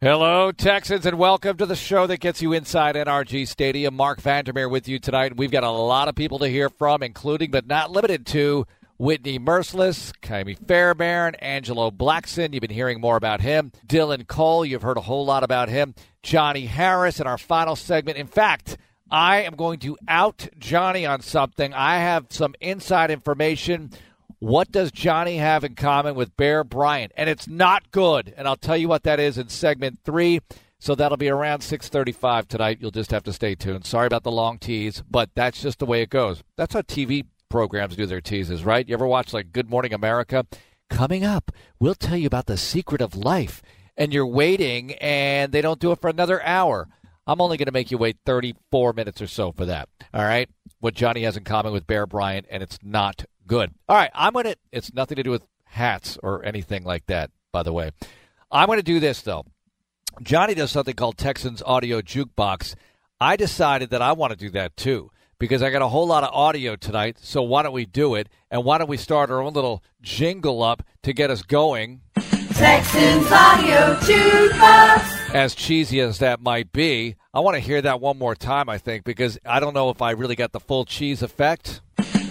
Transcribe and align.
Hello, 0.00 0.52
Texans, 0.52 1.06
and 1.06 1.18
welcome 1.18 1.56
to 1.56 1.66
the 1.66 1.74
show 1.74 2.06
that 2.06 2.20
gets 2.20 2.40
you 2.40 2.52
inside 2.52 2.94
NRG 2.94 3.48
Stadium. 3.48 3.96
Mark 3.96 4.20
Vandermeer 4.20 4.68
with 4.68 4.86
you 4.86 5.00
tonight. 5.00 5.36
We've 5.36 5.50
got 5.50 5.64
a 5.64 5.70
lot 5.72 6.06
of 6.06 6.14
people 6.14 6.38
to 6.38 6.46
hear 6.46 6.68
from, 6.68 7.02
including 7.02 7.50
but 7.50 7.66
not 7.66 7.90
limited 7.90 8.24
to 8.26 8.64
Whitney 8.96 9.40
Mercilus, 9.40 10.12
Ka'imi 10.22 10.56
Fairbairn, 10.56 11.34
Angelo 11.40 11.90
Blackson. 11.90 12.52
You've 12.52 12.60
been 12.60 12.70
hearing 12.70 13.00
more 13.00 13.16
about 13.16 13.40
him. 13.40 13.72
Dylan 13.88 14.24
Cole, 14.28 14.64
you've 14.64 14.82
heard 14.82 14.98
a 14.98 15.00
whole 15.00 15.26
lot 15.26 15.42
about 15.42 15.68
him. 15.68 15.96
Johnny 16.22 16.66
Harris 16.66 17.18
in 17.18 17.26
our 17.26 17.36
final 17.36 17.74
segment. 17.74 18.18
In 18.18 18.28
fact, 18.28 18.76
I 19.10 19.42
am 19.42 19.56
going 19.56 19.80
to 19.80 19.98
out 20.06 20.46
Johnny 20.60 21.06
on 21.06 21.22
something. 21.22 21.74
I 21.74 21.98
have 21.98 22.26
some 22.30 22.54
inside 22.60 23.10
information 23.10 23.90
what 24.38 24.70
does 24.70 24.92
Johnny 24.92 25.36
have 25.38 25.64
in 25.64 25.74
common 25.74 26.14
with 26.14 26.36
Bear 26.36 26.64
Bryant? 26.64 27.12
And 27.16 27.28
it's 27.28 27.48
not 27.48 27.90
good. 27.90 28.32
And 28.36 28.46
I'll 28.46 28.56
tell 28.56 28.76
you 28.76 28.88
what 28.88 29.02
that 29.02 29.20
is 29.20 29.38
in 29.38 29.48
segment 29.48 29.98
three. 30.04 30.40
So 30.80 30.94
that'll 30.94 31.16
be 31.16 31.28
around 31.28 31.60
6:35 31.60 32.46
tonight. 32.46 32.78
You'll 32.80 32.92
just 32.92 33.10
have 33.10 33.24
to 33.24 33.32
stay 33.32 33.56
tuned. 33.56 33.84
Sorry 33.84 34.06
about 34.06 34.22
the 34.22 34.30
long 34.30 34.58
tease, 34.58 35.02
but 35.10 35.30
that's 35.34 35.60
just 35.60 35.80
the 35.80 35.86
way 35.86 36.02
it 36.02 36.10
goes. 36.10 36.42
That's 36.56 36.74
how 36.74 36.82
TV 36.82 37.24
programs 37.48 37.96
do 37.96 38.06
their 38.06 38.20
teases, 38.20 38.64
right? 38.64 38.88
You 38.88 38.94
ever 38.94 39.06
watch 39.06 39.32
like 39.32 39.52
Good 39.52 39.68
Morning 39.68 39.92
America? 39.92 40.46
Coming 40.88 41.24
up, 41.24 41.50
we'll 41.80 41.94
tell 41.94 42.16
you 42.16 42.26
about 42.26 42.46
the 42.46 42.56
secret 42.56 43.00
of 43.00 43.16
life. 43.16 43.62
And 43.96 44.12
you're 44.12 44.26
waiting 44.26 44.94
and 44.94 45.50
they 45.50 45.60
don't 45.60 45.80
do 45.80 45.90
it 45.90 46.00
for 46.00 46.08
another 46.08 46.40
hour. 46.44 46.86
I'm 47.26 47.40
only 47.40 47.56
going 47.56 47.66
to 47.66 47.72
make 47.72 47.90
you 47.90 47.98
wait 47.98 48.18
34 48.24 48.92
minutes 48.92 49.20
or 49.20 49.26
so 49.26 49.50
for 49.50 49.66
that. 49.66 49.88
All 50.14 50.22
right? 50.22 50.48
What 50.78 50.94
Johnny 50.94 51.22
has 51.22 51.36
in 51.36 51.42
common 51.42 51.72
with 51.72 51.86
Bear 51.86 52.06
Bryant 52.06 52.46
and 52.48 52.62
it's 52.62 52.78
not 52.82 53.24
Good. 53.48 53.72
All 53.88 53.96
right, 53.96 54.10
I'm 54.14 54.34
going 54.34 54.44
to, 54.44 54.56
it's 54.70 54.92
nothing 54.92 55.16
to 55.16 55.22
do 55.22 55.30
with 55.30 55.42
hats 55.64 56.18
or 56.22 56.44
anything 56.44 56.84
like 56.84 57.06
that, 57.06 57.30
by 57.50 57.62
the 57.62 57.72
way. 57.72 57.90
I'm 58.52 58.66
going 58.66 58.78
to 58.78 58.82
do 58.82 59.00
this, 59.00 59.22
though. 59.22 59.46
Johnny 60.22 60.54
does 60.54 60.70
something 60.70 60.94
called 60.94 61.16
Texans 61.16 61.62
Audio 61.64 62.00
Jukebox. 62.02 62.74
I 63.20 63.36
decided 63.36 63.90
that 63.90 64.02
I 64.02 64.12
want 64.12 64.32
to 64.32 64.38
do 64.38 64.50
that 64.50 64.76
too 64.76 65.10
because 65.38 65.62
I 65.62 65.70
got 65.70 65.82
a 65.82 65.88
whole 65.88 66.06
lot 66.06 66.24
of 66.24 66.34
audio 66.34 66.76
tonight. 66.76 67.18
So 67.20 67.42
why 67.42 67.62
don't 67.62 67.72
we 67.72 67.86
do 67.86 68.14
it? 68.14 68.28
And 68.50 68.64
why 68.64 68.78
don't 68.78 68.88
we 68.88 68.96
start 68.96 69.30
our 69.30 69.40
own 69.40 69.54
little 69.54 69.82
jingle 70.02 70.62
up 70.62 70.82
to 71.02 71.12
get 71.12 71.30
us 71.30 71.42
going? 71.42 72.02
Texans 72.54 73.30
Audio 73.30 73.94
Jukebox. 74.00 75.34
As 75.34 75.54
cheesy 75.54 76.00
as 76.00 76.18
that 76.18 76.40
might 76.40 76.72
be, 76.72 77.16
I 77.32 77.40
want 77.40 77.54
to 77.54 77.60
hear 77.60 77.80
that 77.80 78.00
one 78.00 78.18
more 78.18 78.34
time, 78.34 78.68
I 78.68 78.78
think, 78.78 79.04
because 79.04 79.38
I 79.46 79.60
don't 79.60 79.74
know 79.74 79.90
if 79.90 80.02
I 80.02 80.10
really 80.10 80.36
got 80.36 80.52
the 80.52 80.60
full 80.60 80.84
cheese 80.84 81.22
effect. 81.22 81.80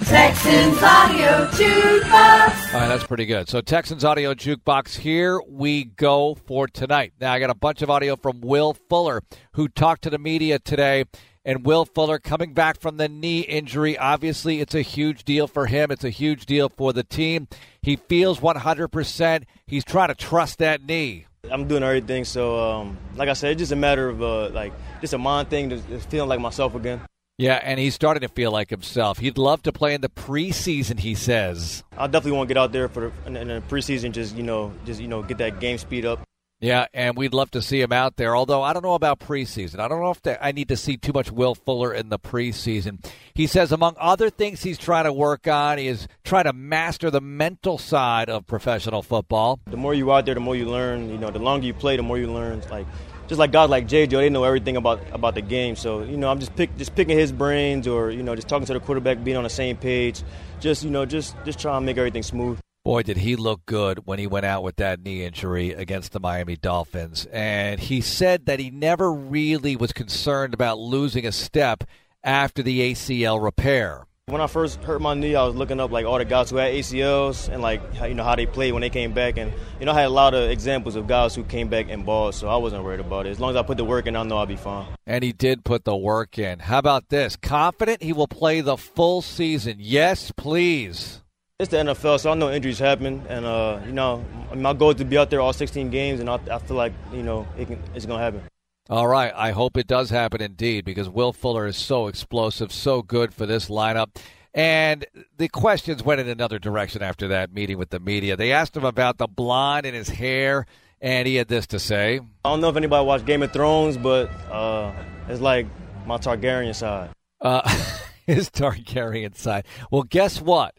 Texans 0.07 0.81
Audio 0.81 1.47
Jukebox. 1.47 2.73
All 2.73 2.79
right, 2.79 2.87
that's 2.87 3.03
pretty 3.03 3.25
good. 3.25 3.49
So, 3.49 3.59
Texans 3.59 4.05
Audio 4.05 4.33
Jukebox, 4.33 4.95
here 4.95 5.41
we 5.45 5.83
go 5.83 6.35
for 6.45 6.65
tonight. 6.65 7.11
Now, 7.19 7.33
I 7.33 7.39
got 7.39 7.49
a 7.49 7.55
bunch 7.55 7.81
of 7.81 7.89
audio 7.89 8.15
from 8.15 8.39
Will 8.39 8.73
Fuller, 8.87 9.21
who 9.55 9.67
talked 9.67 10.03
to 10.03 10.09
the 10.09 10.17
media 10.17 10.59
today. 10.59 11.03
And 11.43 11.65
Will 11.65 11.83
Fuller 11.83 12.19
coming 12.19 12.53
back 12.53 12.79
from 12.79 12.95
the 12.95 13.09
knee 13.09 13.41
injury. 13.41 13.97
Obviously, 13.97 14.61
it's 14.61 14.73
a 14.73 14.81
huge 14.81 15.25
deal 15.25 15.45
for 15.45 15.65
him. 15.65 15.91
It's 15.91 16.05
a 16.05 16.09
huge 16.09 16.45
deal 16.45 16.69
for 16.69 16.93
the 16.93 17.03
team. 17.03 17.49
He 17.81 17.97
feels 17.97 18.39
100%. 18.39 19.43
He's 19.65 19.83
trying 19.83 20.07
to 20.07 20.15
trust 20.15 20.59
that 20.59 20.81
knee. 20.81 21.25
I'm 21.51 21.67
doing 21.67 21.83
everything. 21.83 22.23
So, 22.23 22.57
um, 22.57 22.97
like 23.17 23.27
I 23.27 23.33
said, 23.33 23.51
it's 23.51 23.59
just 23.59 23.71
a 23.73 23.75
matter 23.75 24.07
of 24.07 24.21
uh, 24.21 24.49
like 24.51 24.71
just 25.01 25.11
a 25.13 25.17
mind 25.17 25.49
thing, 25.49 25.69
just 25.69 26.09
feeling 26.09 26.29
like 26.29 26.39
myself 26.39 26.75
again. 26.75 27.01
Yeah, 27.37 27.59
and 27.61 27.79
he's 27.79 27.93
starting 27.93 28.21
to 28.21 28.29
feel 28.29 28.51
like 28.51 28.71
himself. 28.71 29.19
He'd 29.19 29.37
love 29.37 29.61
to 29.63 29.71
play 29.71 29.93
in 29.93 30.01
the 30.01 30.09
preseason. 30.09 30.99
He 30.99 31.13
says. 31.13 31.83
I 31.95 32.07
definitely 32.07 32.31
want 32.31 32.49
to 32.49 32.53
get 32.55 32.59
out 32.59 32.71
there 32.71 32.89
for 32.89 33.11
the, 33.25 33.39
in, 33.39 33.47
the 33.47 33.61
preseason. 33.69 34.11
Just 34.11 34.35
you 34.35 34.41
know, 34.41 34.73
just 34.85 34.99
you 34.99 35.07
know, 35.07 35.21
get 35.21 35.37
that 35.37 35.59
game 35.59 35.77
speed 35.77 36.03
up. 36.03 36.19
Yeah, 36.59 36.87
and 36.91 37.15
we'd 37.15 37.35
love 37.35 37.51
to 37.51 37.61
see 37.61 37.79
him 37.79 37.93
out 37.93 38.15
there. 38.15 38.35
Although 38.35 38.63
I 38.63 38.73
don't 38.73 38.81
know 38.81 38.95
about 38.95 39.19
preseason. 39.19 39.77
I 39.77 39.87
don't 39.87 40.01
know 40.01 40.09
if 40.09 40.23
the, 40.23 40.43
I 40.43 40.51
need 40.51 40.69
to 40.69 40.77
see 40.77 40.97
too 40.97 41.13
much 41.13 41.31
Will 41.31 41.53
Fuller 41.53 41.93
in 41.93 42.09
the 42.09 42.17
preseason. 42.17 43.05
He 43.35 43.45
says, 43.45 43.71
among 43.71 43.93
other 43.99 44.31
things 44.31 44.63
he's 44.63 44.79
trying 44.79 45.03
to 45.03 45.13
work 45.13 45.47
on, 45.47 45.77
is 45.77 46.07
trying 46.23 46.45
to 46.45 46.53
master 46.53 47.11
the 47.11 47.21
mental 47.21 47.77
side 47.77 48.31
of 48.31 48.47
professional 48.47 49.03
football. 49.03 49.59
The 49.67 49.77
more 49.77 49.93
you 49.93 50.11
out 50.11 50.25
there, 50.25 50.33
the 50.33 50.39
more 50.39 50.55
you 50.55 50.65
learn. 50.65 51.11
You 51.11 51.19
know, 51.19 51.29
the 51.29 51.37
longer 51.37 51.67
you 51.67 51.75
play, 51.75 51.97
the 51.97 52.01
more 52.01 52.17
you 52.17 52.33
learn. 52.33 52.63
Like 52.71 52.87
just 53.27 53.39
like 53.39 53.51
guys 53.51 53.69
like 53.69 53.87
J. 53.87 54.07
Joe, 54.07 54.19
they 54.19 54.29
know 54.29 54.43
everything 54.43 54.77
about 54.77 54.99
about 55.11 55.35
the 55.35 55.41
game. 55.41 55.75
So 55.75 56.03
you 56.03 56.17
know, 56.17 56.29
I'm 56.29 56.39
just 56.39 56.55
pick, 56.55 56.75
just 56.77 56.95
picking 56.95 57.17
his 57.17 57.31
brains, 57.31 57.87
or 57.87 58.11
you 58.11 58.23
know, 58.23 58.35
just 58.35 58.47
talking 58.47 58.65
to 58.67 58.73
the 58.73 58.79
quarterback, 58.79 59.23
being 59.23 59.37
on 59.37 59.43
the 59.43 59.49
same 59.49 59.77
page. 59.77 60.23
Just 60.59 60.83
you 60.83 60.89
know, 60.89 61.05
just 61.05 61.35
just 61.45 61.59
trying 61.59 61.81
to 61.81 61.85
make 61.85 61.97
everything 61.97 62.23
smooth. 62.23 62.59
Boy, 62.87 63.03
did 63.03 63.17
he 63.17 63.35
look 63.35 63.65
good 63.65 64.07
when 64.07 64.17
he 64.17 64.27
went 64.27 64.45
out 64.45 64.63
with 64.63 64.77
that 64.77 65.01
knee 65.01 65.25
injury 65.25 65.73
against 65.73 66.13
the 66.13 66.21
Miami 66.21 66.55
Dolphins. 66.55 67.27
And 67.33 67.81
he 67.81 67.99
said 67.99 68.45
that 68.45 68.61
he 68.61 68.69
never 68.69 69.11
really 69.11 69.75
was 69.75 69.91
concerned 69.91 70.53
about 70.53 70.79
losing 70.79 71.27
a 71.27 71.33
step 71.33 71.83
after 72.23 72.63
the 72.63 72.93
ACL 72.93 73.43
repair. 73.43 74.06
When 74.29 74.41
I 74.41 74.47
first 74.47 74.83
hurt 74.83 74.99
my 74.99 75.13
knee, 75.13 75.35
I 75.35 75.45
was 75.45 75.55
looking 75.55 75.79
up 75.79 75.89
like 75.89 76.05
all 76.05 76.17
the 76.17 76.25
guys 76.25 76.49
who 76.49 76.57
had 76.57 76.73
ACLs 76.73 77.47
and 77.47 77.61
like 77.61 77.81
you 78.05 78.13
know 78.13 78.25
how 78.25 78.35
they 78.35 78.45
played 78.45 78.73
when 78.73 78.81
they 78.81 78.89
came 78.89 79.13
back, 79.13 79.37
and 79.37 79.53
you 79.79 79.85
know 79.85 79.93
I 79.93 80.01
had 80.01 80.07
a 80.07 80.09
lot 80.09 80.33
of 80.33 80.49
examples 80.49 80.97
of 80.97 81.07
guys 81.07 81.33
who 81.33 81.45
came 81.45 81.69
back 81.69 81.85
and 81.89 82.05
balled, 82.05 82.35
so 82.35 82.49
I 82.49 82.57
wasn't 82.57 82.83
worried 82.83 82.99
about 82.99 83.25
it. 83.25 83.29
As 83.29 83.39
long 83.39 83.51
as 83.51 83.55
I 83.55 83.61
put 83.61 83.77
the 83.77 83.85
work 83.85 84.05
in, 84.05 84.17
I 84.17 84.23
know 84.23 84.37
I'll 84.37 84.45
be 84.45 84.57
fine. 84.57 84.85
And 85.05 85.23
he 85.23 85.31
did 85.31 85.63
put 85.63 85.85
the 85.85 85.95
work 85.95 86.37
in. 86.37 86.59
How 86.59 86.79
about 86.79 87.07
this? 87.07 87.37
Confident 87.37 88.03
he 88.03 88.11
will 88.11 88.27
play 88.27 88.59
the 88.59 88.75
full 88.75 89.21
season? 89.21 89.77
Yes, 89.79 90.33
please. 90.35 91.23
It's 91.57 91.71
the 91.71 91.77
NFL, 91.77 92.19
so 92.19 92.29
I 92.29 92.33
know 92.33 92.51
injuries 92.51 92.79
happen, 92.79 93.23
and 93.29 93.45
uh, 93.45 93.79
you 93.85 93.93
know 93.93 94.25
my 94.53 94.73
goal 94.73 94.89
is 94.89 94.97
to 94.97 95.05
be 95.05 95.17
out 95.17 95.29
there 95.29 95.39
all 95.39 95.53
16 95.53 95.89
games, 95.89 96.19
and 96.19 96.29
I, 96.29 96.37
I 96.51 96.59
feel 96.59 96.75
like 96.75 96.91
you 97.13 97.23
know 97.23 97.47
it 97.57 97.69
can, 97.69 97.81
it's 97.95 98.05
going 98.05 98.19
to 98.19 98.25
happen. 98.25 98.41
All 98.89 99.07
right. 99.07 99.33
I 99.35 99.51
hope 99.51 99.75
it 99.75 99.87
does 99.87 100.09
happen 100.09 100.41
indeed 100.41 100.85
because 100.85 101.09
Will 101.09 101.33
Fuller 101.33 101.67
is 101.67 101.75
so 101.75 102.07
explosive, 102.07 102.71
so 102.71 103.01
good 103.01 103.33
for 103.33 103.45
this 103.45 103.69
lineup. 103.69 104.15
And 104.53 105.05
the 105.37 105.49
questions 105.49 106.03
went 106.03 106.21
in 106.21 106.29
another 106.29 106.57
direction 106.57 107.03
after 107.03 107.27
that 107.27 107.53
meeting 107.53 107.77
with 107.77 107.89
the 107.89 107.99
media. 107.99 108.35
They 108.37 108.51
asked 108.51 108.75
him 108.75 108.85
about 108.85 109.17
the 109.17 109.27
blonde 109.27 109.85
in 109.85 109.93
his 109.93 110.09
hair, 110.09 110.65
and 111.01 111.27
he 111.27 111.35
had 111.35 111.47
this 111.47 111.67
to 111.67 111.79
say. 111.79 112.21
I 112.45 112.49
don't 112.49 112.61
know 112.61 112.69
if 112.69 112.75
anybody 112.75 113.05
watched 113.05 113.25
Game 113.25 113.43
of 113.43 113.51
Thrones, 113.51 113.97
but 113.97 114.31
uh, 114.49 114.93
it's 115.27 115.41
like 115.41 115.67
my 116.05 116.17
Targaryen 116.17 116.73
side. 116.73 117.09
Uh, 117.41 117.69
his 118.25 118.49
Targaryen 118.49 119.35
side. 119.35 119.65
Well, 119.91 120.03
guess 120.03 120.41
what? 120.41 120.75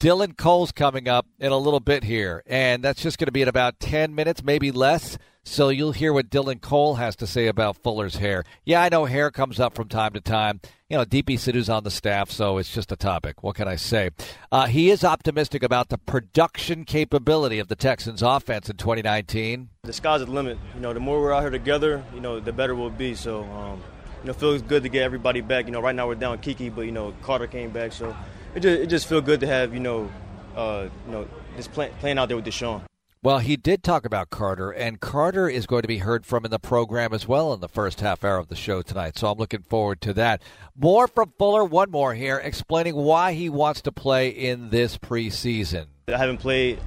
Dylan 0.00 0.36
Cole's 0.36 0.72
coming 0.72 1.08
up 1.08 1.26
in 1.38 1.52
a 1.52 1.56
little 1.56 1.80
bit 1.80 2.04
here, 2.04 2.42
and 2.46 2.82
that's 2.82 3.02
just 3.02 3.18
going 3.18 3.26
to 3.26 3.32
be 3.32 3.42
in 3.42 3.48
about 3.48 3.80
10 3.80 4.14
minutes, 4.14 4.42
maybe 4.42 4.70
less. 4.70 5.16
So 5.44 5.68
you'll 5.68 5.92
hear 5.92 6.12
what 6.12 6.30
Dylan 6.30 6.60
Cole 6.60 6.94
has 6.96 7.16
to 7.16 7.26
say 7.26 7.46
about 7.46 7.76
Fuller's 7.76 8.16
hair. 8.16 8.44
Yeah, 8.64 8.82
I 8.82 8.88
know 8.88 9.04
hair 9.04 9.30
comes 9.30 9.60
up 9.60 9.74
from 9.74 9.88
time 9.88 10.12
to 10.14 10.20
time. 10.20 10.60
You 10.88 10.96
know, 10.96 11.04
Deepi 11.04 11.38
Sidhu's 11.38 11.68
on 11.68 11.84
the 11.84 11.90
staff, 11.90 12.30
so 12.30 12.58
it's 12.58 12.72
just 12.72 12.92
a 12.92 12.96
topic. 12.96 13.42
What 13.42 13.56
can 13.56 13.68
I 13.68 13.76
say? 13.76 14.10
Uh, 14.50 14.66
he 14.66 14.90
is 14.90 15.04
optimistic 15.04 15.62
about 15.62 15.90
the 15.90 15.98
production 15.98 16.84
capability 16.84 17.58
of 17.58 17.68
the 17.68 17.76
Texans' 17.76 18.22
offense 18.22 18.70
in 18.70 18.76
2019. 18.78 19.68
The 19.82 19.92
sky's 19.92 20.20
the 20.20 20.26
limit. 20.26 20.58
You 20.74 20.80
know, 20.80 20.92
the 20.94 21.00
more 21.00 21.20
we're 21.20 21.32
out 21.32 21.42
here 21.42 21.50
together, 21.50 22.02
you 22.14 22.20
know, 22.20 22.40
the 22.40 22.52
better 22.52 22.74
we'll 22.74 22.90
be. 22.90 23.14
So, 23.14 23.44
um, 23.44 23.82
you 24.22 24.28
know, 24.28 24.32
feels 24.32 24.62
good 24.62 24.82
to 24.82 24.88
get 24.88 25.02
everybody 25.02 25.42
back. 25.42 25.66
You 25.66 25.72
know, 25.72 25.80
right 25.82 25.94
now 25.94 26.06
we're 26.06 26.14
down 26.14 26.38
Keke, 26.38 26.74
but 26.74 26.82
you 26.82 26.92
know, 26.92 27.14
Carter 27.22 27.46
came 27.46 27.70
back, 27.70 27.92
so 27.92 28.16
it 28.54 28.60
just 28.60 28.82
it 28.82 28.86
just 28.86 29.08
feels 29.08 29.24
good 29.24 29.40
to 29.40 29.46
have 29.46 29.74
you 29.74 29.80
know, 29.80 30.10
uh, 30.56 30.88
you 31.06 31.12
know, 31.12 31.28
just 31.56 31.72
play, 31.72 31.90
playing 32.00 32.18
out 32.18 32.28
there 32.28 32.36
with 32.36 32.46
Deshaun. 32.46 32.82
Well, 33.24 33.38
he 33.38 33.56
did 33.56 33.82
talk 33.82 34.04
about 34.04 34.28
Carter, 34.28 34.70
and 34.70 35.00
Carter 35.00 35.48
is 35.48 35.64
going 35.64 35.80
to 35.80 35.88
be 35.88 35.96
heard 35.96 36.26
from 36.26 36.44
in 36.44 36.50
the 36.50 36.58
program 36.58 37.14
as 37.14 37.26
well 37.26 37.54
in 37.54 37.60
the 37.60 37.70
first 37.70 38.02
half 38.02 38.22
hour 38.22 38.36
of 38.36 38.48
the 38.48 38.54
show 38.54 38.82
tonight. 38.82 39.16
So 39.16 39.30
I'm 39.30 39.38
looking 39.38 39.62
forward 39.62 40.02
to 40.02 40.12
that. 40.12 40.42
More 40.76 41.08
from 41.08 41.32
Fuller, 41.38 41.64
one 41.64 41.90
more 41.90 42.12
here, 42.12 42.36
explaining 42.36 42.94
why 42.94 43.32
he 43.32 43.48
wants 43.48 43.80
to 43.82 43.92
play 43.92 44.28
in 44.28 44.68
this 44.68 44.98
preseason. 44.98 45.86
I 46.08 46.18
haven't 46.18 46.36
played 46.36 46.80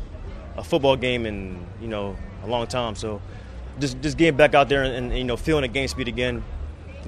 a 0.57 0.63
football 0.63 0.95
game 0.95 1.25
in 1.25 1.65
you 1.81 1.87
know 1.87 2.15
a 2.43 2.47
long 2.47 2.67
time, 2.67 2.93
so 2.93 3.19
just 3.79 3.99
just 4.01 4.15
getting 4.15 4.37
back 4.37 4.53
out 4.53 4.69
there 4.69 4.83
and, 4.83 5.07
and 5.07 5.17
you 5.17 5.23
know 5.23 5.37
feeling 5.37 5.63
the 5.63 5.67
game 5.67 5.87
speed 5.87 6.07
again, 6.07 6.43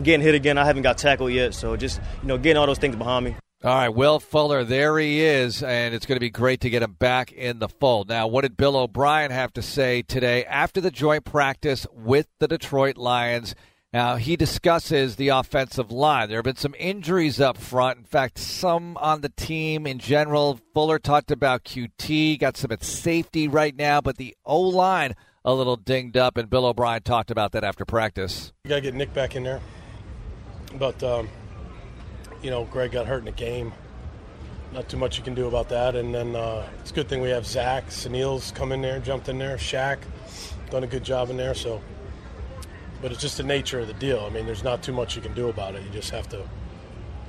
getting 0.01 0.21
hit 0.21 0.33
again. 0.33 0.57
I 0.57 0.65
haven't 0.65 0.81
got 0.81 0.97
tackled 0.97 1.31
yet, 1.31 1.53
so 1.53 1.75
just 1.75 2.01
you 2.23 2.27
know 2.27 2.39
getting 2.39 2.57
all 2.57 2.65
those 2.65 2.79
things 2.79 2.95
behind 2.95 3.25
me. 3.25 3.35
All 3.61 3.75
right, 3.75 3.89
Will 3.89 4.21
Fuller, 4.21 4.63
there 4.63 4.97
he 4.99 5.19
is, 5.19 5.61
and 5.61 5.93
it's 5.93 6.05
going 6.05 6.15
to 6.15 6.21
be 6.21 6.29
great 6.29 6.61
to 6.61 6.69
get 6.69 6.81
him 6.81 6.93
back 6.93 7.33
in 7.33 7.59
the 7.59 7.67
fold. 7.67 8.07
Now, 8.07 8.25
what 8.25 8.43
did 8.43 8.55
Bill 8.55 8.77
O'Brien 8.77 9.31
have 9.31 9.51
to 9.51 9.61
say 9.61 10.01
today 10.01 10.45
after 10.45 10.79
the 10.79 10.89
joint 10.89 11.25
practice 11.25 11.85
with 11.91 12.27
the 12.39 12.47
Detroit 12.47 12.95
Lions? 12.95 13.55
Now, 13.91 14.15
he 14.15 14.37
discusses 14.37 15.17
the 15.17 15.27
offensive 15.27 15.91
line. 15.91 16.29
There 16.29 16.37
have 16.37 16.45
been 16.45 16.55
some 16.55 16.73
injuries 16.79 17.41
up 17.41 17.57
front. 17.57 17.97
In 17.97 18.05
fact, 18.05 18.37
some 18.37 18.95
on 18.95 19.19
the 19.19 19.29
team 19.35 19.85
in 19.85 19.99
general. 19.99 20.61
Fuller 20.73 20.97
talked 20.97 21.29
about 21.29 21.65
QT, 21.65 22.39
got 22.39 22.55
some 22.55 22.71
at 22.71 22.81
safety 22.81 23.49
right 23.49 23.75
now, 23.75 23.99
but 23.99 24.15
the 24.15 24.37
O 24.45 24.61
line 24.61 25.15
a 25.43 25.53
little 25.53 25.75
dinged 25.75 26.15
up, 26.15 26.37
and 26.37 26.49
Bill 26.49 26.65
O'Brien 26.65 27.01
talked 27.01 27.29
about 27.29 27.51
that 27.51 27.65
after 27.65 27.83
practice. 27.83 28.53
You 28.63 28.69
got 28.69 28.75
to 28.75 28.81
get 28.81 28.93
Nick 28.93 29.13
back 29.13 29.35
in 29.35 29.43
there. 29.43 29.59
But, 30.75 31.03
um, 31.03 31.27
you 32.41 32.49
know, 32.49 32.65
Greg 32.65 32.91
got 32.91 33.05
hurt 33.07 33.19
in 33.19 33.25
the 33.25 33.31
game. 33.31 33.73
Not 34.71 34.87
too 34.87 34.97
much 34.97 35.17
you 35.17 35.23
can 35.23 35.33
do 35.33 35.47
about 35.47 35.69
that. 35.69 35.95
And 35.95 36.13
then 36.13 36.35
uh, 36.35 36.67
it's 36.79 36.91
a 36.91 36.93
good 36.93 37.09
thing 37.09 37.21
we 37.21 37.29
have 37.29 37.45
Zach, 37.45 37.87
Senio's 37.87 38.51
come 38.51 38.71
in 38.71 38.81
there, 38.81 38.99
jumped 38.99 39.27
in 39.27 39.37
there, 39.39 39.57
Shaq, 39.57 39.97
done 40.69 40.83
a 40.83 40.87
good 40.87 41.03
job 41.03 41.29
in 41.29 41.37
there. 41.37 41.55
So 41.55 41.81
but 43.01 43.11
it's 43.11 43.21
just 43.21 43.37
the 43.37 43.43
nature 43.43 43.79
of 43.79 43.87
the 43.87 43.93
deal. 43.93 44.19
I 44.19 44.29
mean, 44.29 44.45
there's 44.45 44.63
not 44.63 44.83
too 44.83 44.93
much 44.93 45.15
you 45.15 45.21
can 45.21 45.33
do 45.33 45.49
about 45.49 45.75
it. 45.75 45.83
You 45.83 45.89
just 45.89 46.09
have 46.11 46.27
to, 46.29 46.43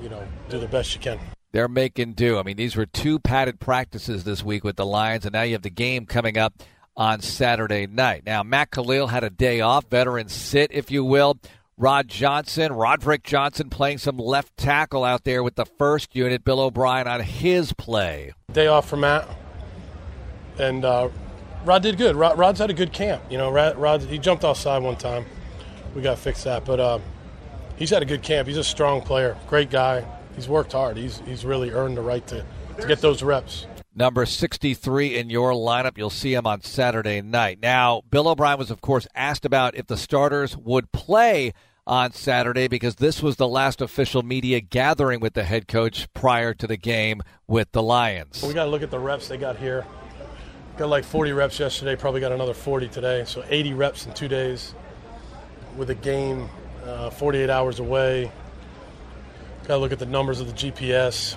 you 0.02 0.08
know, 0.08 0.26
do 0.48 0.58
the 0.58 0.66
best 0.66 0.94
you 0.94 1.00
can. 1.00 1.18
They're 1.52 1.68
making 1.68 2.14
do. 2.14 2.38
I 2.38 2.42
mean, 2.42 2.56
these 2.56 2.76
were 2.76 2.86
two 2.86 3.18
padded 3.18 3.60
practices 3.60 4.24
this 4.24 4.42
week 4.42 4.64
with 4.64 4.76
the 4.76 4.86
Lions, 4.86 5.24
and 5.24 5.32
now 5.32 5.42
you 5.42 5.52
have 5.52 5.62
the 5.62 5.70
game 5.70 6.06
coming 6.06 6.38
up 6.38 6.54
on 6.96 7.20
Saturday 7.20 7.86
night. 7.86 8.22
Now, 8.26 8.42
Matt 8.42 8.70
Kalil 8.70 9.08
had 9.08 9.24
a 9.24 9.30
day 9.30 9.60
off, 9.60 9.88
veteran 9.88 10.28
sit, 10.28 10.70
if 10.72 10.90
you 10.90 11.04
will. 11.04 11.38
Rod 11.80 12.08
Johnson, 12.08 12.74
Roderick 12.74 13.22
Johnson 13.22 13.70
playing 13.70 13.96
some 13.96 14.18
left 14.18 14.54
tackle 14.58 15.02
out 15.02 15.24
there 15.24 15.42
with 15.42 15.54
the 15.54 15.64
first 15.64 16.14
unit. 16.14 16.44
Bill 16.44 16.60
O'Brien 16.60 17.08
on 17.08 17.20
his 17.20 17.72
play. 17.72 18.34
Day 18.52 18.66
off 18.66 18.86
for 18.86 18.98
Matt, 18.98 19.26
and 20.58 20.84
uh, 20.84 21.08
Rod 21.64 21.82
did 21.82 21.96
good. 21.96 22.16
Rod, 22.16 22.36
Rod's 22.36 22.58
had 22.58 22.68
a 22.68 22.74
good 22.74 22.92
camp. 22.92 23.22
You 23.30 23.38
know, 23.38 23.50
Rod, 23.50 23.78
Rod 23.78 24.02
he 24.02 24.18
jumped 24.18 24.44
offside 24.44 24.82
one 24.82 24.96
time. 24.96 25.24
We 25.94 26.02
got 26.02 26.16
to 26.16 26.22
fix 26.22 26.44
that, 26.44 26.66
but 26.66 26.80
uh, 26.80 26.98
he's 27.76 27.88
had 27.88 28.02
a 28.02 28.06
good 28.06 28.22
camp. 28.22 28.46
He's 28.46 28.58
a 28.58 28.64
strong 28.64 29.00
player, 29.00 29.34
great 29.48 29.70
guy. 29.70 30.04
He's 30.36 30.50
worked 30.50 30.72
hard. 30.72 30.98
He's 30.98 31.20
he's 31.20 31.46
really 31.46 31.70
earned 31.70 31.96
the 31.96 32.02
right 32.02 32.26
to, 32.26 32.44
to 32.78 32.86
get 32.86 33.00
those 33.00 33.22
reps 33.22 33.66
number 33.92 34.24
63 34.24 35.18
in 35.18 35.28
your 35.30 35.52
lineup. 35.52 35.98
You'll 35.98 36.10
see 36.10 36.32
him 36.32 36.46
on 36.46 36.62
Saturday 36.62 37.20
night. 37.20 37.58
Now, 37.60 38.02
Bill 38.08 38.28
O'Brien 38.28 38.58
was, 38.58 38.70
of 38.70 38.80
course, 38.80 39.06
asked 39.14 39.44
about 39.44 39.74
if 39.74 39.88
the 39.88 39.96
starters 39.96 40.56
would 40.56 40.92
play 40.92 41.52
on 41.90 42.12
Saturday 42.12 42.68
because 42.68 42.94
this 42.94 43.20
was 43.20 43.34
the 43.34 43.48
last 43.48 43.80
official 43.80 44.22
media 44.22 44.60
gathering 44.60 45.18
with 45.18 45.34
the 45.34 45.42
head 45.42 45.66
coach 45.66 46.06
prior 46.14 46.54
to 46.54 46.68
the 46.68 46.76
game 46.76 47.20
with 47.48 47.72
the 47.72 47.82
Lions. 47.82 48.44
We 48.46 48.54
got 48.54 48.66
to 48.66 48.70
look 48.70 48.82
at 48.82 48.92
the 48.92 48.98
reps 49.00 49.26
they 49.26 49.36
got 49.36 49.56
here. 49.56 49.84
Got 50.78 50.88
like 50.88 51.02
40 51.02 51.32
reps 51.32 51.58
yesterday, 51.58 51.96
probably 51.96 52.20
got 52.20 52.30
another 52.30 52.54
40 52.54 52.86
today. 52.88 53.24
So 53.26 53.44
80 53.48 53.74
reps 53.74 54.06
in 54.06 54.14
two 54.14 54.28
days 54.28 54.72
with 55.76 55.90
a 55.90 55.96
game 55.96 56.48
uh, 56.84 57.10
48 57.10 57.50
hours 57.50 57.80
away. 57.80 58.30
Got 59.66 59.74
to 59.74 59.78
look 59.78 59.90
at 59.90 59.98
the 59.98 60.06
numbers 60.06 60.38
of 60.38 60.46
the 60.46 60.52
GPS. 60.70 61.36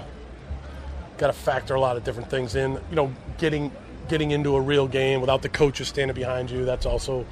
Got 1.18 1.28
to 1.28 1.34
factor 1.34 1.74
a 1.74 1.80
lot 1.80 1.98
of 1.98 2.04
different 2.04 2.30
things 2.30 2.54
in. 2.54 2.74
You 2.92 2.96
know, 2.96 3.14
getting 3.40 3.72
getting 4.08 4.30
into 4.30 4.56
a 4.56 4.62
real 4.62 4.88
game 4.88 5.20
without 5.20 5.42
the 5.42 5.50
coaches 5.50 5.88
standing 5.88 6.14
behind 6.14 6.52
you. 6.52 6.64
That's 6.64 6.86
also 6.86 7.26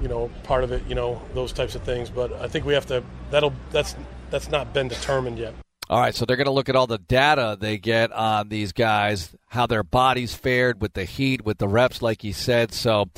you 0.00 0.08
know, 0.08 0.30
part 0.44 0.64
of 0.64 0.72
it, 0.72 0.82
you 0.88 0.94
know, 0.94 1.20
those 1.34 1.52
types 1.52 1.74
of 1.74 1.82
things. 1.82 2.10
But 2.10 2.32
I 2.34 2.48
think 2.48 2.64
we 2.64 2.74
have 2.74 2.86
to. 2.86 3.02
That'll 3.30 3.52
that's 3.70 3.94
that's 4.30 4.50
not 4.50 4.72
been 4.72 4.88
determined 4.88 5.38
yet. 5.38 5.54
All 5.90 6.00
right, 6.00 6.14
so 6.14 6.26
they're 6.26 6.36
going 6.36 6.46
to 6.46 6.52
look 6.52 6.68
at 6.68 6.76
all 6.76 6.86
the 6.86 6.98
data 6.98 7.56
they 7.58 7.78
get 7.78 8.12
on 8.12 8.50
these 8.50 8.72
guys, 8.72 9.34
how 9.46 9.66
their 9.66 9.82
bodies 9.82 10.34
fared 10.34 10.82
with 10.82 10.92
the 10.92 11.04
heat, 11.04 11.46
with 11.46 11.56
the 11.56 11.66
reps, 11.66 12.02
like 12.02 12.22
you 12.24 12.34
said. 12.34 12.74
So 12.74 13.08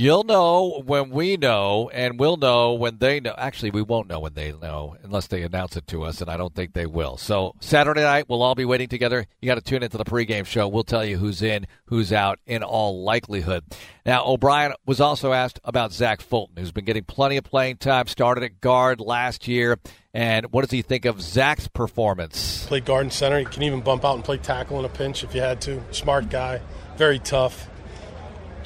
You'll 0.00 0.22
know 0.22 0.84
when 0.86 1.10
we 1.10 1.36
know, 1.36 1.90
and 1.92 2.20
we'll 2.20 2.36
know 2.36 2.74
when 2.74 2.98
they 2.98 3.18
know. 3.18 3.34
Actually, 3.36 3.72
we 3.72 3.82
won't 3.82 4.08
know 4.08 4.20
when 4.20 4.34
they 4.34 4.52
know 4.52 4.96
unless 5.02 5.26
they 5.26 5.42
announce 5.42 5.76
it 5.76 5.88
to 5.88 6.04
us, 6.04 6.20
and 6.20 6.30
I 6.30 6.36
don't 6.36 6.54
think 6.54 6.72
they 6.72 6.86
will. 6.86 7.16
So, 7.16 7.56
Saturday 7.58 8.02
night, 8.02 8.26
we'll 8.28 8.42
all 8.42 8.54
be 8.54 8.64
waiting 8.64 8.86
together. 8.86 9.26
You 9.40 9.48
got 9.48 9.56
to 9.56 9.60
tune 9.60 9.82
into 9.82 9.98
the 9.98 10.04
pregame 10.04 10.46
show. 10.46 10.68
We'll 10.68 10.84
tell 10.84 11.04
you 11.04 11.18
who's 11.18 11.42
in, 11.42 11.66
who's 11.86 12.12
out, 12.12 12.38
in 12.46 12.62
all 12.62 13.02
likelihood. 13.02 13.64
Now, 14.06 14.24
O'Brien 14.24 14.72
was 14.86 15.00
also 15.00 15.32
asked 15.32 15.58
about 15.64 15.92
Zach 15.92 16.20
Fulton, 16.20 16.58
who's 16.58 16.70
been 16.70 16.84
getting 16.84 17.02
plenty 17.02 17.36
of 17.36 17.42
playing 17.42 17.78
time, 17.78 18.06
started 18.06 18.44
at 18.44 18.60
guard 18.60 19.00
last 19.00 19.48
year. 19.48 19.80
And 20.14 20.52
what 20.52 20.60
does 20.60 20.70
he 20.70 20.82
think 20.82 21.06
of 21.06 21.20
Zach's 21.20 21.66
performance? 21.66 22.66
Played 22.66 22.84
guard 22.84 23.02
and 23.02 23.12
center. 23.12 23.40
He 23.40 23.46
can 23.46 23.64
even 23.64 23.80
bump 23.80 24.04
out 24.04 24.14
and 24.14 24.22
play 24.22 24.36
tackle 24.36 24.78
in 24.78 24.84
a 24.84 24.88
pinch 24.88 25.24
if 25.24 25.34
you 25.34 25.40
had 25.40 25.60
to. 25.62 25.82
Smart 25.90 26.30
guy, 26.30 26.60
very 26.96 27.18
tough. 27.18 27.68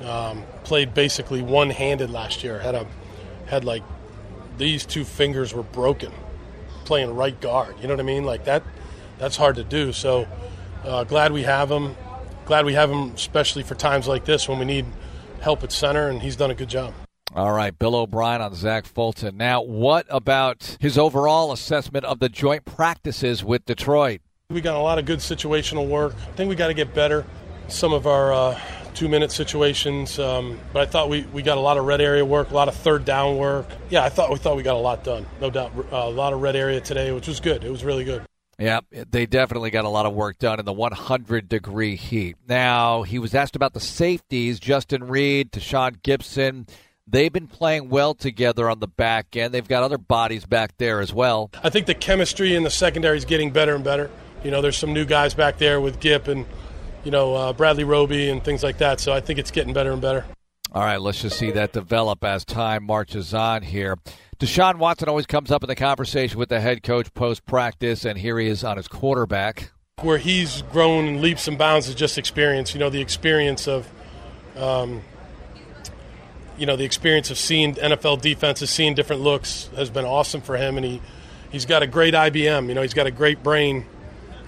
Um, 0.03 0.45
played 0.65 0.95
basically 0.95 1.43
one-handed 1.43 2.11
last 2.11 2.43
year. 2.43 2.59
Had 2.59 2.75
a 2.75 2.87
had 3.47 3.65
like 3.65 3.83
these 4.57 4.87
two 4.87 5.05
fingers 5.05 5.55
were 5.55 5.63
broken 5.63 6.13
playing 6.85 7.15
right 7.15 7.41
guard. 7.41 7.75
You 7.81 7.89
know 7.89 7.95
what 7.95 8.01
I 8.01 8.05
mean? 8.05 8.25
Like 8.25 8.45
that. 8.45 8.63
That's 9.19 9.37
hard 9.37 9.57
to 9.57 9.65
do. 9.65 9.93
So 9.93 10.27
uh, 10.85 11.05
glad 11.05 11.33
we 11.33 11.43
have 11.43 11.71
him. 11.71 11.97
Glad 12.45 12.65
we 12.65 12.75
have 12.75 12.91
him, 12.91 13.13
especially 13.15 13.63
for 13.63 13.75
times 13.75 14.09
like 14.09 14.25
this 14.25 14.49
when 14.49 14.59
we 14.59 14.65
need 14.65 14.87
help 15.41 15.63
at 15.63 15.73
center, 15.73 16.09
and 16.09 16.21
he's 16.21 16.37
done 16.37 16.51
a 16.51 16.55
good 16.55 16.69
job. 16.69 16.93
All 17.35 17.53
right, 17.53 17.77
Bill 17.79 17.95
O'Brien 17.95 18.43
on 18.43 18.55
Zach 18.55 18.85
Fulton. 18.85 19.37
Now, 19.37 19.63
what 19.63 20.07
about 20.11 20.77
his 20.81 20.99
overall 20.99 21.53
assessment 21.53 22.05
of 22.05 22.19
the 22.19 22.29
joint 22.29 22.65
practices 22.65 23.43
with 23.43 23.65
Detroit? 23.65 24.21
We 24.51 24.61
got 24.61 24.77
a 24.77 24.81
lot 24.81 24.99
of 24.99 25.07
good 25.07 25.21
situational 25.21 25.89
work. 25.89 26.15
I 26.15 26.33
think 26.33 26.51
we 26.51 26.57
got 26.57 26.67
to 26.67 26.75
get 26.75 26.93
better. 26.93 27.25
Some 27.69 27.95
of 27.95 28.07
our 28.07 28.35
uh, 28.35 28.61
two 28.95 29.09
minute 29.09 29.33
situations. 29.33 30.19
Um, 30.19 30.59
but 30.73 30.83
I 30.83 30.87
thought 30.87 31.09
we, 31.09 31.23
we 31.33 31.43
got 31.43 31.59
a 31.59 31.61
lot 31.61 31.79
of 31.79 31.85
red 31.85 32.01
area 32.01 32.25
work, 32.25 32.51
a 32.51 32.55
lot 32.55 32.69
of 32.69 32.75
third 32.75 33.05
down 33.05 33.37
work. 33.37 33.67
Yeah, 33.91 34.05
I 34.05 34.09
thought 34.09 34.31
we 34.31 34.37
thought 34.37 34.57
we 34.57 34.63
got 34.63 34.77
a 34.77 34.79
lot 34.79 35.05
done, 35.05 35.27
no 35.41 35.51
doubt. 35.51 35.73
Uh, 35.77 35.97
a 35.97 36.11
lot 36.11 36.33
of 36.33 36.41
red 36.41 36.57
area 36.57 36.81
today, 36.81 37.13
which 37.13 37.29
was 37.29 37.41
good. 37.41 37.65
It 37.65 37.71
was 37.71 37.85
really 37.85 38.05
good. 38.05 38.23
Yeah, 38.59 38.81
they 38.91 39.27
definitely 39.27 39.71
got 39.71 39.85
a 39.85 39.89
lot 39.89 40.07
of 40.07 40.13
work 40.13 40.39
done 40.39 40.61
in 40.61 40.65
the 40.65 40.73
100 40.73 41.49
degree 41.49 41.97
heat. 41.97 42.37
Now, 42.47 43.03
he 43.03 43.19
was 43.19 43.35
asked 43.35 43.57
about 43.57 43.73
the 43.73 43.81
safeties, 43.81 44.61
Justin 44.61 45.05
Reid, 45.05 45.51
Tashaun 45.53 46.01
Gipson. 46.03 46.69
They've 47.07 47.33
been 47.33 47.49
playing 47.49 47.89
well 47.89 48.15
together 48.15 48.71
on 48.71 48.79
the 48.79 48.87
back 48.87 49.37
end. 49.37 49.53
They've 49.53 49.67
got 49.67 49.83
other 49.83 49.99
bodies 49.99 50.47
back 50.47 50.77
there 50.79 51.01
as 51.01 51.13
well. 51.13 51.51
I 51.63 51.71
think 51.71 51.87
the 51.87 51.95
chemistry 51.95 52.55
in 52.55 52.63
the 52.63 52.71
secondary 52.71 53.17
is 53.17 53.25
getting 53.25 53.51
better 53.51 53.75
and 53.75 53.83
better. 53.83 54.11
You 54.45 54.51
know, 54.51 54.61
there's 54.61 54.77
some 54.77 54.93
new 54.93 55.05
guys 55.05 55.35
back 55.35 55.59
there 55.59 55.81
with 55.81 55.99
Gip 55.99 56.29
and 56.29 56.47
you 57.05 57.11
know, 57.11 57.35
uh, 57.35 57.53
Bradley 57.53 57.85
Roby 57.85 58.29
and 58.29 58.43
things 58.43 58.63
like 58.63 58.79
that. 58.79 59.01
So 59.01 59.13
I 59.13 59.21
think 59.21 59.39
it's 59.39 59.51
getting 59.51 59.73
better 59.73 59.93
and 59.93 60.01
better. 60.01 60.25
All 60.75 60.83
right, 60.83 61.01
let's 61.01 61.21
just 61.21 61.39
see 61.39 61.51
that 61.51 61.73
develop 61.73 62.25
as 62.25 62.47
time 62.47 62.85
marches 62.85 63.35
on 63.35 63.63
here. 63.63 63.99
Deshaun 64.39 64.77
Watson 64.77 65.09
always 65.09 65.27
comes 65.27 65.51
up 65.51 65.63
in 65.63 65.69
the 65.69 65.77
conversation 65.77 66.39
with 66.39 66.49
the 66.49 66.61
head 66.61 66.83
coach 66.83 67.13
post 67.13 67.45
practice, 67.45 68.07
and 68.07 68.19
here 68.19 68.39
he 68.39 68.49
is 68.49 68.65
on 68.65 68.79
his 68.79 68.89
quarterback. 68.89 69.71
Where 70.01 70.17
he's 70.17 70.63
grown 70.73 71.05
in 71.05 71.21
leaps 71.21 71.47
and 71.47 71.59
bounds 71.59 71.89
is 71.89 71.95
just 71.95 72.17
experience. 72.17 72.73
You 72.73 72.81
know, 72.81 72.89
the 72.89 73.03
experience 73.03 73.69
of, 73.69 73.87
um, 74.57 75.03
you 76.57 76.65
know, 76.65 76.77
the 76.77 76.85
experience 76.85 77.31
of 77.31 77.37
seeing 77.37 77.75
NFL 77.75 78.23
defenses, 78.23 78.71
seeing 78.71 78.95
different 78.95 79.21
looks 79.21 79.69
has 79.77 79.91
been 79.91 80.07
awesome 80.07 80.41
for 80.41 80.57
him, 80.57 80.79
and 80.79 80.87
he 80.87 81.03
he's 81.51 81.67
got 81.67 81.83
a 81.83 81.87
great 81.87 82.15
IBM. 82.15 82.69
You 82.69 82.75
know, 82.75 82.83
he's 82.83 82.95
got 82.95 83.07
a 83.07 83.11
great 83.11 83.43
brain, 83.43 83.85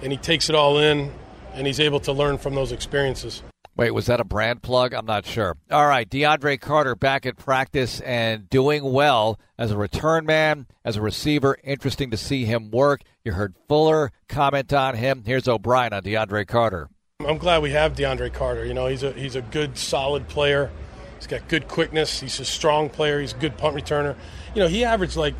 and 0.01 0.11
he 0.11 0.17
takes 0.17 0.49
it 0.49 0.55
all 0.55 0.79
in 0.79 1.11
and 1.55 1.65
he's 1.65 1.79
able 1.79 1.99
to 2.01 2.11
learn 2.11 2.37
from 2.37 2.55
those 2.55 2.71
experiences. 2.71 3.41
Wait, 3.77 3.91
was 3.91 4.05
that 4.05 4.21
a 4.21 4.23
brand 4.23 4.61
plug? 4.61 4.93
I'm 4.93 5.05
not 5.05 5.25
sure. 5.25 5.57
All 5.69 5.87
right, 5.87 6.09
DeAndre 6.09 6.59
Carter 6.61 6.95
back 6.95 7.25
at 7.25 7.35
practice 7.35 7.99
and 8.01 8.49
doing 8.49 8.93
well 8.93 9.37
as 9.57 9.71
a 9.71 9.77
return 9.77 10.25
man, 10.25 10.67
as 10.85 10.95
a 10.95 11.01
receiver. 11.01 11.57
Interesting 11.61 12.09
to 12.11 12.17
see 12.17 12.45
him 12.45 12.71
work. 12.71 13.01
You 13.25 13.33
heard 13.33 13.53
Fuller 13.67 14.11
comment 14.29 14.71
on 14.71 14.95
him. 14.95 15.23
Here's 15.25 15.47
O'Brien 15.47 15.91
on 15.91 16.03
DeAndre 16.03 16.47
Carter. 16.47 16.89
I'm 17.19 17.37
glad 17.37 17.61
we 17.61 17.71
have 17.71 17.95
DeAndre 17.95 18.33
Carter. 18.33 18.65
You 18.65 18.73
know, 18.73 18.87
he's 18.87 19.03
a 19.03 19.11
he's 19.11 19.35
a 19.35 19.41
good, 19.41 19.77
solid 19.77 20.27
player. 20.29 20.71
He's 21.17 21.27
got 21.27 21.47
good 21.49 21.67
quickness. 21.67 22.21
He's 22.21 22.39
a 22.39 22.45
strong 22.45 22.89
player. 22.89 23.19
He's 23.19 23.33
a 23.33 23.37
good 23.37 23.57
punt 23.57 23.75
returner. 23.75 24.15
You 24.53 24.61
know, 24.61 24.67
he 24.67 24.85
averaged 24.85 25.17
like 25.17 25.33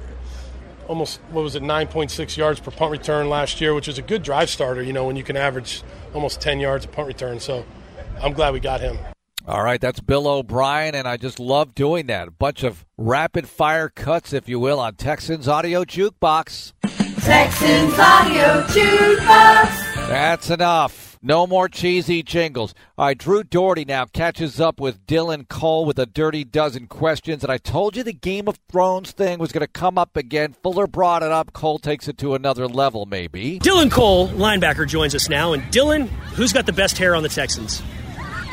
almost 0.88 1.20
what 1.32 1.44
was 1.44 1.56
it 1.56 1.64
9.6 1.64 2.38
yards 2.38 2.60
per 2.60 2.72
punt 2.72 2.92
return 2.92 3.30
last 3.30 3.62
year, 3.62 3.74
which 3.74 3.88
is 3.88 3.98
a 3.98 4.02
good 4.02 4.24
drive 4.24 4.50
starter. 4.50 4.82
You 4.82 4.94
know, 4.94 5.06
when 5.06 5.16
you 5.16 5.24
can 5.24 5.38
average 5.38 5.84
almost 6.16 6.42
10 6.42 6.60
yards 6.60 6.86
of 6.86 6.92
punt 6.92 7.08
return. 7.08 7.40
So 7.40 7.64
I'm 8.22 8.34
glad 8.34 8.54
we 8.54 8.60
got 8.60 8.82
him. 8.82 8.98
All 9.48 9.64
right, 9.64 9.80
that's 9.80 10.00
Bill 10.00 10.28
O'Brien, 10.28 10.96
and 10.96 11.08
I 11.08 11.18
just 11.18 11.40
love 11.40 11.76
doing 11.76 12.08
that. 12.08 12.30
A 12.30 12.32
bunch 12.32 12.64
of 12.64 12.84
rapid 12.98 13.48
fire 13.48 13.90
cuts, 13.90 14.34
if 14.34 14.50
you 14.50 14.60
will, 14.60 14.80
on 14.80 14.96
Texans 14.96 15.48
Audio 15.48 15.84
Jukebox. 15.84 16.74
Texans 17.22 18.00
Audio 18.00 18.64
Jukebox. 18.64 20.08
That's 20.08 20.50
enough. 20.50 21.05
No 21.28 21.48
more 21.48 21.68
cheesy 21.68 22.22
jingles. 22.22 22.76
All 23.00 23.08
right, 23.08 23.18
Drew 23.18 23.44
Dougherty 23.44 23.84
now 23.84 24.06
catches 24.06 24.62
up 24.62 24.80
with 24.80 25.08
Dylan 25.08 25.48
Cole 25.50 25.84
with 25.84 25.98
a 25.98 26.06
dirty 26.06 26.44
dozen 26.44 26.86
questions. 26.86 27.44
And 27.44 27.52
I 27.52 27.58
told 27.58 27.98
you 27.98 28.04
the 28.04 28.14
Game 28.14 28.48
of 28.48 28.60
Thrones 28.70 29.10
thing 29.10 29.40
was 29.40 29.52
going 29.52 29.62
to 29.62 29.68
come 29.68 29.98
up 29.98 30.16
again. 30.18 30.56
Fuller 30.62 30.86
brought 30.86 31.24
it 31.24 31.32
up. 31.32 31.52
Cole 31.52 31.80
takes 31.80 32.08
it 32.08 32.20
to 32.20 32.36
another 32.36 32.68
level, 32.68 33.08
maybe. 33.08 33.58
Dylan 33.58 33.90
Cole, 33.90 34.28
linebacker, 34.28 34.88
joins 34.88 35.16
us 35.16 35.28
now. 35.28 35.54
And 35.54 35.64
Dylan, 35.74 36.10
who's 36.36 36.54
got 36.54 36.68
the 36.68 36.74
best 36.74 37.00
hair 37.00 37.16
on 37.16 37.24
the 37.24 37.30
Texans? 37.30 37.82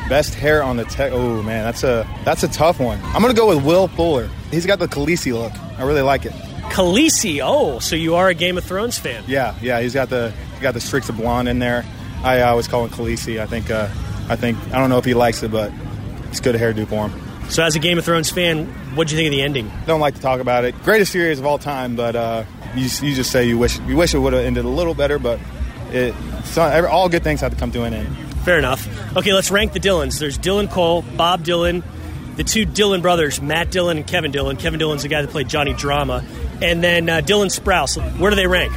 Best 0.09 0.33
hair 0.33 0.63
on 0.63 0.79
the 0.79 0.85
tech. 0.85 1.13
Oh 1.13 1.43
man, 1.43 1.65
that's 1.65 1.85
a 1.85 2.09
that's 2.25 2.43
a 2.43 2.49
tough 2.49 2.81
one. 2.81 2.99
I'm 3.03 3.21
gonna 3.21 3.35
go 3.35 3.49
with 3.55 3.65
Will 3.65 3.87
Fuller. 3.87 4.31
He's 4.51 4.65
got 4.65 4.79
the 4.79 4.89
Khaleesi 4.89 5.33
look. 5.33 5.53
I 5.79 5.85
really 5.85 6.01
like 6.01 6.25
it. 6.25 6.33
Khaleesi. 6.73 7.41
Oh, 7.43 7.79
so 7.81 7.97
you 7.97 8.15
are 8.15 8.29
a 8.29 8.35
Game 8.35 8.57
of 8.57 8.65
Thrones 8.65 8.99
fan? 8.99 9.25
Yeah, 9.29 9.55
yeah. 9.61 9.81
He's 9.81 9.93
got 9.95 10.09
the 10.09 10.33
he 10.57 10.63
got 10.63 10.73
the 10.75 10.81
streaks 10.81 11.11
of 11.11 11.19
blonde 11.19 11.49
in 11.49 11.59
there. 11.59 11.85
I 12.23 12.43
always 12.43 12.69
call 12.69 12.85
him 12.85 12.91
Khaleesi. 12.91 13.41
I 13.41 13.47
think, 13.47 13.71
uh, 13.71 13.89
I 14.29 14.37
think, 14.37 14.59
I 14.69 14.79
don't 14.79 14.91
know 14.91 14.99
if 14.99 15.05
he 15.05 15.15
likes 15.15 15.43
it, 15.43 15.51
but 15.51 15.73
it's 16.29 16.41
good 16.41 16.55
hairdo 16.55 16.87
for 16.87 17.09
him. 17.09 17.51
So, 17.51 17.63
as 17.63 17.75
a 17.77 17.79
Game 17.81 17.99
of 17.99 18.05
Thrones 18.05 18.31
fan, 18.31 18.67
what 18.95 19.09
do 19.09 19.15
you 19.15 19.19
think 19.19 19.27
of 19.29 19.37
the 19.37 19.43
ending? 19.43 19.71
Don't 19.87 20.01
like 20.01 20.15
to 20.15 20.21
talk 20.21 20.41
about 20.41 20.65
it. 20.65 20.81
Greatest 20.85 21.13
series 21.13 21.39
of 21.39 21.47
all 21.47 21.59
time, 21.59 21.97
but 21.97 22.17
uh, 22.17 22.45
you, 22.75 22.85
you 23.03 23.15
just 23.15 23.31
say 23.31 23.47
you 23.47 23.59
wish 23.59 23.79
you 23.81 23.97
wish 23.97 24.15
it 24.15 24.19
would 24.19 24.33
have 24.33 24.45
ended 24.45 24.65
a 24.65 24.69
little 24.69 24.95
better, 24.95 25.19
but 25.19 25.39
it, 25.91 26.15
all 26.57 27.09
good 27.09 27.23
things 27.23 27.41
have 27.41 27.53
to 27.53 27.59
come 27.59 27.73
to 27.73 27.83
an 27.85 27.93
end. 27.93 28.17
Fair 28.45 28.59
enough. 28.59 28.89
Okay, 29.17 29.33
let's 29.33 29.51
rank 29.51 29.73
the 29.73 29.81
Dylans. 29.81 30.19
There's 30.19 30.39
Dylan 30.39 30.71
Cole, 30.71 31.03
Bob 31.17 31.45
Dylan, 31.45 31.83
the 32.37 32.45
two 32.45 32.65
Dylan 32.65 33.03
brothers, 33.03 33.41
Matt 33.43 33.71
Dillon 33.71 33.99
and 33.99 34.07
Kevin 34.07 34.31
Dillon. 34.33 34.57
Kevin 34.57 34.79
Dillon's 34.79 35.03
the 35.03 35.09
guy 35.09 35.23
that 35.23 35.31
played 35.31 35.49
Johnny 35.49 35.75
Drama, 35.75 36.25
and 36.63 36.83
then 36.83 37.09
uh, 37.09 37.21
Dylan 37.21 37.57
Sprouse. 37.57 38.01
Where 38.19 38.31
do 38.31 38.37
they 38.37 38.47
rank? 38.47 38.73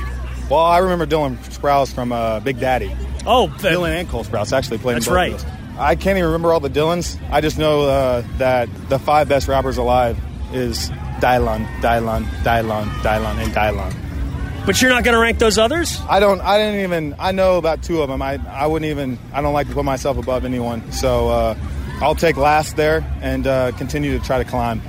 Well, 0.49 0.59
I 0.59 0.79
remember 0.79 1.05
Dylan 1.07 1.37
Sprouse 1.37 1.93
from 1.93 2.11
uh, 2.11 2.39
Big 2.41 2.59
Daddy. 2.59 2.95
Oh, 3.25 3.47
Dylan 3.57 3.89
and 3.89 4.09
Cole 4.09 4.23
Sprouse 4.23 4.53
actually 4.53 4.77
played. 4.77 4.97
That's 4.97 5.07
right. 5.07 5.43
I 5.77 5.95
can't 5.95 6.17
even 6.17 6.25
remember 6.25 6.53
all 6.53 6.59
the 6.59 6.69
Dylans. 6.69 7.19
I 7.31 7.41
just 7.41 7.57
know 7.57 7.81
uh, 7.81 8.23
that 8.37 8.69
the 8.89 8.99
five 8.99 9.27
best 9.27 9.47
rappers 9.47 9.77
alive 9.77 10.17
is 10.53 10.89
Dylan, 11.19 11.65
Dylan, 11.81 12.25
Dylan, 12.43 12.85
Dylan, 13.01 13.43
and 13.43 13.53
Dylan. 13.53 14.65
But 14.65 14.81
you're 14.81 14.89
not 14.89 15.03
going 15.03 15.13
to 15.13 15.19
rank 15.19 15.37
those 15.37 15.57
others? 15.57 15.99
I 16.07 16.19
don't. 16.19 16.41
I 16.41 16.57
didn't 16.57 16.81
even. 16.81 17.15
I 17.19 17.31
know 17.31 17.57
about 17.57 17.83
two 17.83 18.01
of 18.01 18.09
them. 18.09 18.21
I. 18.21 18.39
I 18.49 18.67
wouldn't 18.67 18.89
even. 18.89 19.19
I 19.33 19.41
don't 19.41 19.53
like 19.53 19.67
to 19.67 19.73
put 19.73 19.85
myself 19.85 20.17
above 20.17 20.43
anyone. 20.45 20.91
So 20.91 21.29
uh, 21.29 21.55
I'll 22.01 22.15
take 22.15 22.37
last 22.37 22.75
there 22.75 23.05
and 23.21 23.45
uh, 23.45 23.73
continue 23.73 24.17
to 24.17 24.25
try 24.25 24.39
to 24.39 24.49
climb. 24.49 24.81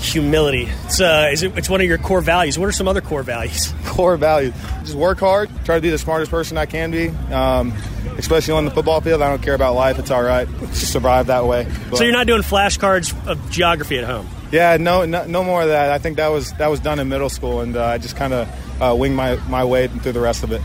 Humility. 0.00 0.68
It's 0.84 1.00
uh, 1.00 1.28
is 1.32 1.42
it, 1.42 1.56
it's 1.58 1.68
one 1.68 1.80
of 1.80 1.86
your 1.86 1.98
core 1.98 2.20
values. 2.20 2.58
What 2.58 2.68
are 2.68 2.72
some 2.72 2.88
other 2.88 3.00
core 3.00 3.22
values? 3.22 3.72
Core 3.84 4.16
values: 4.16 4.54
just 4.82 4.94
work 4.94 5.18
hard, 5.18 5.50
try 5.64 5.74
to 5.74 5.80
be 5.82 5.90
the 5.90 5.98
smartest 5.98 6.30
person 6.30 6.56
I 6.56 6.66
can 6.66 6.90
be. 6.92 7.08
Um, 7.32 7.72
especially 8.16 8.54
on 8.54 8.64
the 8.64 8.70
football 8.70 9.00
field, 9.00 9.22
I 9.22 9.28
don't 9.28 9.42
care 9.42 9.54
about 9.54 9.74
life. 9.74 9.98
It's 9.98 10.10
all 10.10 10.22
right. 10.22 10.48
Just 10.60 10.92
survive 10.92 11.26
that 11.26 11.46
way. 11.46 11.66
So 11.94 12.04
you're 12.04 12.12
not 12.12 12.28
doing 12.28 12.42
flashcards 12.42 13.14
of 13.26 13.50
geography 13.50 13.98
at 13.98 14.04
home. 14.04 14.28
Yeah, 14.52 14.76
no, 14.78 15.04
no, 15.04 15.26
no 15.26 15.42
more 15.44 15.62
of 15.62 15.68
that. 15.68 15.90
I 15.90 15.98
think 15.98 16.16
that 16.16 16.28
was 16.28 16.52
that 16.54 16.68
was 16.68 16.80
done 16.80 17.00
in 17.00 17.08
middle 17.08 17.28
school, 17.28 17.60
and 17.60 17.76
uh, 17.76 17.84
I 17.84 17.98
just 17.98 18.16
kind 18.16 18.32
of 18.32 18.48
uh, 18.80 18.94
winged 18.96 19.16
my, 19.16 19.36
my 19.48 19.64
way 19.64 19.88
through 19.88 20.12
the 20.12 20.20
rest 20.20 20.42
of 20.42 20.52
it. 20.52 20.62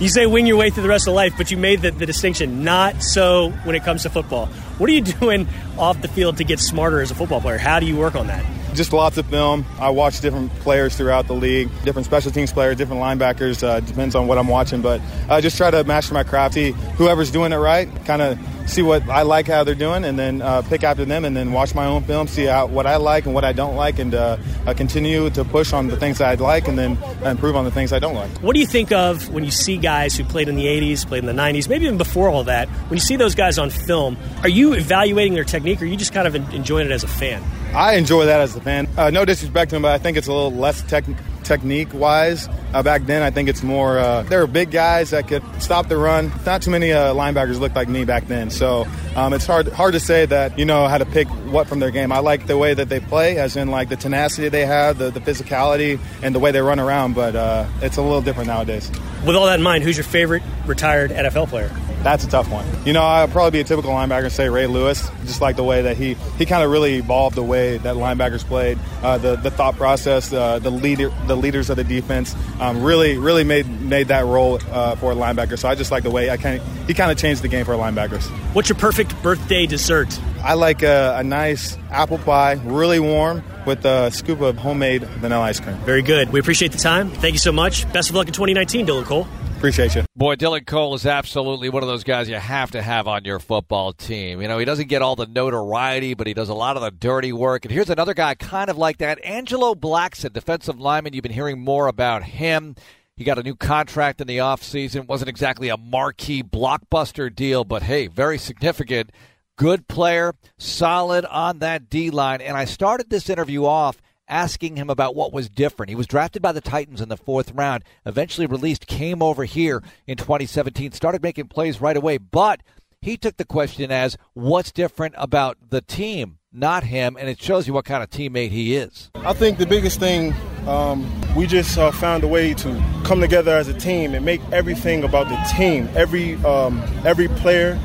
You 0.00 0.08
say 0.08 0.26
wing 0.26 0.46
your 0.46 0.56
way 0.56 0.70
through 0.70 0.84
the 0.84 0.88
rest 0.88 1.08
of 1.08 1.14
life, 1.14 1.34
but 1.36 1.50
you 1.50 1.56
made 1.56 1.82
the, 1.82 1.90
the 1.90 2.06
distinction. 2.06 2.64
Not 2.64 3.02
so 3.02 3.50
when 3.64 3.74
it 3.74 3.84
comes 3.84 4.02
to 4.04 4.10
football. 4.10 4.46
What 4.78 4.88
are 4.88 4.92
you 4.92 5.00
doing 5.20 5.48
off 5.78 6.00
the 6.00 6.08
field 6.08 6.38
to 6.38 6.44
get 6.44 6.60
smarter 6.60 7.00
as 7.00 7.10
a 7.10 7.14
football 7.14 7.40
player? 7.40 7.58
How 7.58 7.80
do 7.80 7.86
you 7.86 7.96
work 7.96 8.14
on 8.14 8.28
that? 8.28 8.44
Just 8.74 8.92
lots 8.92 9.18
of 9.18 9.26
film. 9.26 9.64
I 9.78 9.90
watch 9.90 10.20
different 10.20 10.52
players 10.60 10.96
throughout 10.96 11.26
the 11.26 11.34
league, 11.34 11.68
different 11.84 12.06
special 12.06 12.30
teams 12.30 12.52
players, 12.52 12.76
different 12.76 13.02
linebackers. 13.02 13.62
Uh, 13.62 13.80
depends 13.80 14.14
on 14.14 14.26
what 14.26 14.38
I'm 14.38 14.48
watching, 14.48 14.80
but 14.80 15.00
I 15.28 15.40
just 15.40 15.56
try 15.56 15.70
to 15.70 15.82
master 15.84 16.14
my 16.14 16.22
craft. 16.22 16.54
See 16.54 16.72
whoever's 16.96 17.30
doing 17.30 17.52
it 17.52 17.56
right, 17.56 17.88
kind 18.04 18.22
of 18.22 18.38
see 18.70 18.82
what 18.82 19.08
I 19.08 19.22
like 19.22 19.48
how 19.48 19.64
they're 19.64 19.74
doing, 19.74 20.04
and 20.04 20.18
then 20.18 20.40
uh, 20.42 20.62
pick 20.62 20.84
after 20.84 21.04
them, 21.04 21.24
and 21.24 21.36
then 21.36 21.52
watch 21.52 21.74
my 21.74 21.86
own 21.86 22.04
film, 22.04 22.28
see 22.28 22.46
what 22.46 22.86
I 22.86 22.96
like 22.96 23.26
and 23.26 23.34
what 23.34 23.44
I 23.44 23.52
don't 23.52 23.74
like, 23.74 23.98
and 23.98 24.14
uh, 24.14 24.36
continue 24.76 25.28
to 25.30 25.44
push 25.44 25.72
on 25.72 25.88
the 25.88 25.96
things 25.96 26.18
that 26.18 26.28
I 26.28 26.34
like, 26.34 26.68
and 26.68 26.78
then 26.78 26.96
improve 27.24 27.56
on 27.56 27.64
the 27.64 27.70
things 27.70 27.92
I 27.92 27.98
don't 27.98 28.14
like. 28.14 28.30
What 28.38 28.54
do 28.54 28.60
you 28.60 28.66
think 28.66 28.92
of 28.92 29.30
when 29.30 29.44
you 29.44 29.50
see 29.50 29.76
guys 29.76 30.16
who 30.16 30.24
played 30.24 30.48
in 30.48 30.56
the 30.56 30.66
80s, 30.66 31.06
played 31.06 31.24
in 31.24 31.26
the 31.26 31.42
90s, 31.42 31.68
maybe 31.68 31.86
even 31.86 31.98
before 31.98 32.28
all 32.28 32.44
that? 32.44 32.68
When 32.68 32.96
you 32.96 33.02
see 33.02 33.16
those 33.16 33.34
guys 33.34 33.58
on 33.58 33.70
film, 33.70 34.16
are 34.42 34.48
you 34.48 34.74
evaluating 34.74 35.34
their 35.34 35.44
technique 35.44 35.82
or 35.82 35.84
are 35.84 35.88
you 35.88 35.96
just 35.96 36.14
kind 36.14 36.28
of 36.28 36.34
enjoying 36.54 36.86
it 36.86 36.92
as 36.92 37.02
a 37.02 37.08
fan? 37.08 37.42
I 37.74 37.94
enjoy 37.94 38.26
that 38.26 38.40
as 38.40 38.56
a 38.56 38.60
fan. 38.60 38.88
Uh, 38.96 39.10
no 39.10 39.24
disrespect 39.24 39.70
to 39.70 39.76
him, 39.76 39.82
but 39.82 39.92
I 39.92 39.98
think 39.98 40.16
it's 40.16 40.26
a 40.26 40.32
little 40.32 40.52
less 40.52 40.82
tech- 40.82 41.04
technique 41.44 41.92
wise. 41.94 42.48
Uh, 42.74 42.82
back 42.82 43.02
then, 43.06 43.22
I 43.22 43.30
think 43.30 43.48
it's 43.48 43.62
more. 43.62 43.98
Uh, 43.98 44.22
there 44.24 44.40
were 44.40 44.46
big 44.46 44.70
guys 44.70 45.10
that 45.10 45.28
could 45.28 45.42
stop 45.62 45.88
the 45.88 45.96
run. 45.96 46.32
Not 46.44 46.62
too 46.62 46.70
many 46.70 46.92
uh, 46.92 47.14
linebackers 47.14 47.60
looked 47.60 47.76
like 47.76 47.88
me 47.88 48.04
back 48.04 48.26
then, 48.26 48.50
so 48.50 48.86
um, 49.16 49.32
it's 49.32 49.46
hard 49.46 49.68
hard 49.68 49.92
to 49.94 50.00
say 50.00 50.26
that 50.26 50.58
you 50.58 50.64
know 50.64 50.86
how 50.88 50.98
to 50.98 51.06
pick 51.06 51.28
what 51.28 51.68
from 51.68 51.80
their 51.80 51.90
game. 51.90 52.12
I 52.12 52.18
like 52.18 52.46
the 52.46 52.56
way 52.58 52.74
that 52.74 52.88
they 52.88 53.00
play, 53.00 53.38
as 53.38 53.56
in 53.56 53.68
like 53.68 53.88
the 53.88 53.96
tenacity 53.96 54.48
they 54.48 54.66
have, 54.66 54.98
the, 54.98 55.10
the 55.10 55.20
physicality, 55.20 55.98
and 56.22 56.34
the 56.34 56.38
way 56.38 56.50
they 56.50 56.60
run 56.60 56.80
around. 56.80 57.14
But 57.14 57.36
uh, 57.36 57.66
it's 57.82 57.96
a 57.96 58.02
little 58.02 58.22
different 58.22 58.48
nowadays. 58.48 58.90
With 59.24 59.36
all 59.36 59.46
that 59.46 59.58
in 59.58 59.62
mind, 59.62 59.84
who's 59.84 59.96
your 59.96 60.04
favorite 60.04 60.42
retired 60.66 61.10
NFL 61.10 61.48
player? 61.48 61.70
That's 62.02 62.24
a 62.24 62.28
tough 62.28 62.50
one. 62.50 62.66
You 62.86 62.94
know, 62.94 63.02
I'd 63.02 63.30
probably 63.30 63.50
be 63.50 63.60
a 63.60 63.64
typical 63.64 63.90
linebacker 63.90 64.24
and 64.24 64.32
say 64.32 64.48
Ray 64.48 64.66
Lewis, 64.66 65.10
just 65.26 65.42
like 65.42 65.56
the 65.56 65.64
way 65.64 65.82
that 65.82 65.98
he 65.98 66.14
he 66.38 66.46
kind 66.46 66.62
of 66.62 66.70
really 66.70 66.94
evolved 66.94 67.36
the 67.36 67.42
way 67.42 67.76
that 67.76 67.96
linebackers 67.96 68.42
played, 68.42 68.78
uh, 69.02 69.18
the 69.18 69.36
the 69.36 69.50
thought 69.50 69.76
process, 69.76 70.32
uh, 70.32 70.58
the 70.58 70.70
leader, 70.70 71.12
the 71.26 71.36
leaders 71.36 71.68
of 71.68 71.76
the 71.76 71.84
defense, 71.84 72.34
um, 72.58 72.82
really 72.82 73.18
really 73.18 73.44
made 73.44 73.68
made 73.82 74.08
that 74.08 74.24
role 74.24 74.58
uh, 74.70 74.96
for 74.96 75.12
a 75.12 75.14
linebacker. 75.14 75.58
So 75.58 75.68
I 75.68 75.74
just 75.74 75.90
like 75.90 76.02
the 76.02 76.10
way 76.10 76.30
I 76.30 76.38
kind 76.38 76.62
he 76.86 76.94
kind 76.94 77.10
of 77.10 77.18
changed 77.18 77.42
the 77.42 77.48
game 77.48 77.66
for 77.66 77.74
linebackers. 77.74 78.26
What's 78.54 78.68
your 78.68 78.78
perfect 78.78 79.22
birthday 79.22 79.66
dessert? 79.66 80.18
I 80.42 80.54
like 80.54 80.82
a, 80.82 81.16
a 81.18 81.22
nice 81.22 81.76
apple 81.90 82.16
pie, 82.16 82.54
really 82.64 82.98
warm, 82.98 83.42
with 83.66 83.84
a 83.84 84.10
scoop 84.10 84.40
of 84.40 84.56
homemade 84.56 85.02
vanilla 85.04 85.42
ice 85.42 85.60
cream. 85.60 85.76
Very 85.78 86.00
good. 86.00 86.32
We 86.32 86.40
appreciate 86.40 86.72
the 86.72 86.78
time. 86.78 87.10
Thank 87.10 87.34
you 87.34 87.38
so 87.38 87.52
much. 87.52 87.90
Best 87.92 88.08
of 88.08 88.16
luck 88.16 88.26
in 88.26 88.32
2019, 88.32 88.86
Dylan 88.86 89.04
Cole. 89.04 89.28
Appreciate 89.60 89.94
you. 89.94 90.06
Boy, 90.16 90.36
Dylan 90.36 90.66
Cole 90.66 90.94
is 90.94 91.04
absolutely 91.04 91.68
one 91.68 91.82
of 91.82 91.86
those 91.86 92.02
guys 92.02 92.30
you 92.30 92.36
have 92.36 92.70
to 92.70 92.80
have 92.80 93.06
on 93.06 93.26
your 93.26 93.38
football 93.38 93.92
team. 93.92 94.40
You 94.40 94.48
know, 94.48 94.56
he 94.56 94.64
doesn't 94.64 94.88
get 94.88 95.02
all 95.02 95.16
the 95.16 95.26
notoriety, 95.26 96.14
but 96.14 96.26
he 96.26 96.32
does 96.32 96.48
a 96.48 96.54
lot 96.54 96.78
of 96.78 96.82
the 96.82 96.90
dirty 96.90 97.30
work. 97.30 97.66
And 97.66 97.70
here's 97.70 97.90
another 97.90 98.14
guy 98.14 98.34
kind 98.36 98.70
of 98.70 98.78
like 98.78 98.96
that 98.98 99.22
Angelo 99.22 99.74
Blackson, 99.74 100.32
defensive 100.32 100.80
lineman. 100.80 101.12
You've 101.12 101.24
been 101.24 101.30
hearing 101.30 101.60
more 101.60 101.88
about 101.88 102.22
him. 102.22 102.74
He 103.18 103.22
got 103.22 103.38
a 103.38 103.42
new 103.42 103.54
contract 103.54 104.22
in 104.22 104.26
the 104.26 104.38
offseason. 104.38 105.06
Wasn't 105.06 105.28
exactly 105.28 105.68
a 105.68 105.76
marquee 105.76 106.42
blockbuster 106.42 107.28
deal, 107.32 107.64
but 107.64 107.82
hey, 107.82 108.06
very 108.06 108.38
significant. 108.38 109.12
Good 109.58 109.88
player, 109.88 110.32
solid 110.56 111.26
on 111.26 111.58
that 111.58 111.90
D 111.90 112.08
line. 112.08 112.40
And 112.40 112.56
I 112.56 112.64
started 112.64 113.10
this 113.10 113.28
interview 113.28 113.66
off 113.66 114.00
asking 114.30 114.76
him 114.76 114.88
about 114.88 115.14
what 115.14 115.32
was 115.32 115.50
different. 115.50 115.90
He 115.90 115.96
was 115.96 116.06
drafted 116.06 116.40
by 116.40 116.52
the 116.52 116.60
Titans 116.60 117.00
in 117.00 117.08
the 117.08 117.16
fourth 117.16 117.52
round, 117.52 117.84
eventually 118.06 118.46
released, 118.46 118.86
came 118.86 119.22
over 119.22 119.44
here 119.44 119.82
in 120.06 120.16
2017, 120.16 120.92
started 120.92 121.22
making 121.22 121.48
plays 121.48 121.80
right 121.80 121.96
away. 121.96 122.16
But 122.16 122.62
he 123.02 123.16
took 123.16 123.36
the 123.36 123.44
question 123.44 123.90
as 123.90 124.16
what's 124.34 124.72
different 124.72 125.14
about 125.18 125.58
the 125.70 125.80
team, 125.80 126.38
not 126.52 126.84
him, 126.84 127.16
and 127.18 127.28
it 127.28 127.40
shows 127.40 127.66
you 127.66 127.72
what 127.72 127.84
kind 127.84 128.02
of 128.02 128.10
teammate 128.10 128.50
he 128.50 128.76
is. 128.76 129.10
I 129.16 129.32
think 129.32 129.58
the 129.58 129.66
biggest 129.66 129.98
thing 129.98 130.34
um, 130.66 131.06
we 131.34 131.46
just 131.46 131.78
uh, 131.78 131.90
found 131.90 132.24
a 132.24 132.28
way 132.28 132.54
to 132.54 132.82
come 133.04 133.20
together 133.20 133.56
as 133.56 133.68
a 133.68 133.74
team 133.74 134.14
and 134.14 134.24
make 134.24 134.40
everything 134.52 135.04
about 135.04 135.28
the 135.28 135.56
team. 135.56 135.88
Every 135.94 136.36
um, 136.44 136.82
every 137.04 137.28
player 137.28 137.80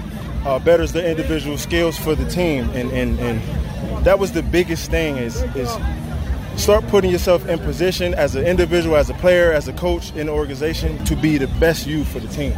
uh, 0.45 0.59
betters 0.59 0.91
their 0.91 1.09
individual 1.09 1.57
skills 1.57 1.97
for 1.97 2.13
the 2.15 2.29
team, 2.29 2.69
and, 2.71 2.91
and, 2.91 3.19
and 3.19 4.05
that 4.05 4.19
was 4.19 4.33
the 4.33 4.43
biggest 4.43 4.91
thing 4.91 5.17
is 5.17 5.41
is 5.55 5.73
start 6.57 6.87
putting 6.87 7.11
yourself 7.11 7.47
in 7.47 7.59
position 7.59 8.13
as 8.13 8.35
an 8.35 8.45
individual, 8.45 8.95
as 8.95 9.09
a 9.09 9.13
player, 9.15 9.51
as 9.51 9.67
a 9.67 9.73
coach 9.73 10.13
in 10.15 10.27
the 10.27 10.33
organization 10.33 11.03
to 11.05 11.15
be 11.15 11.37
the 11.37 11.47
best 11.59 11.85
you 11.85 12.03
for 12.03 12.19
the 12.19 12.27
team. 12.29 12.53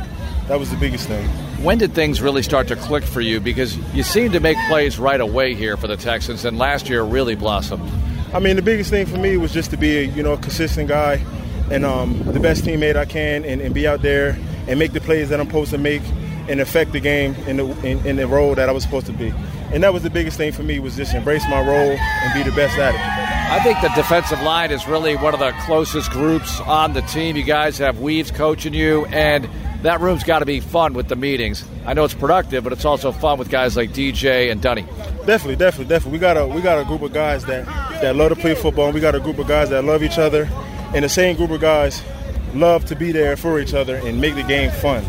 That 0.48 0.60
was 0.60 0.70
the 0.70 0.78
biggest 0.78 1.08
thing. 1.08 1.28
When 1.64 1.78
did 1.78 1.94
things 1.94 2.22
really 2.22 2.44
start 2.44 2.68
to 2.70 2.76
click 2.76 3.04
for 3.04 3.20
you? 3.20 3.40
Because 3.40 3.78
you 3.94 4.04
seem 4.04 4.32
to 4.32 4.40
make 4.40 4.58
plays 4.70 4.98
right 4.98 5.20
away 5.20 5.56
here 5.56 5.76
for 5.76 5.88
the 5.88 5.98
Texans, 5.98 6.46
and 6.46 6.58
last 6.58 6.88
year 6.88 7.04
really 7.04 7.36
blossomed. 7.36 7.92
I 8.34 8.40
mean, 8.40 8.56
the 8.56 8.62
biggest 8.62 8.90
thing 8.90 9.06
for 9.06 9.18
me 9.18 9.38
was 9.38 9.52
just 9.52 9.72
to 9.72 9.78
be 9.78 9.98
a 9.98 10.04
you 10.04 10.24
know 10.24 10.34
a 10.34 10.38
consistent 10.38 10.88
guy 10.88 11.26
and 11.72 11.84
um, 11.84 12.24
the 12.24 12.40
best 12.40 12.64
teammate 12.64 12.96
I 12.96 13.06
can, 13.06 13.44
and, 13.44 13.60
and, 13.60 13.74
be 13.74 13.86
out 13.88 14.02
there 14.02 14.38
and 14.68 14.80
make 14.80 14.94
the 14.94 15.02
plays 15.02 15.28
that 15.30 15.40
I'm 15.40 15.48
supposed 15.48 15.72
to 15.72 15.78
make 15.78 16.02
and 16.48 16.62
affect 16.62 16.94
the 16.94 17.02
game 17.02 17.36
in 17.46 17.58
the 17.58 17.66
in, 17.86 18.06
in, 18.06 18.16
the 18.16 18.26
role 18.28 18.56
that 18.56 18.70
I 18.70 18.72
was 18.72 18.84
supposed 18.84 19.08
to 19.08 19.14
be. 19.14 19.34
And 19.74 19.84
that 19.84 19.94
was 19.94 20.04
the 20.04 20.10
biggest 20.10 20.38
thing 20.38 20.54
for 20.54 20.64
me 20.64 20.80
was 20.80 20.96
just 20.96 21.14
embrace 21.14 21.44
my 21.50 21.60
role 21.60 21.98
and 21.98 22.34
be 22.34 22.50
the 22.50 22.56
best 22.56 22.78
at 22.78 22.96
it. 22.96 23.27
I 23.50 23.60
think 23.62 23.80
the 23.80 23.88
defensive 23.96 24.42
line 24.42 24.72
is 24.72 24.86
really 24.88 25.16
one 25.16 25.34
of 25.34 25.40
the 25.40 25.54
closest 25.62 26.12
groups 26.12 26.60
on 26.60 26.92
the 26.92 27.02
team. 27.04 27.38
You 27.38 27.44
guys 27.44 27.78
have 27.78 28.02
Weaves 28.02 28.30
coaching 28.30 28.74
you, 28.74 29.06
and 29.06 29.48
that 29.84 30.02
room's 30.02 30.26
got 30.26 30.40
to 30.40 30.46
be 30.46 30.60
fun 30.60 30.94
with 30.94 31.08
the 31.08 31.16
meetings. 31.16 31.64
I 31.86 31.94
know 31.94 32.04
it's 32.04 32.14
productive, 32.14 32.66
but 32.66 32.74
it's 32.74 32.84
also 32.84 33.14
fun 33.14 33.40
with 33.40 33.50
guys 33.50 33.78
like 33.78 33.92
DJ 33.92 34.52
and 34.52 34.62
Dunny. 34.62 34.82
Definitely, 35.26 35.56
definitely, 35.56 35.86
definitely. 35.86 36.12
We 36.12 36.20
got 36.20 36.36
a 36.36 36.46
we 36.46 36.62
got 36.62 36.78
a 36.78 36.84
group 36.84 37.02
of 37.04 37.14
guys 37.14 37.46
that 37.46 37.66
that 38.02 38.18
love 38.18 38.30
to 38.30 38.36
play 38.36 38.54
football, 38.54 38.88
and 38.88 38.94
we 38.94 39.00
got 39.00 39.16
a 39.16 39.20
group 39.22 39.40
of 39.40 39.48
guys 39.48 39.70
that 39.70 39.86
love 39.86 40.04
each 40.04 40.18
other, 40.18 40.50
and 40.94 41.06
the 41.06 41.10
same 41.10 41.38
group 41.38 41.52
of 41.52 41.62
guys 41.62 42.04
love 42.54 42.84
to 42.86 42.98
be 42.98 43.14
there 43.14 43.38
for 43.38 43.62
each 43.62 43.74
other 43.74 43.96
and 43.96 44.20
make 44.20 44.36
the 44.36 44.44
game 44.44 44.72
fun. 44.72 45.06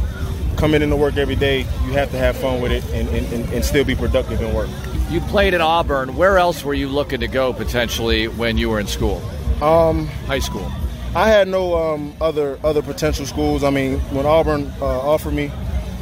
Coming 0.56 0.82
into 0.82 0.94
work 0.96 1.16
every 1.16 1.36
day, 1.36 1.58
you 1.58 1.92
have 1.92 2.10
to 2.12 2.18
have 2.18 2.36
fun 2.36 2.60
with 2.60 2.70
it 2.70 2.84
and, 2.92 3.08
and, 3.08 3.52
and 3.52 3.64
still 3.64 3.84
be 3.84 3.96
productive 3.96 4.40
in 4.40 4.54
work. 4.54 4.68
You 5.10 5.20
played 5.22 5.54
at 5.54 5.62
Auburn. 5.62 6.16
Where 6.16 6.36
else 6.36 6.62
were 6.62 6.74
you 6.74 6.88
looking 6.88 7.20
to 7.20 7.28
go 7.28 7.54
potentially 7.54 8.28
when 8.28 8.58
you 8.58 8.68
were 8.68 8.78
in 8.78 8.86
school? 8.86 9.22
Um, 9.62 10.06
High 10.26 10.38
school. 10.38 10.70
I 11.14 11.28
had 11.28 11.48
no 11.48 11.74
um, 11.76 12.14
other 12.20 12.58
other 12.62 12.82
potential 12.82 13.24
schools. 13.24 13.64
I 13.64 13.70
mean, 13.70 13.98
when 14.12 14.26
Auburn 14.26 14.70
uh, 14.80 14.84
offered 14.84 15.32
me, 15.32 15.50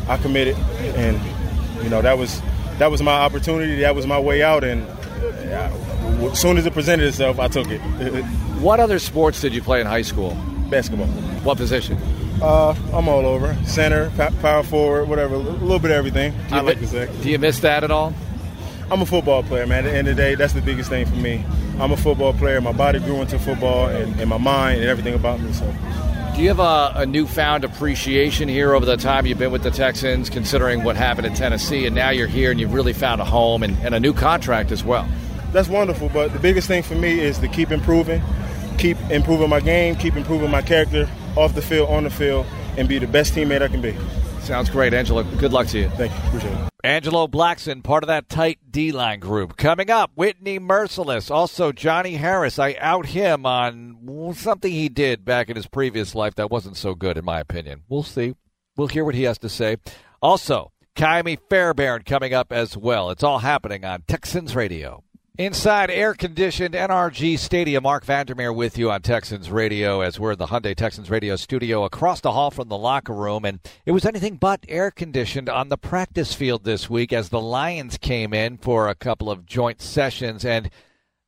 I 0.09 0.17
committed, 0.17 0.57
and 0.97 1.21
you 1.85 1.89
know 1.89 2.03
that 2.03 2.19
was 2.19 2.43
that 2.79 2.91
was 2.91 3.01
my 3.03 3.13
opportunity. 3.13 3.81
That 3.81 3.95
was 3.95 4.07
my 4.07 4.19
way 4.19 4.43
out, 4.43 4.65
and 4.65 4.85
uh, 4.85 5.71
as 6.33 6.41
soon 6.41 6.57
as 6.57 6.67
it 6.67 6.73
presented 6.73 7.07
itself, 7.07 7.39
I 7.39 7.47
took 7.47 7.69
it. 7.69 7.79
what 8.61 8.81
other 8.81 8.99
sports 8.99 9.41
did 9.41 9.55
you 9.55 9.63
play 9.63 9.81
in 9.81 9.87
high 9.87 10.03
school? 10.03 10.37
Basketball. 10.69 11.07
What 11.45 11.57
position? 11.59 11.97
Uh, 12.43 12.75
I'm 12.93 13.09
all 13.09 13.25
over. 13.25 13.57
Center, 13.65 14.11
power 14.41 14.65
forward, 14.65 15.09
whatever. 15.09 15.37
A 15.37 15.39
little 15.39 15.79
bit 15.79 15.93
of 15.93 15.97
everything. 15.97 16.35
I 16.51 16.61
like 16.61 16.81
to 16.81 16.87
say. 16.89 17.09
Do 17.23 17.31
you 17.31 17.39
miss 17.39 17.61
that 17.61 17.85
at 17.85 17.93
all? 17.93 18.13
I'm 18.88 19.02
a 19.02 19.07
football 19.07 19.43
player, 19.43 19.66
man. 19.66 19.85
At 19.85 19.90
the 19.90 19.97
end 19.97 20.09
of 20.09 20.16
the 20.16 20.23
day, 20.23 20.35
that's 20.37 20.52
the 20.52 20.61
biggest 20.61 20.88
thing 20.88 21.07
for 21.07 21.16
me. 21.16 21.45
I'm 21.81 21.90
a 21.90 21.97
football 21.97 22.33
player. 22.33 22.61
My 22.61 22.73
body 22.73 23.00
grew 23.00 23.21
into 23.21 23.37
football, 23.37 23.88
and, 23.88 24.19
and 24.21 24.31
my 24.31 24.38
mind 24.38 24.81
and 24.81 24.88
everything 24.88 25.14
about 25.14 25.40
me. 25.40 25.52
So 25.52 25.66
Do 26.37 26.40
you 26.43 26.49
have 26.49 26.61
a, 26.61 26.93
a, 27.00 27.05
newfound 27.05 27.64
appreciation 27.64 28.49
here 28.49 28.75
over 28.75 28.87
the 28.87 28.97
time 28.97 29.26
you've 29.26 29.38
been 29.38 29.50
with 29.50 29.64
the 29.64 29.73
Texans, 29.73 30.31
considering 30.31 30.85
what 30.85 30.95
happened 30.95 31.26
in 31.26 31.35
Tennessee, 31.35 31.85
and 31.85 31.97
now 31.97 32.11
you're 32.11 32.28
here 32.28 32.52
and 32.52 32.61
you've 32.61 32.75
really 32.75 32.93
found 32.93 33.21
a 33.21 33.25
home 33.25 33.64
and, 33.64 33.76
and 33.85 33.93
a 33.93 33.99
new 33.99 34.12
contract 34.12 34.71
as 34.71 34.85
well? 34.85 35.09
That's 35.50 35.69
wonderful, 35.69 36.09
but 36.11 36.33
the 36.33 36.38
biggest 36.38 36.69
thing 36.69 36.85
for 36.85 36.95
me 36.95 37.19
is 37.19 37.38
to 37.38 37.49
keep 37.49 37.73
improving, 37.73 38.23
keep 38.78 38.99
improving 39.11 39.50
my 39.50 39.61
game, 39.61 39.97
keep 39.97 40.14
improving 40.14 40.50
my 40.50 40.62
character 40.62 41.09
off 41.35 41.55
the 41.57 41.62
field, 41.62 41.90
on 41.90 42.05
the 42.05 42.11
field, 42.11 42.47
and 42.76 42.88
be 42.88 43.00
the 43.00 43.09
best 43.09 43.35
teammate 43.35 43.62
I 43.62 43.69
can 43.69 43.81
be. 43.81 43.97
Sounds 44.47 44.71
great, 44.71 44.95
Angelo. 44.95 45.25
Good 45.25 45.53
luck 45.53 45.67
to 45.69 45.79
you. 45.81 45.88
Thank 45.91 46.12
you. 46.12 46.19
Appreciate 46.29 46.53
it. 46.53 46.59
Angelo 46.85 47.26
Blackson, 47.26 47.83
part 47.83 48.05
of 48.05 48.07
that 48.07 48.29
tight 48.29 48.61
D 48.71 48.93
line 48.93 49.19
group. 49.19 49.57
Coming 49.57 49.91
up, 49.91 50.12
Whitney 50.15 50.61
Mercilus. 50.61 51.33
Also, 51.33 51.73
Johnny 51.73 52.15
Harris. 52.15 52.57
I 52.57 52.76
out 52.79 53.07
him 53.07 53.45
on 53.45 54.33
something 54.37 54.71
he 54.71 54.88
did 54.88 55.25
back 55.25 55.50
in 55.50 55.57
his 55.57 55.67
previous 55.67 56.15
life 56.15 56.37
that 56.37 56.49
wasn't 56.49 56.76
so 56.76 56.95
good, 56.95 57.17
in 57.19 57.25
my 57.25 57.41
opinion. 57.41 57.83
We'll 57.88 58.05
see. 58.05 58.37
We'll 58.76 58.87
hear 58.87 59.05
what 59.05 59.17
he 59.17 59.25
has 59.25 59.38
to 59.38 59.49
say. 59.49 59.79
Also, 60.23 60.71
Ka'imi 60.95 61.38
Fairbairn 61.50 62.03
coming 62.03 62.33
up 62.33 62.53
as 62.53 62.76
well. 62.76 63.11
It's 63.11 63.25
all 63.25 63.41
happening 63.41 63.85
on 63.85 64.03
Texans 64.07 64.55
Radio. 64.55 65.03
Inside 65.38 65.90
air 65.90 66.14
conditioned 66.14 66.75
NRG 66.75 67.38
Stadium, 67.38 67.83
Mark 67.83 68.07
Vandermeer 68.07 68.55
with 68.55 68.78
you 68.78 68.90
on 68.90 69.02
Texans 69.02 69.50
Radio 69.50 70.00
as 70.00 70.19
we're 70.19 70.33
in 70.33 70.38
the 70.38 70.47
Hyundai 70.47 70.75
Texans 70.75 71.11
Radio 71.11 71.37
studio 71.37 71.85
across 71.85 72.23
the 72.23 72.33
hall 72.33 72.50
from 72.50 72.69
the 72.69 72.78
locker 72.78 73.12
room. 73.12 73.45
And 73.45 73.61
it 73.85 73.93
was 73.93 74.07
anything 74.07 74.37
but 74.37 74.64
air 74.66 74.90
conditioned 74.90 75.50
on 75.50 75.69
the 75.69 75.76
practice 75.76 76.33
field 76.33 76.64
this 76.64 76.88
week 76.88 77.12
as 77.12 77.28
the 77.28 77.40
Lions 77.40 77.99
came 77.99 78.33
in 78.33 78.57
for 78.57 78.88
a 78.88 78.95
couple 78.95 79.31
of 79.31 79.45
joint 79.45 79.83
sessions. 79.83 80.43
And 80.43 80.71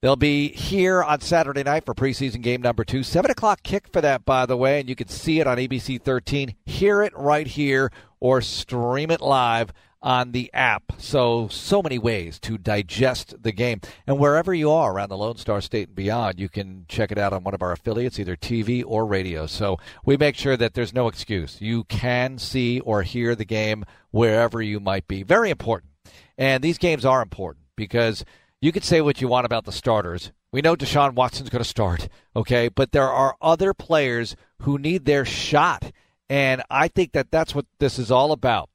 they'll 0.01 0.17
be 0.17 0.53
here 0.53 1.05
on 1.05 1.21
Saturday 1.21 1.63
night 1.63 1.85
for 1.85 1.93
preseason 1.95 2.41
game 2.41 2.63
number 2.63 2.85
two. 2.85 3.03
Seven 3.03 3.31
o'clock 3.31 3.63
kick 3.63 3.89
for 3.93 4.01
that, 4.01 4.25
by 4.25 4.47
the 4.47 4.57
way. 4.57 4.81
And 4.81 4.89
you 4.89 4.97
can 4.97 5.09
see 5.09 5.39
it 5.39 5.47
on 5.47 5.59
ABC 5.59 6.01
13. 6.01 6.55
Hear 6.65 7.03
it 7.03 7.13
right 7.15 7.47
here 7.47 7.93
or 8.21 8.41
stream 8.41 9.11
it 9.11 9.21
live 9.21 9.71
on 10.01 10.33
the 10.33 10.51
app. 10.55 10.93
So, 10.99 11.49
so 11.49 11.83
many 11.83 11.99
ways 11.99 12.39
to 12.41 12.59
digest 12.59 13.43
the 13.43 13.53
game. 13.53 13.81
And 14.07 14.19
wherever 14.19 14.55
you 14.55 14.71
are 14.71 14.93
around 14.93 15.09
the 15.09 15.17
Lone 15.17 15.37
Star 15.37 15.61
State 15.61 15.89
and 15.89 15.97
beyond, 15.97 16.39
you 16.39 16.49
can 16.49 16.85
check 16.89 17.11
it 17.11 17.19
out 17.19 17.33
on 17.33 17.45
one 17.45 17.55
of 17.55 17.63
our 17.63 17.73
affiliates, 17.73 18.19
either 18.19 18.37
TV 18.37 18.83
or 18.87 19.07
radio. 19.07 19.47
So, 19.47 19.79
we 20.05 20.17
make 20.17 20.37
sure 20.37 20.57
that 20.57 20.75
there's 20.75 20.95
no 20.95 21.09
excuse. 21.09 21.61
You 21.61 21.85
can 21.85 22.39
see 22.39 22.81
or 22.81 23.03
hear 23.03 23.35
the 23.35 23.45
game 23.45 23.85
wherever 24.11 24.63
you 24.63 24.81
might 24.81 25.09
be. 25.09 25.23
Very 25.23 25.51
important. 25.51 25.93
And 26.37 26.63
these 26.63 26.79
games 26.79 27.05
are 27.05 27.23
important 27.23 27.67
because 27.77 28.25
you 28.61 28.73
could 28.73 28.85
say 28.85 29.01
what 29.01 29.21
you 29.21 29.29
want 29.29 29.47
about 29.47 29.65
the 29.65 29.73
starters. 29.73 30.33
We 30.53 30.63
know 30.63 30.77
Deshaun 30.77 31.15
Watson's 31.15 31.51
going 31.51 31.63
to 31.63 31.69
start, 31.69 32.09
okay? 32.35 32.69
But 32.69 32.93
there 32.93 33.11
are 33.11 33.37
other 33.41 33.75
players 33.75 34.35
who 34.63 34.79
need 34.79 35.05
their 35.05 35.25
shot. 35.25 35.93
And 36.31 36.63
I 36.71 36.89
think 36.89 37.13
that 37.13 37.31
that's 37.31 37.55
what 37.55 37.67
this 37.79 37.99
is 37.99 38.11
all 38.11 38.33
about 38.33 38.71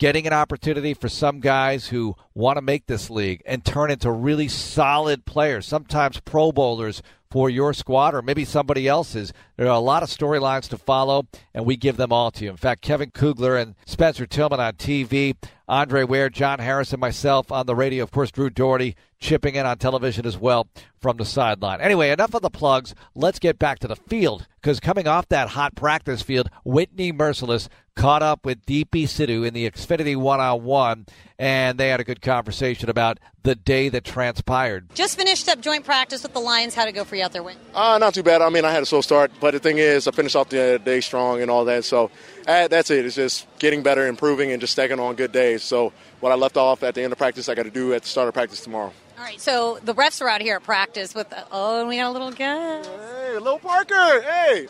getting 0.00 0.26
an 0.26 0.32
opportunity 0.32 0.94
for 0.94 1.10
some 1.10 1.40
guys 1.40 1.88
who 1.88 2.16
want 2.34 2.56
to 2.56 2.62
make 2.62 2.86
this 2.86 3.10
league 3.10 3.42
and 3.44 3.64
turn 3.64 3.90
into 3.90 4.10
really 4.10 4.48
solid 4.48 5.26
players, 5.26 5.66
sometimes 5.66 6.18
Pro 6.20 6.50
Bowlers 6.50 7.02
for 7.30 7.50
your 7.50 7.72
squad 7.74 8.14
or 8.14 8.22
maybe 8.22 8.44
somebody 8.44 8.88
else's. 8.88 9.32
There 9.56 9.66
are 9.66 9.76
a 9.76 9.78
lot 9.78 10.02
of 10.02 10.08
storylines 10.08 10.68
to 10.70 10.78
follow, 10.78 11.28
and 11.54 11.66
we 11.66 11.76
give 11.76 11.98
them 11.98 12.12
all 12.12 12.30
to 12.32 12.44
you. 12.44 12.50
In 12.50 12.56
fact, 12.56 12.80
Kevin 12.80 13.10
Kugler 13.10 13.56
and 13.56 13.74
Spencer 13.86 14.26
Tillman 14.26 14.58
on 14.58 14.72
TV, 14.72 15.36
Andre 15.68 16.02
Ware, 16.02 16.30
John 16.30 16.58
Harris, 16.58 16.92
and 16.92 17.00
myself 17.00 17.52
on 17.52 17.66
the 17.66 17.76
radio. 17.76 18.02
Of 18.02 18.10
course, 18.10 18.32
Drew 18.32 18.50
Dougherty 18.50 18.96
chipping 19.20 19.54
in 19.54 19.66
on 19.66 19.76
television 19.76 20.26
as 20.26 20.38
well 20.38 20.66
from 20.98 21.18
the 21.18 21.26
sideline. 21.26 21.80
Anyway, 21.80 22.10
enough 22.10 22.34
of 22.34 22.42
the 22.42 22.50
plugs. 22.50 22.94
Let's 23.14 23.38
get 23.38 23.58
back 23.58 23.78
to 23.80 23.88
the 23.88 23.96
field 23.96 24.48
because 24.60 24.80
coming 24.80 25.06
off 25.06 25.28
that 25.28 25.50
hot 25.50 25.76
practice 25.76 26.22
field, 26.22 26.48
Whitney 26.64 27.12
Mercilus 27.12 27.68
caught 28.00 28.22
up 28.22 28.46
with 28.46 28.64
Deepi 28.64 29.04
Sidhu 29.04 29.46
in 29.46 29.52
the 29.52 29.70
Xfinity 29.70 30.16
one 30.16 30.40
on 30.40 30.64
one, 30.64 31.04
and 31.38 31.76
they 31.76 31.90
had 31.90 32.00
a 32.00 32.04
good 32.04 32.22
conversation 32.22 32.88
about 32.88 33.18
the 33.42 33.54
day 33.54 33.90
that 33.90 34.04
transpired. 34.04 34.94
Just 34.94 35.18
finished 35.18 35.46
up 35.50 35.60
joint 35.60 35.84
practice 35.84 36.22
with 36.22 36.32
the 36.32 36.40
Lions. 36.40 36.74
How'd 36.74 36.88
it 36.88 36.92
go 36.92 37.04
for 37.04 37.16
you 37.16 37.24
out 37.24 37.32
there, 37.32 37.42
Win? 37.42 37.58
Uh, 37.74 37.98
not 37.98 38.14
too 38.14 38.22
bad. 38.22 38.40
I 38.40 38.48
mean, 38.48 38.64
I 38.64 38.72
had 38.72 38.82
a 38.82 38.86
slow 38.86 39.02
start, 39.02 39.30
but 39.38 39.52
the 39.52 39.58
thing 39.58 39.76
is, 39.76 40.08
I 40.08 40.12
finished 40.12 40.34
off 40.34 40.48
the 40.48 40.80
day 40.82 41.02
strong 41.02 41.42
and 41.42 41.50
all 41.50 41.66
that. 41.66 41.84
So 41.84 42.10
uh, 42.48 42.68
that's 42.68 42.90
it. 42.90 43.04
It's 43.04 43.16
just 43.16 43.46
getting 43.58 43.82
better, 43.82 44.06
improving, 44.06 44.50
and 44.50 44.62
just 44.62 44.72
stacking 44.72 44.98
on 44.98 45.14
good 45.14 45.32
days. 45.32 45.62
So 45.62 45.92
what 46.20 46.32
I 46.32 46.36
left 46.36 46.56
off 46.56 46.82
at 46.82 46.94
the 46.94 47.02
end 47.02 47.12
of 47.12 47.18
practice, 47.18 47.50
I 47.50 47.54
got 47.54 47.64
to 47.64 47.70
do 47.70 47.92
at 47.92 48.02
the 48.02 48.08
start 48.08 48.28
of 48.28 48.34
practice 48.34 48.62
tomorrow. 48.62 48.94
All 49.18 49.26
right, 49.26 49.38
so 49.38 49.78
the 49.84 49.94
refs 49.94 50.22
are 50.22 50.28
out 50.30 50.40
here 50.40 50.56
at 50.56 50.62
practice 50.62 51.14
with, 51.14 51.30
oh, 51.52 51.80
and 51.80 51.88
we 51.90 51.98
got 51.98 52.06
a 52.06 52.12
little 52.12 52.30
guy. 52.30 52.82
Hey, 52.82 53.34
little 53.34 53.58
Parker, 53.58 54.22
hey. 54.22 54.68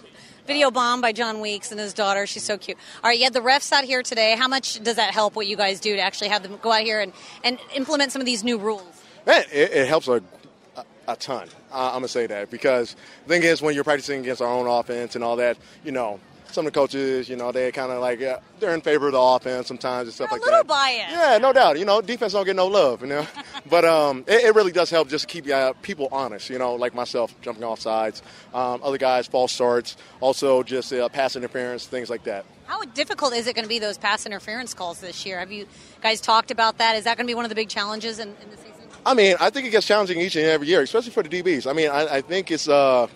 Video 0.51 0.73
bomb 0.73 1.01
by 1.01 1.13
Jon 1.13 1.41
Weeks 1.41 1.71
and 1.71 1.79
his 1.79 1.95
daughter. 1.95 2.27
She's 2.27 2.43
so 2.43 2.59
cute. 2.59 2.77
All 3.05 3.09
right, 3.09 3.17
you 3.17 3.23
had 3.23 3.33
the 3.33 3.41
refs 3.41 3.71
out 3.71 3.85
here 3.85 4.03
today. 4.03 4.35
How 4.37 4.49
much 4.49 4.83
does 4.83 4.97
that 4.97 5.15
help 5.15 5.37
what 5.37 5.47
you 5.47 5.57
guys 5.57 5.79
do 5.79 5.95
to 5.95 6.03
actually 6.03 6.27
have 6.27 6.43
them 6.43 6.59
go 6.61 6.73
out 6.73 6.81
here 6.81 7.01
and, 7.01 7.13
and 7.45 7.61
implement 7.73 8.11
some 8.11 8.21
of 8.21 8.27
these 8.27 8.43
new 8.43 8.59
rules? 8.59 8.83
Man, 9.25 9.45
it, 9.53 9.71
it 9.71 9.87
helps 9.87 10.09
a, 10.09 10.21
a, 11.07 11.15
ton. 11.15 11.47
Uh, 11.71 11.91
I'm 11.91 11.93
going 11.93 12.03
to 12.03 12.09
say 12.09 12.27
that 12.27 12.51
because 12.51 12.97
the 13.23 13.29
thing 13.29 13.45
is, 13.45 13.63
when 13.63 13.77
you're 13.77 13.85
practicing 13.85 14.23
against 14.23 14.43
our 14.43 14.49
own 14.49 14.67
offense 14.67 15.15
and 15.15 15.23
all 15.23 15.37
that, 15.37 15.57
you 15.85 15.93
know, 15.93 16.19
some 16.53 16.67
of 16.67 16.73
the 16.73 16.79
coaches, 16.79 17.29
you 17.29 17.37
know, 17.37 17.53
they 17.53 17.73
kind 17.73 17.93
of 17.93 18.01
like 18.01 18.21
uh, 18.23 18.39
they're 18.59 18.75
in 18.75 18.81
favor 18.81 19.07
of 19.07 19.13
the 19.13 19.21
offense 19.21 19.69
sometimes 19.69 20.09
and 20.09 20.15
stuff 20.15 20.31
They're 20.31 20.39
like 20.39 20.47
a 20.47 20.51
little 20.51 20.65
that. 20.65 20.69
biased. 20.69 21.11
Yeah, 21.11 21.39
no 21.39 21.53
doubt. 21.53 21.79
You 21.79 21.85
know, 21.85 22.01
defense 22.01 22.33
don't 22.33 22.45
get 22.45 22.57
no 22.57 22.67
love, 22.67 23.03
you 23.03 23.09
know. 23.09 23.27
but 23.71 23.85
um, 23.85 24.25
it, 24.27 24.45
it, 24.45 24.55
really 24.55 24.73
does 24.73 24.91
help 24.91 25.09
just 25.09 25.29
to 25.29 25.33
keep 25.33 25.51
uh, 25.51 25.73
people 25.83 26.09
honest. 26.13 26.51
You 26.51 26.59
know, 26.59 26.75
like 26.75 26.95
myself 26.95 27.35
jumping 27.41 27.65
off 27.65 27.81
sides, 27.81 28.23
um, 28.55 28.81
other 28.83 28.99
guys 28.99 29.27
false 29.27 29.53
starts, 29.53 29.97
also 30.21 30.63
just 30.63 30.93
uh, 30.93 31.09
pass 31.09 31.37
interference, 31.37 31.87
things 31.87 32.11
like 32.11 32.25
that. 32.25 32.45
How 32.67 32.85
difficult 32.85 33.35
is 33.35 33.47
it 33.47 33.55
going 33.55 33.65
to 33.65 33.69
be 33.69 33.79
those 33.79 33.99
pass 33.99 34.27
interference 34.27 34.75
calls 34.75 35.01
this 35.01 35.27
year? 35.27 35.39
Have 35.39 35.51
you 35.51 35.67
guys 36.03 36.21
talked 36.21 36.51
about 36.51 36.79
that? 36.79 36.97
Is 36.97 37.05
that 37.05 37.17
going 37.17 37.27
to 37.27 37.31
be 37.31 37.35
one 37.35 37.45
of 37.45 37.49
the 37.49 37.55
big 37.55 37.69
challenges 37.69 38.19
in, 38.19 38.29
in 38.29 38.51
the 38.51 38.57
season? 38.57 38.71
I 39.05 39.15
mean, 39.15 39.37
I 39.41 39.51
think 39.51 39.67
it 39.67 39.71
gets 39.71 39.87
challenging 39.87 40.21
each 40.21 40.37
and 40.37 40.45
every 40.45 40.67
year, 40.67 40.83
especially 40.83 41.11
for 41.11 41.23
the 41.23 41.29
DBs. 41.29 41.69
I 41.69 41.73
mean, 41.73 41.91
I, 41.91 42.17
I 42.17 42.21
think 42.21 42.51
it's. 42.51 42.69
Uh, 42.69 43.09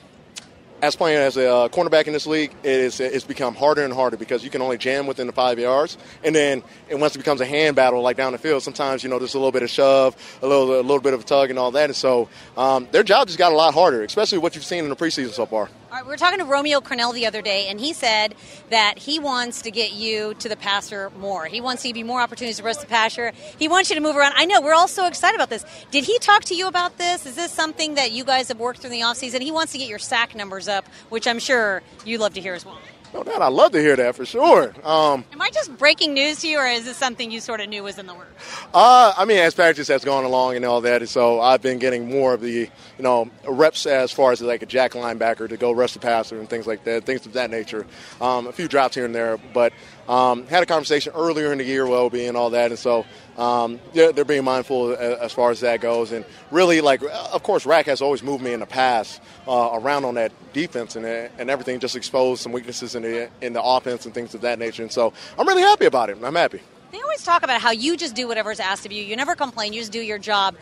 as 0.83 0.97
playing 0.97 1.19
as 1.19 1.37
a 1.37 1.51
uh, 1.51 1.69
cornerback 1.69 2.07
in 2.07 2.13
this 2.13 2.27
league, 2.27 2.53
it 2.63 2.81
is, 2.81 3.01
it's 3.01 3.25
become 3.25 3.55
harder 3.55 3.85
and 3.85 3.93
harder 3.93 4.17
because 4.17 4.45
you 4.45 4.51
can 4.51 4.61
only 4.63 4.77
jam 4.77 5.07
within 5.07 5.27
the 5.27 5.33
five 5.33 5.59
yards, 5.59 5.97
and 6.23 6.35
then 6.35 6.63
and 6.91 7.01
once 7.01 7.15
it 7.15 7.19
becomes 7.19 7.41
a 7.41 7.47
hand 7.47 7.77
battle 7.77 8.03
like 8.03 8.17
down 8.17 8.33
the 8.33 8.39
field, 8.39 8.63
sometimes 8.63 9.03
you 9.03 9.09
know 9.09 9.19
there's 9.19 9.35
a 9.35 9.39
little 9.39 9.53
bit 9.53 9.63
of 9.63 9.71
shove, 9.71 10.17
a 10.43 10.47
little 10.47 10.81
a 10.81 10.83
little 10.83 11.01
bit 11.01 11.15
of 11.15 11.25
tug, 11.25 11.51
and 11.51 11.59
all 11.59 11.71
that. 11.73 11.87
And 11.87 11.97
so 11.97 12.29
um, 12.57 12.89
their 12.93 13.03
job 13.03 13.29
just 13.29 13.39
got 13.39 13.53
a 13.53 13.57
lot 13.57 13.75
harder, 13.75 14.03
especially 14.03 14.39
what 14.39 14.55
you've 14.55 14.65
seen 14.65 14.85
in 14.85 14.91
the 14.91 14.97
preseason 14.97 15.33
so 15.33 15.47
far. 15.47 15.69
We 16.03 16.09
were 16.09 16.17
talking 16.17 16.41
to 16.41 16.45
Romeo 16.45 16.81
Crennel 16.81 17.15
the 17.15 17.27
other 17.27 17.41
day, 17.41 17.69
and 17.69 17.79
he 17.79 17.93
said 17.93 18.35
that 18.71 18.99
he 18.99 19.21
wants 19.21 19.63
to 19.63 19.71
get 19.71 19.93
you 19.93 20.35
to 20.41 20.49
the 20.49 20.57
passer 20.57 21.11
more. 21.19 21.47
He 21.47 21.61
wants 21.61 21.83
to 21.83 21.89
give 21.89 21.97
you 21.97 22.05
more 22.05 22.21
opportunities 22.21 22.57
to 22.57 22.65
rest 22.65 22.81
the 22.81 22.89
passer. 22.89 23.33
He 23.61 23.69
wants 23.69 23.91
you 23.91 23.95
to 23.95 24.03
move 24.03 24.17
around. 24.17 24.33
I 24.35 24.45
know 24.45 24.61
we're 24.61 24.75
all 24.75 24.89
so 24.89 25.07
excited 25.07 25.37
about 25.37 25.51
this. 25.51 25.65
Did 25.93 26.03
he 26.03 26.19
talk 26.19 26.43
to 26.47 26.55
you 26.57 26.67
about 26.67 26.99
this? 26.99 27.27
Is 27.27 27.37
this 27.37 27.53
something 27.53 27.95
that 27.95 28.11
you 28.11 28.25
guys 28.25 28.49
have 28.49 28.59
worked 28.59 28.81
through 28.81 28.91
in 28.91 28.99
the 28.99 29.05
offseason? 29.05 29.41
He 29.41 29.53
wants 29.53 29.71
to 29.73 29.79
get 29.79 29.89
your 29.89 30.01
sack 30.01 30.35
numbers 30.35 30.67
up, 30.67 30.85
which 31.11 31.29
I'm 31.29 31.39
sure 31.39 31.83
you'd 32.05 32.21
love 32.21 32.35
to 32.35 32.41
hear 32.41 32.55
as 32.55 32.67
well. 32.67 32.79
No 33.15 33.23
doubt, 33.23 33.43
I 33.43 33.49
love 33.49 33.71
to 33.73 33.81
hear 33.81 33.95
that 33.95 34.17
for 34.17 34.27
sure. 34.27 34.75
Um, 34.83 35.25
Am 35.33 35.41
I 35.41 35.49
just 35.51 35.79
breaking 35.79 36.15
news 36.15 36.41
to 36.41 36.49
you, 36.49 36.59
or 36.59 36.67
is 36.67 36.85
this 36.85 36.97
something 36.97 37.31
you 37.31 37.39
sort 37.41 37.61
of 37.61 37.69
knew 37.69 37.85
was 37.85 37.97
in 37.97 38.07
the 38.07 38.15
works? 38.15 38.65
Uh, 38.75 39.15
I 39.17 39.25
mean, 39.25 39.39
as 39.39 39.55
practice 39.55 39.87
has 39.87 40.05
gone 40.05 40.25
along 40.25 40.57
and 40.57 40.65
all 40.65 40.81
that, 40.81 41.01
and 41.01 41.09
so 41.09 41.41
I've 41.41 41.63
been 41.63 41.79
getting 41.79 42.11
more 42.11 42.35
of 42.35 42.41
the, 42.41 42.51
you 42.51 42.69
know, 42.99 43.31
reps 43.47 43.87
as 43.87 44.11
far 44.11 44.33
as 44.33 44.43
like 44.43 44.63
a 44.63 44.67
jack 44.67 44.95
linebacker 44.95 45.49
to 45.49 45.57
go 45.57 45.71
rush 45.71 45.93
the 45.93 46.01
passer 46.01 46.41
and 46.41 46.51
things 46.51 46.67
like 46.67 46.83
that, 46.85 47.05
things 47.05 47.25
of 47.25 47.35
that 47.35 47.51
nature. 47.51 47.87
Um, 48.21 48.49
a 48.49 48.53
few 48.53 48.67
drops 48.67 48.97
here 48.97 49.05
and 49.05 49.15
there, 49.15 49.39
but 49.53 49.73
um, 50.09 50.47
had 50.47 50.63
a 50.63 50.67
conversation 50.67 51.13
earlier 51.15 51.53
in 51.53 51.59
the 51.59 51.65
year, 51.65 51.87
well 51.87 52.11
being 52.11 52.29
and 52.29 52.37
all 52.37 52.51
that, 52.51 52.71
and 52.71 52.79
so 52.79 53.07
um, 53.37 53.81
they're, 53.93 54.13
they're, 54.13 54.25
being 54.25 54.45
mindful 54.45 54.95
as 54.95 55.33
far 55.33 55.51
as 55.51 55.61
that 55.61 55.81
goes. 55.81 56.13
And 56.13 56.25
really, 56.51 56.81
like, 56.81 57.03
of 57.33 57.43
course, 57.43 57.67
Rack 57.67 57.87
has 57.87 58.01
always 58.01 58.23
moved 58.23 58.45
me 58.45 58.53
in 58.53 58.61
the 58.61 58.67
past 58.67 59.21
uh, 59.49 59.71
around 59.73 60.05
on 60.05 60.15
that 60.15 60.33
defense 60.53 60.97
and, 60.97 61.05
and 61.05 61.51
everything, 61.51 61.81
just 61.81 61.97
exposed 61.97 62.43
some 62.43 62.53
weaknesses 62.53 62.95
in 62.95 63.03
the 63.03 63.29
in 63.41 63.53
the 63.53 63.63
offense 63.63 64.05
and 64.05 64.15
things 64.15 64.35
of 64.35 64.43
that 64.43 64.59
nature. 64.59 64.83
And 64.83 64.93
so 64.93 65.13
I'm 65.39 65.47
really 65.49 65.63
happy 65.63 65.87
about 65.87 66.11
it. 66.11 66.19
I'm 66.23 66.35
happy. 66.35 66.61
They 66.93 67.01
always 67.01 67.25
talk 67.25 67.43
about 67.43 67.61
how 67.61 67.73
you 67.73 67.97
just 67.97 68.15
do 68.15 68.29
whatever's 68.29 68.61
asked 68.61 68.87
of 68.87 68.93
you. 68.93 69.03
You 69.03 69.17
never 69.17 69.35
complain. 69.35 69.73
You 69.73 69.81
just 69.81 69.91
do 69.91 70.01
your 70.01 70.19
job. 70.19 70.55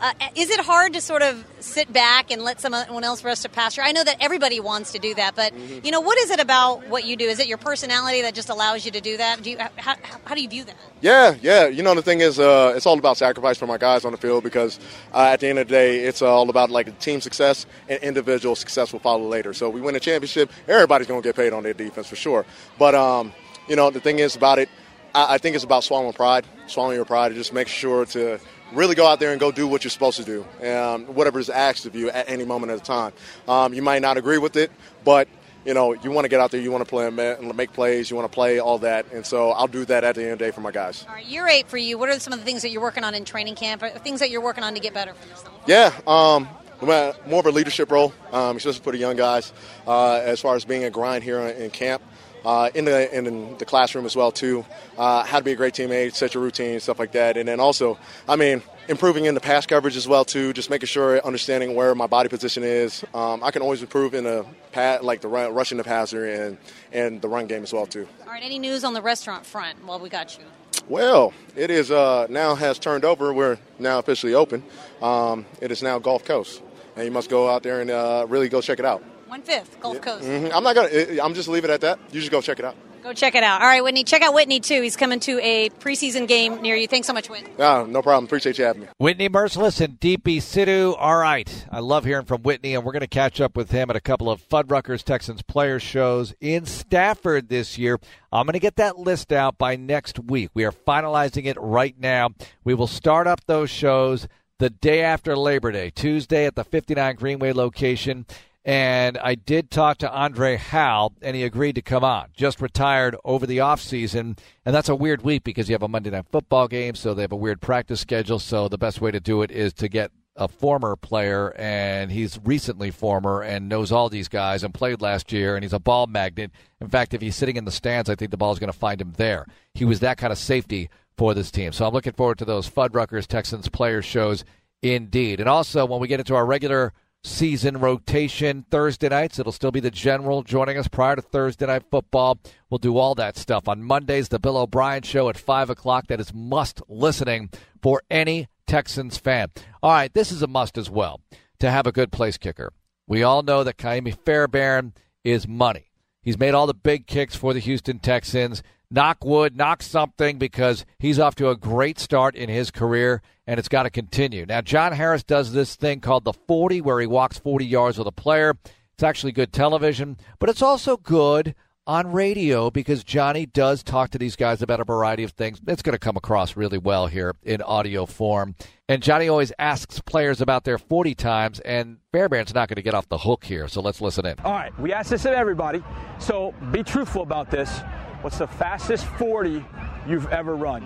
Uh, 0.00 0.14
is 0.34 0.48
it 0.48 0.60
hard 0.60 0.94
to 0.94 1.00
sort 1.00 1.20
of 1.20 1.44
sit 1.58 1.92
back 1.92 2.30
and 2.30 2.40
let 2.40 2.58
someone 2.58 3.04
else 3.04 3.22
rest 3.22 3.44
a 3.44 3.50
pasture? 3.50 3.82
I 3.82 3.92
know 3.92 4.02
that 4.02 4.16
everybody 4.18 4.58
wants 4.58 4.92
to 4.92 4.98
do 4.98 5.14
that, 5.14 5.36
but 5.36 5.52
mm-hmm. 5.52 5.84
you 5.84 5.90
know, 5.90 6.00
what 6.00 6.16
is 6.18 6.30
it 6.30 6.40
about 6.40 6.88
what 6.88 7.04
you 7.04 7.16
do? 7.16 7.26
Is 7.26 7.38
it 7.38 7.48
your 7.48 7.58
personality 7.58 8.22
that 8.22 8.34
just 8.34 8.48
allows 8.48 8.86
you 8.86 8.92
to 8.92 9.00
do 9.02 9.18
that? 9.18 9.42
Do 9.42 9.50
you 9.50 9.58
how, 9.58 9.96
how 10.24 10.34
do 10.34 10.42
you 10.42 10.48
view 10.48 10.64
that? 10.64 10.74
Yeah, 11.02 11.36
yeah. 11.42 11.66
You 11.66 11.82
know, 11.82 11.94
the 11.94 12.02
thing 12.02 12.20
is, 12.20 12.38
uh, 12.38 12.72
it's 12.74 12.86
all 12.86 12.98
about 12.98 13.18
sacrifice 13.18 13.58
for 13.58 13.66
my 13.66 13.76
guys 13.76 14.06
on 14.06 14.12
the 14.12 14.18
field 14.18 14.42
because 14.42 14.80
uh, 15.12 15.28
at 15.32 15.40
the 15.40 15.48
end 15.48 15.58
of 15.58 15.68
the 15.68 15.72
day, 15.72 16.00
it's 16.00 16.22
all 16.22 16.48
about 16.48 16.70
like 16.70 16.98
team 16.98 17.20
success 17.20 17.66
and 17.88 18.02
individual 18.02 18.56
success 18.56 18.92
will 18.92 19.00
follow 19.00 19.28
later. 19.28 19.52
So 19.52 19.68
we 19.68 19.82
win 19.82 19.94
a 19.96 20.00
championship, 20.00 20.50
everybody's 20.66 21.08
going 21.08 21.20
to 21.20 21.28
get 21.28 21.36
paid 21.36 21.52
on 21.52 21.62
their 21.62 21.74
defense 21.74 22.08
for 22.08 22.16
sure. 22.16 22.46
But 22.78 22.94
um, 22.94 23.34
you 23.68 23.76
know, 23.76 23.90
the 23.90 24.00
thing 24.00 24.18
is 24.18 24.34
about 24.34 24.58
it. 24.58 24.70
I, 25.14 25.34
I 25.34 25.38
think 25.38 25.56
it's 25.56 25.64
about 25.64 25.84
swallowing 25.84 26.14
pride, 26.14 26.46
swallowing 26.68 26.96
your 26.96 27.04
pride, 27.04 27.32
and 27.32 27.36
just 27.36 27.52
make 27.52 27.68
sure 27.68 28.06
to 28.06 28.40
really 28.72 28.94
go 28.94 29.06
out 29.06 29.20
there 29.20 29.30
and 29.32 29.40
go 29.40 29.50
do 29.50 29.66
what 29.66 29.84
you're 29.84 29.90
supposed 29.90 30.16
to 30.18 30.24
do, 30.24 30.68
um, 30.68 31.06
whatever 31.06 31.38
is 31.38 31.50
asked 31.50 31.86
of 31.86 31.94
you 31.94 32.10
at 32.10 32.28
any 32.28 32.44
moment 32.44 32.72
at 32.72 32.78
a 32.78 32.82
time. 32.82 33.12
Um, 33.48 33.74
you 33.74 33.82
might 33.82 34.02
not 34.02 34.16
agree 34.16 34.38
with 34.38 34.56
it, 34.56 34.70
but 35.04 35.28
you 35.64 35.74
know, 35.74 35.92
you 35.92 36.10
want 36.10 36.24
to 36.24 36.28
get 36.28 36.40
out 36.40 36.50
there, 36.50 36.60
you 36.60 36.72
want 36.72 36.84
to 36.84 36.88
play 36.88 37.06
and 37.06 37.56
make 37.56 37.72
plays, 37.72 38.10
you 38.10 38.16
want 38.16 38.30
to 38.30 38.34
play 38.34 38.58
all 38.58 38.78
that, 38.78 39.12
and 39.12 39.26
so 39.26 39.50
I'll 39.50 39.66
do 39.66 39.84
that 39.84 40.04
at 40.04 40.14
the 40.14 40.22
end 40.22 40.32
of 40.32 40.38
the 40.38 40.44
day 40.46 40.50
for 40.50 40.62
my 40.62 40.70
guys. 40.70 41.04
All 41.06 41.14
right, 41.14 41.26
year 41.26 41.46
eight 41.46 41.68
for 41.68 41.76
you. 41.76 41.98
What 41.98 42.08
are 42.08 42.18
some 42.18 42.32
of 42.32 42.38
the 42.38 42.44
things 42.44 42.62
that 42.62 42.70
you're 42.70 42.80
working 42.80 43.04
on 43.04 43.14
in 43.14 43.24
training 43.24 43.56
camp? 43.56 43.82
Things 44.02 44.20
that 44.20 44.30
you're 44.30 44.40
working 44.40 44.64
on 44.64 44.74
to 44.74 44.80
get 44.80 44.94
better 44.94 45.12
for 45.12 45.28
yourself? 45.28 45.60
Yeah, 45.66 45.92
um, 46.06 46.48
more 46.80 47.40
of 47.40 47.46
a 47.46 47.50
leadership 47.50 47.90
role, 47.90 48.14
um, 48.32 48.56
especially 48.56 48.80
for 48.80 48.92
the 48.92 48.98
young 48.98 49.16
guys, 49.16 49.52
uh, 49.86 50.14
as 50.14 50.40
far 50.40 50.56
as 50.56 50.64
being 50.64 50.84
a 50.84 50.90
grind 50.90 51.24
here 51.24 51.40
in 51.40 51.70
camp. 51.70 52.02
Uh, 52.44 52.70
in 52.74 52.84
the 52.86 53.16
in 53.16 53.56
the 53.58 53.64
classroom 53.64 54.06
as 54.06 54.16
well 54.16 54.32
too, 54.32 54.64
uh, 54.96 55.24
how 55.24 55.38
to 55.38 55.44
be 55.44 55.52
a 55.52 55.56
great 55.56 55.74
teammate, 55.74 56.14
set 56.14 56.34
your 56.34 56.42
routine, 56.42 56.80
stuff 56.80 56.98
like 56.98 57.12
that, 57.12 57.36
and 57.36 57.46
then 57.46 57.60
also, 57.60 57.98
I 58.26 58.36
mean, 58.36 58.62
improving 58.88 59.26
in 59.26 59.34
the 59.34 59.40
pass 59.40 59.66
coverage 59.66 59.96
as 59.96 60.08
well 60.08 60.24
too. 60.24 60.52
Just 60.52 60.70
making 60.70 60.86
sure, 60.86 61.20
understanding 61.24 61.74
where 61.74 61.94
my 61.94 62.06
body 62.06 62.28
position 62.28 62.62
is. 62.64 63.04
Um, 63.14 63.44
I 63.44 63.50
can 63.50 63.62
always 63.62 63.82
improve 63.82 64.14
in 64.14 64.24
the 64.24 64.46
pat, 64.72 65.04
like 65.04 65.20
the 65.20 65.28
run, 65.28 65.52
rushing 65.54 65.78
the 65.78 65.84
passer 65.84 66.26
and 66.26 66.58
and 66.92 67.20
the 67.20 67.28
run 67.28 67.46
game 67.46 67.62
as 67.62 67.72
well 67.72 67.86
too. 67.86 68.08
All 68.22 68.32
right, 68.32 68.42
any 68.42 68.58
news 68.58 68.84
on 68.84 68.94
the 68.94 69.02
restaurant 69.02 69.44
front 69.44 69.84
while 69.84 70.00
we 70.00 70.08
got 70.08 70.38
you? 70.38 70.44
Well, 70.88 71.32
it 71.56 71.70
is 71.70 71.90
uh, 71.90 72.26
now 72.30 72.54
has 72.54 72.78
turned 72.78 73.04
over. 73.04 73.32
We're 73.32 73.58
now 73.78 73.98
officially 73.98 74.34
open. 74.34 74.62
Um, 75.02 75.46
it 75.60 75.70
is 75.70 75.82
now 75.82 75.98
Gulf 75.98 76.24
Coast, 76.24 76.62
and 76.96 77.04
you 77.04 77.10
must 77.10 77.28
go 77.28 77.48
out 77.48 77.62
there 77.62 77.80
and 77.80 77.90
uh, 77.90 78.26
really 78.28 78.48
go 78.48 78.60
check 78.60 78.78
it 78.78 78.84
out. 78.84 79.04
One 79.30 79.42
fifth 79.42 79.78
Gulf 79.78 79.94
yeah. 79.94 80.00
Coast. 80.00 80.24
Mm-hmm. 80.24 80.52
I'm 80.52 80.64
not 80.64 80.74
gonna. 80.74 80.88
I'm 81.22 81.34
just 81.34 81.46
leave 81.46 81.62
it 81.62 81.70
at 81.70 81.82
that. 81.82 82.00
You 82.10 82.18
just 82.18 82.32
go 82.32 82.40
check 82.40 82.58
it 82.58 82.64
out. 82.64 82.74
Go 83.04 83.12
check 83.12 83.36
it 83.36 83.44
out. 83.44 83.62
All 83.62 83.68
right, 83.68 83.82
Whitney. 83.82 84.02
Check 84.02 84.22
out 84.22 84.34
Whitney 84.34 84.58
too. 84.58 84.82
He's 84.82 84.96
coming 84.96 85.20
to 85.20 85.38
a 85.40 85.70
preseason 85.70 86.26
game 86.26 86.60
near 86.62 86.74
you. 86.74 86.88
Thanks 86.88 87.06
so 87.06 87.12
much, 87.12 87.30
Whitney. 87.30 87.48
Yeah, 87.56 87.86
no 87.88 88.02
problem. 88.02 88.24
Appreciate 88.24 88.58
you 88.58 88.64
having 88.64 88.82
me. 88.82 88.88
Whitney 88.98 89.28
Mercilus 89.28 89.80
and 89.80 90.00
Deepi 90.00 90.38
Sidhu. 90.38 90.96
All 90.98 91.16
right, 91.16 91.64
I 91.70 91.78
love 91.78 92.04
hearing 92.04 92.26
from 92.26 92.42
Whitney, 92.42 92.74
and 92.74 92.84
we're 92.84 92.90
going 92.90 93.02
to 93.02 93.06
catch 93.06 93.40
up 93.40 93.56
with 93.56 93.70
him 93.70 93.88
at 93.88 93.94
a 93.94 94.00
couple 94.00 94.28
of 94.28 94.42
Fuddruckers 94.48 95.04
Texans 95.04 95.42
player 95.42 95.78
shows 95.78 96.34
in 96.40 96.66
Stafford 96.66 97.48
this 97.48 97.78
year. 97.78 98.00
I'm 98.32 98.46
going 98.46 98.54
to 98.54 98.58
get 98.58 98.76
that 98.76 98.98
list 98.98 99.32
out 99.32 99.58
by 99.58 99.76
next 99.76 100.18
week. 100.18 100.50
We 100.54 100.64
are 100.64 100.72
finalizing 100.72 101.44
it 101.44 101.56
right 101.60 101.94
now. 101.96 102.30
We 102.64 102.74
will 102.74 102.88
start 102.88 103.28
up 103.28 103.46
those 103.46 103.70
shows 103.70 104.26
the 104.58 104.70
day 104.70 105.02
after 105.02 105.36
Labor 105.36 105.72
Day, 105.72 105.90
Tuesday 105.90 106.46
at 106.46 106.54
the 106.56 106.64
59 106.64 107.14
Greenway 107.14 107.52
location. 107.52 108.26
And 108.64 109.16
I 109.18 109.36
did 109.36 109.70
talk 109.70 109.98
to 109.98 110.12
Andre 110.12 110.56
Hal, 110.56 111.14
and 111.22 111.34
he 111.34 111.44
agreed 111.44 111.76
to 111.76 111.82
come 111.82 112.04
on. 112.04 112.28
Just 112.36 112.60
retired 112.60 113.16
over 113.24 113.46
the 113.46 113.58
offseason. 113.58 114.38
And 114.66 114.74
that's 114.74 114.90
a 114.90 114.94
weird 114.94 115.22
week 115.22 115.44
because 115.44 115.68
you 115.68 115.74
have 115.74 115.82
a 115.82 115.88
Monday 115.88 116.10
night 116.10 116.26
football 116.30 116.68
game, 116.68 116.94
so 116.94 117.14
they 117.14 117.22
have 117.22 117.32
a 117.32 117.36
weird 117.36 117.60
practice 117.62 118.00
schedule. 118.00 118.38
So 118.38 118.68
the 118.68 118.76
best 118.76 119.00
way 119.00 119.10
to 119.10 119.20
do 119.20 119.40
it 119.42 119.50
is 119.50 119.72
to 119.74 119.88
get 119.88 120.10
a 120.36 120.46
former 120.46 120.94
player, 120.96 121.54
and 121.56 122.12
he's 122.12 122.38
recently 122.44 122.90
former 122.90 123.42
and 123.42 123.68
knows 123.68 123.90
all 123.92 124.08
these 124.08 124.28
guys 124.28 124.62
and 124.62 124.72
played 124.72 125.00
last 125.00 125.32
year, 125.32 125.54
and 125.54 125.64
he's 125.64 125.72
a 125.72 125.78
ball 125.78 126.06
magnet. 126.06 126.50
In 126.80 126.88
fact, 126.88 127.14
if 127.14 127.20
he's 127.20 127.36
sitting 127.36 127.56
in 127.56 127.64
the 127.64 127.72
stands, 127.72 128.08
I 128.08 128.14
think 128.14 128.30
the 128.30 128.36
ball 128.36 128.52
is 128.52 128.58
going 128.58 128.72
to 128.72 128.78
find 128.78 129.00
him 129.00 129.12
there. 129.16 129.46
He 129.74 129.84
was 129.84 130.00
that 130.00 130.18
kind 130.18 130.32
of 130.32 130.38
safety 130.38 130.88
for 131.16 131.34
this 131.34 131.50
team. 131.50 131.72
So 131.72 131.86
I'm 131.86 131.92
looking 131.92 132.12
forward 132.12 132.38
to 132.38 132.44
those 132.44 132.68
Fuddruckers 132.68 133.26
Texans 133.26 133.68
players 133.68 134.04
shows 134.04 134.44
indeed. 134.82 135.40
And 135.40 135.48
also, 135.48 135.84
when 135.84 136.00
we 136.00 136.08
get 136.08 136.20
into 136.20 136.34
our 136.34 136.46
regular 136.46 136.92
season 137.22 137.78
rotation 137.78 138.64
Thursday 138.70 139.08
nights. 139.08 139.38
It'll 139.38 139.52
still 139.52 139.70
be 139.70 139.80
the 139.80 139.90
general 139.90 140.42
joining 140.42 140.78
us 140.78 140.88
prior 140.88 141.16
to 141.16 141.22
Thursday 141.22 141.66
night 141.66 141.84
football. 141.90 142.38
We'll 142.68 142.78
do 142.78 142.96
all 142.98 143.14
that 143.16 143.36
stuff 143.36 143.68
on 143.68 143.82
Mondays. 143.82 144.28
The 144.28 144.38
Bill 144.38 144.56
O'Brien 144.56 145.02
show 145.02 145.28
at 145.28 145.36
five 145.36 145.70
o'clock. 145.70 146.06
That 146.06 146.20
is 146.20 146.32
must 146.34 146.82
listening 146.88 147.50
for 147.82 148.02
any 148.10 148.48
Texans 148.66 149.18
fan. 149.18 149.48
All 149.82 149.92
right, 149.92 150.12
this 150.12 150.32
is 150.32 150.42
a 150.42 150.46
must 150.46 150.78
as 150.78 150.88
well 150.88 151.20
to 151.58 151.70
have 151.70 151.86
a 151.86 151.92
good 151.92 152.12
place 152.12 152.38
kicker. 152.38 152.72
We 153.06 153.22
all 153.22 153.42
know 153.42 153.64
that 153.64 153.76
Ka'imi 153.76 154.16
Fairbairn 154.24 154.94
is 155.24 155.48
money. 155.48 155.90
He's 156.22 156.38
made 156.38 156.54
all 156.54 156.66
the 156.66 156.74
big 156.74 157.06
kicks 157.06 157.34
for 157.34 157.52
the 157.52 157.60
Houston 157.60 157.98
Texans 157.98 158.62
knock 158.90 159.24
wood, 159.24 159.56
knock 159.56 159.82
something 159.82 160.38
because 160.38 160.84
he's 160.98 161.18
off 161.18 161.34
to 161.36 161.48
a 161.48 161.56
great 161.56 161.98
start 161.98 162.34
in 162.34 162.48
his 162.48 162.70
career 162.70 163.22
and 163.46 163.58
it's 163.58 163.68
got 163.68 163.84
to 163.84 163.90
continue. 163.90 164.46
Now, 164.46 164.60
John 164.60 164.92
Harris 164.92 165.22
does 165.22 165.52
this 165.52 165.76
thing 165.76 166.00
called 166.00 166.24
the 166.24 166.32
40 166.32 166.80
where 166.80 167.00
he 167.00 167.06
walks 167.06 167.38
40 167.38 167.64
yards 167.64 167.98
with 167.98 168.06
a 168.06 168.12
player. 168.12 168.54
It's 168.94 169.02
actually 169.02 169.32
good 169.32 169.52
television, 169.52 170.18
but 170.38 170.48
it's 170.48 170.62
also 170.62 170.96
good 170.96 171.54
on 171.86 172.12
radio 172.12 172.70
because 172.70 173.02
Johnny 173.02 173.46
does 173.46 173.82
talk 173.82 174.10
to 174.10 174.18
these 174.18 174.36
guys 174.36 174.62
about 174.62 174.78
a 174.78 174.84
variety 174.84 175.24
of 175.24 175.32
things. 175.32 175.60
It's 175.66 175.82
going 175.82 175.94
to 175.94 175.98
come 175.98 176.16
across 176.16 176.56
really 176.56 176.78
well 176.78 177.06
here 177.06 177.34
in 177.42 177.62
audio 177.62 178.06
form. 178.06 178.54
And 178.88 179.02
Johnny 179.02 179.28
always 179.28 179.52
asks 179.58 180.00
players 180.00 180.40
about 180.40 180.64
their 180.64 180.78
40 180.78 181.14
times, 181.14 181.60
and 181.60 181.98
Fairbairn's 182.12 182.54
not 182.54 182.68
going 182.68 182.76
to 182.76 182.82
get 182.82 182.94
off 182.94 183.08
the 183.08 183.18
hook 183.18 183.44
here, 183.44 183.66
so 183.66 183.80
let's 183.80 184.00
listen 184.00 184.26
in. 184.26 184.36
All 184.44 184.52
right, 184.52 184.78
we 184.78 184.92
asked 184.92 185.10
this 185.10 185.24
of 185.24 185.32
everybody, 185.32 185.82
so 186.18 186.54
be 186.70 186.82
truthful 186.82 187.22
about 187.22 187.50
this. 187.50 187.80
What's 188.22 188.38
the 188.38 188.46
fastest 188.46 189.06
40 189.06 189.64
you've 190.06 190.28
ever 190.28 190.54
run? 190.54 190.84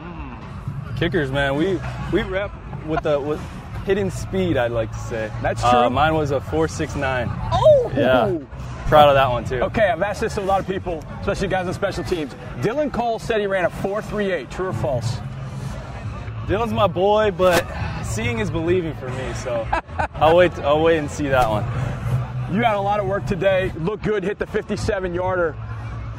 Kickers, 0.96 1.32
man. 1.32 1.56
We 1.56 1.80
we 2.12 2.22
rep 2.22 2.52
with 2.86 3.02
the 3.02 3.18
with 3.18 3.40
hitting 3.84 4.10
speed. 4.10 4.56
I'd 4.56 4.70
like 4.70 4.92
to 4.92 4.98
say. 4.98 5.32
That's 5.42 5.60
true. 5.60 5.70
Uh, 5.70 5.90
mine 5.90 6.14
was 6.14 6.30
a 6.30 6.40
469. 6.40 7.28
Oh. 7.52 7.92
Yeah. 7.96 8.38
Proud 8.86 9.08
of 9.08 9.14
that 9.14 9.30
one 9.30 9.44
too. 9.44 9.62
Okay, 9.62 9.88
I've 9.88 10.02
asked 10.02 10.20
this 10.20 10.34
to 10.34 10.42
a 10.42 10.44
lot 10.44 10.60
of 10.60 10.66
people, 10.66 11.02
especially 11.20 11.48
guys 11.48 11.66
on 11.66 11.74
special 11.74 12.04
teams. 12.04 12.32
Dylan 12.60 12.92
Cole 12.92 13.18
said 13.18 13.40
he 13.40 13.46
ran 13.46 13.64
a 13.64 13.70
438. 13.70 14.50
True 14.50 14.68
or 14.68 14.72
false? 14.72 15.16
Dylan's 16.46 16.72
my 16.72 16.86
boy, 16.86 17.30
but 17.30 17.66
seeing 18.04 18.38
is 18.38 18.50
believing 18.50 18.94
for 18.94 19.08
me. 19.08 19.34
So 19.34 19.66
I'll 20.14 20.36
wait. 20.36 20.52
I'll 20.60 20.82
wait 20.82 20.98
and 20.98 21.10
see 21.10 21.28
that 21.28 21.48
one. 21.48 21.64
You 22.54 22.62
had 22.62 22.76
a 22.76 22.80
lot 22.80 23.00
of 23.00 23.06
work 23.06 23.26
today. 23.26 23.72
Look 23.78 24.02
good. 24.02 24.22
Hit 24.22 24.38
the 24.38 24.46
57 24.46 25.14
yarder 25.14 25.56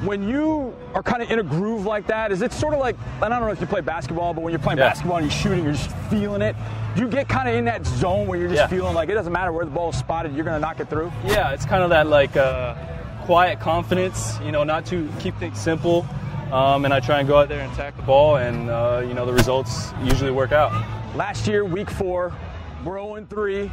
when 0.02 0.28
you 0.28 0.76
are 0.94 1.02
kind 1.02 1.24
of 1.24 1.32
in 1.32 1.40
a 1.40 1.44
groove 1.44 1.86
like 1.86 2.08
that, 2.08 2.32
is 2.32 2.42
it 2.42 2.52
sort 2.52 2.74
of 2.74 2.80
like 2.80 2.96
I 3.22 3.30
don't 3.30 3.42
know 3.42 3.50
if 3.50 3.62
you 3.62 3.68
play 3.68 3.82
basketball, 3.82 4.34
but 4.34 4.42
when 4.42 4.52
you're 4.52 4.60
playing 4.60 4.78
yeah. 4.78 4.90
basketball 4.90 5.18
and 5.18 5.26
you're 5.26 5.40
shooting, 5.40 5.64
you're 5.64 5.74
just 5.74 5.92
feeling 6.10 6.42
it. 6.42 6.56
You 6.96 7.08
get 7.08 7.28
kind 7.28 7.50
of 7.50 7.56
in 7.56 7.66
that 7.66 7.86
zone 7.86 8.28
where 8.28 8.40
you're 8.40 8.50
just 8.50 8.60
yeah. 8.60 8.68
feeling 8.68 8.94
like 8.94 9.10
it 9.10 9.14
doesn't 9.14 9.34
matter 9.34 9.52
where 9.52 9.66
the 9.66 9.72
ball 9.72 9.90
is 9.90 9.98
spotted, 9.98 10.34
you're 10.34 10.46
going 10.46 10.56
to 10.56 10.62
knock 10.62 10.80
it 10.80 10.90
through? 10.90 11.12
Yeah, 11.26 11.52
it's 11.52 11.66
kind 11.66 11.84
of 11.84 11.90
that 11.90 12.08
like 12.08 12.36
uh, 12.38 12.76
quiet 13.26 13.60
confidence, 13.60 14.38
you 14.44 14.52
know, 14.52 14.64
not 14.64 14.86
to 14.88 15.10
keep 15.20 15.36
things 15.38 15.60
simple. 15.60 16.06
Um, 16.52 16.86
and 16.86 16.94
I 16.94 17.00
try 17.00 17.20
and 17.20 17.28
go 17.28 17.38
out 17.38 17.50
there 17.50 17.60
and 17.62 17.74
attack 17.74 17.98
the 17.98 18.04
ball, 18.04 18.38
and 18.38 18.70
uh, 18.70 19.04
you 19.06 19.14
know 19.14 19.26
the 19.26 19.34
results 19.34 19.92
usually 20.04 20.32
work 20.32 20.52
out. 20.52 20.72
Last 21.16 21.48
year, 21.48 21.66
week 21.66 21.90
four, 21.90 22.34
we're 22.84 23.00
0 23.00 23.26
3 23.30 23.72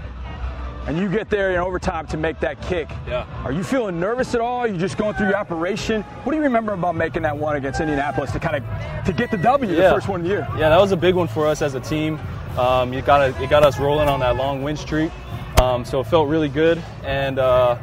and 0.86 0.98
you 0.98 1.08
get 1.08 1.30
there 1.30 1.52
in 1.52 1.58
overtime 1.58 2.06
to 2.08 2.16
make 2.16 2.40
that 2.40 2.60
kick. 2.62 2.90
Yeah. 3.06 3.26
Are 3.44 3.52
you 3.52 3.62
feeling 3.62 4.00
nervous 4.00 4.34
at 4.34 4.40
all? 4.40 4.58
Are 4.58 4.68
you 4.68 4.76
just 4.76 4.96
going 4.96 5.14
through 5.14 5.28
your 5.28 5.36
operation? 5.36 6.02
What 6.02 6.32
do 6.32 6.36
you 6.36 6.42
remember 6.42 6.72
about 6.72 6.96
making 6.96 7.22
that 7.22 7.36
one 7.36 7.56
against 7.56 7.80
Indianapolis 7.80 8.32
to 8.32 8.40
kind 8.40 8.56
of 8.56 9.04
to 9.06 9.12
get 9.12 9.30
the 9.30 9.36
W, 9.38 9.70
yeah. 9.72 9.82
the 9.82 9.94
first 9.94 10.08
one 10.08 10.20
of 10.20 10.24
the 10.24 10.32
year? 10.32 10.46
Yeah, 10.52 10.68
that 10.70 10.80
was 10.80 10.92
a 10.92 10.96
big 10.96 11.14
one 11.14 11.28
for 11.28 11.46
us 11.46 11.62
as 11.62 11.74
a 11.74 11.80
team. 11.80 12.18
Um, 12.58 12.92
it 12.92 13.06
got 13.06 13.40
it 13.40 13.50
got 13.50 13.62
us 13.62 13.78
rolling 13.78 14.08
on 14.08 14.20
that 14.20 14.36
long 14.36 14.62
win 14.62 14.76
streak, 14.76 15.10
um, 15.60 15.84
so 15.84 16.00
it 16.00 16.04
felt 16.04 16.28
really 16.28 16.48
good. 16.48 16.82
And 17.04 17.38
uh, 17.38 17.78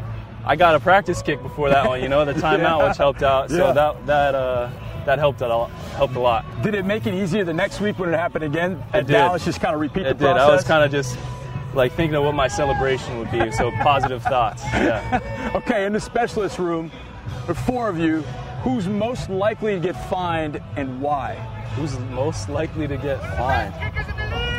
I 0.46 0.56
got 0.56 0.76
a 0.76 0.80
practice 0.80 1.22
kick 1.22 1.42
before 1.42 1.70
that 1.70 1.88
one, 1.88 2.02
you 2.02 2.10
know, 2.10 2.26
the 2.26 2.34
timeout, 2.42 2.80
yeah. 2.80 2.88
which 2.88 2.98
helped 2.98 3.24
out. 3.24 3.50
So 3.50 3.68
yeah. 3.68 3.74
that 3.74 4.06
that. 4.06 4.36
Uh, 4.36 4.70
that 5.06 5.18
helped 5.18 5.42
a 5.42 5.48
lot. 5.48 5.72
Helped 5.96 6.16
a 6.16 6.20
lot. 6.20 6.46
Did 6.62 6.76
it 6.76 6.86
make 6.86 7.08
it 7.08 7.16
easier 7.16 7.44
the 7.44 7.54
next 7.54 7.80
week 7.80 7.98
when 7.98 8.14
it 8.14 8.18
happened 8.18 8.44
again? 8.44 8.84
It 8.94 9.08
did. 9.08 9.14
Dallas 9.14 9.44
just 9.44 9.60
kind 9.60 9.74
of 9.74 9.82
repeat 9.82 10.06
it 10.06 10.20
the 10.20 10.26
process. 10.26 10.36
Did. 10.36 10.52
I 10.52 10.56
was 10.56 10.64
kind 10.66 10.84
of 10.84 10.92
just 10.92 11.18
like 11.74 11.94
thinking 11.94 12.16
of 12.16 12.24
what 12.24 12.36
my 12.36 12.48
celebration 12.48 13.18
would 13.20 13.32
be. 13.32 13.52
So 13.52 13.72
positive 13.82 14.24
thoughts. 14.24 14.64
Yeah. 14.74 15.52
okay, 15.56 15.86
in 15.86 15.94
the 15.94 16.00
specialist 16.00 16.60
room, 16.60 16.92
there 17.42 17.52
are 17.52 17.54
four 17.54 17.90
of 17.90 18.00
you. 18.00 18.22
Who's 18.64 18.88
most 18.88 19.30
likely 19.30 19.76
to 19.76 19.80
get 19.80 20.10
fined 20.10 20.62
and 20.76 21.02
why? 21.02 21.36
Who's 21.76 21.98
most 22.12 22.50
likely 22.50 22.88
to 22.88 22.98
get 22.98 23.20
fined? 23.38 23.74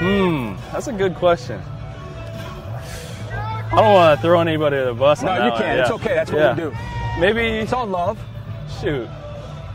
Hmm, 0.00 0.54
that's 0.72 0.86
a 0.86 0.92
good 0.92 1.14
question. 1.16 1.60
I 3.72 3.76
don't 3.76 3.92
want 3.94 4.18
to 4.18 4.22
throw 4.22 4.40
anybody 4.40 4.78
to 4.78 4.86
the 4.86 4.94
bus. 4.94 5.22
No, 5.22 5.32
you 5.32 5.50
can't. 5.52 5.60
Yeah. 5.60 5.82
It's 5.82 5.90
okay. 5.90 6.14
That's 6.14 6.32
what 6.32 6.38
yeah. 6.38 6.54
we 6.54 6.60
do. 6.62 6.76
Maybe 7.20 7.42
it's 7.58 7.72
all 7.72 7.86
love. 7.86 8.18
Shoot. 8.80 9.08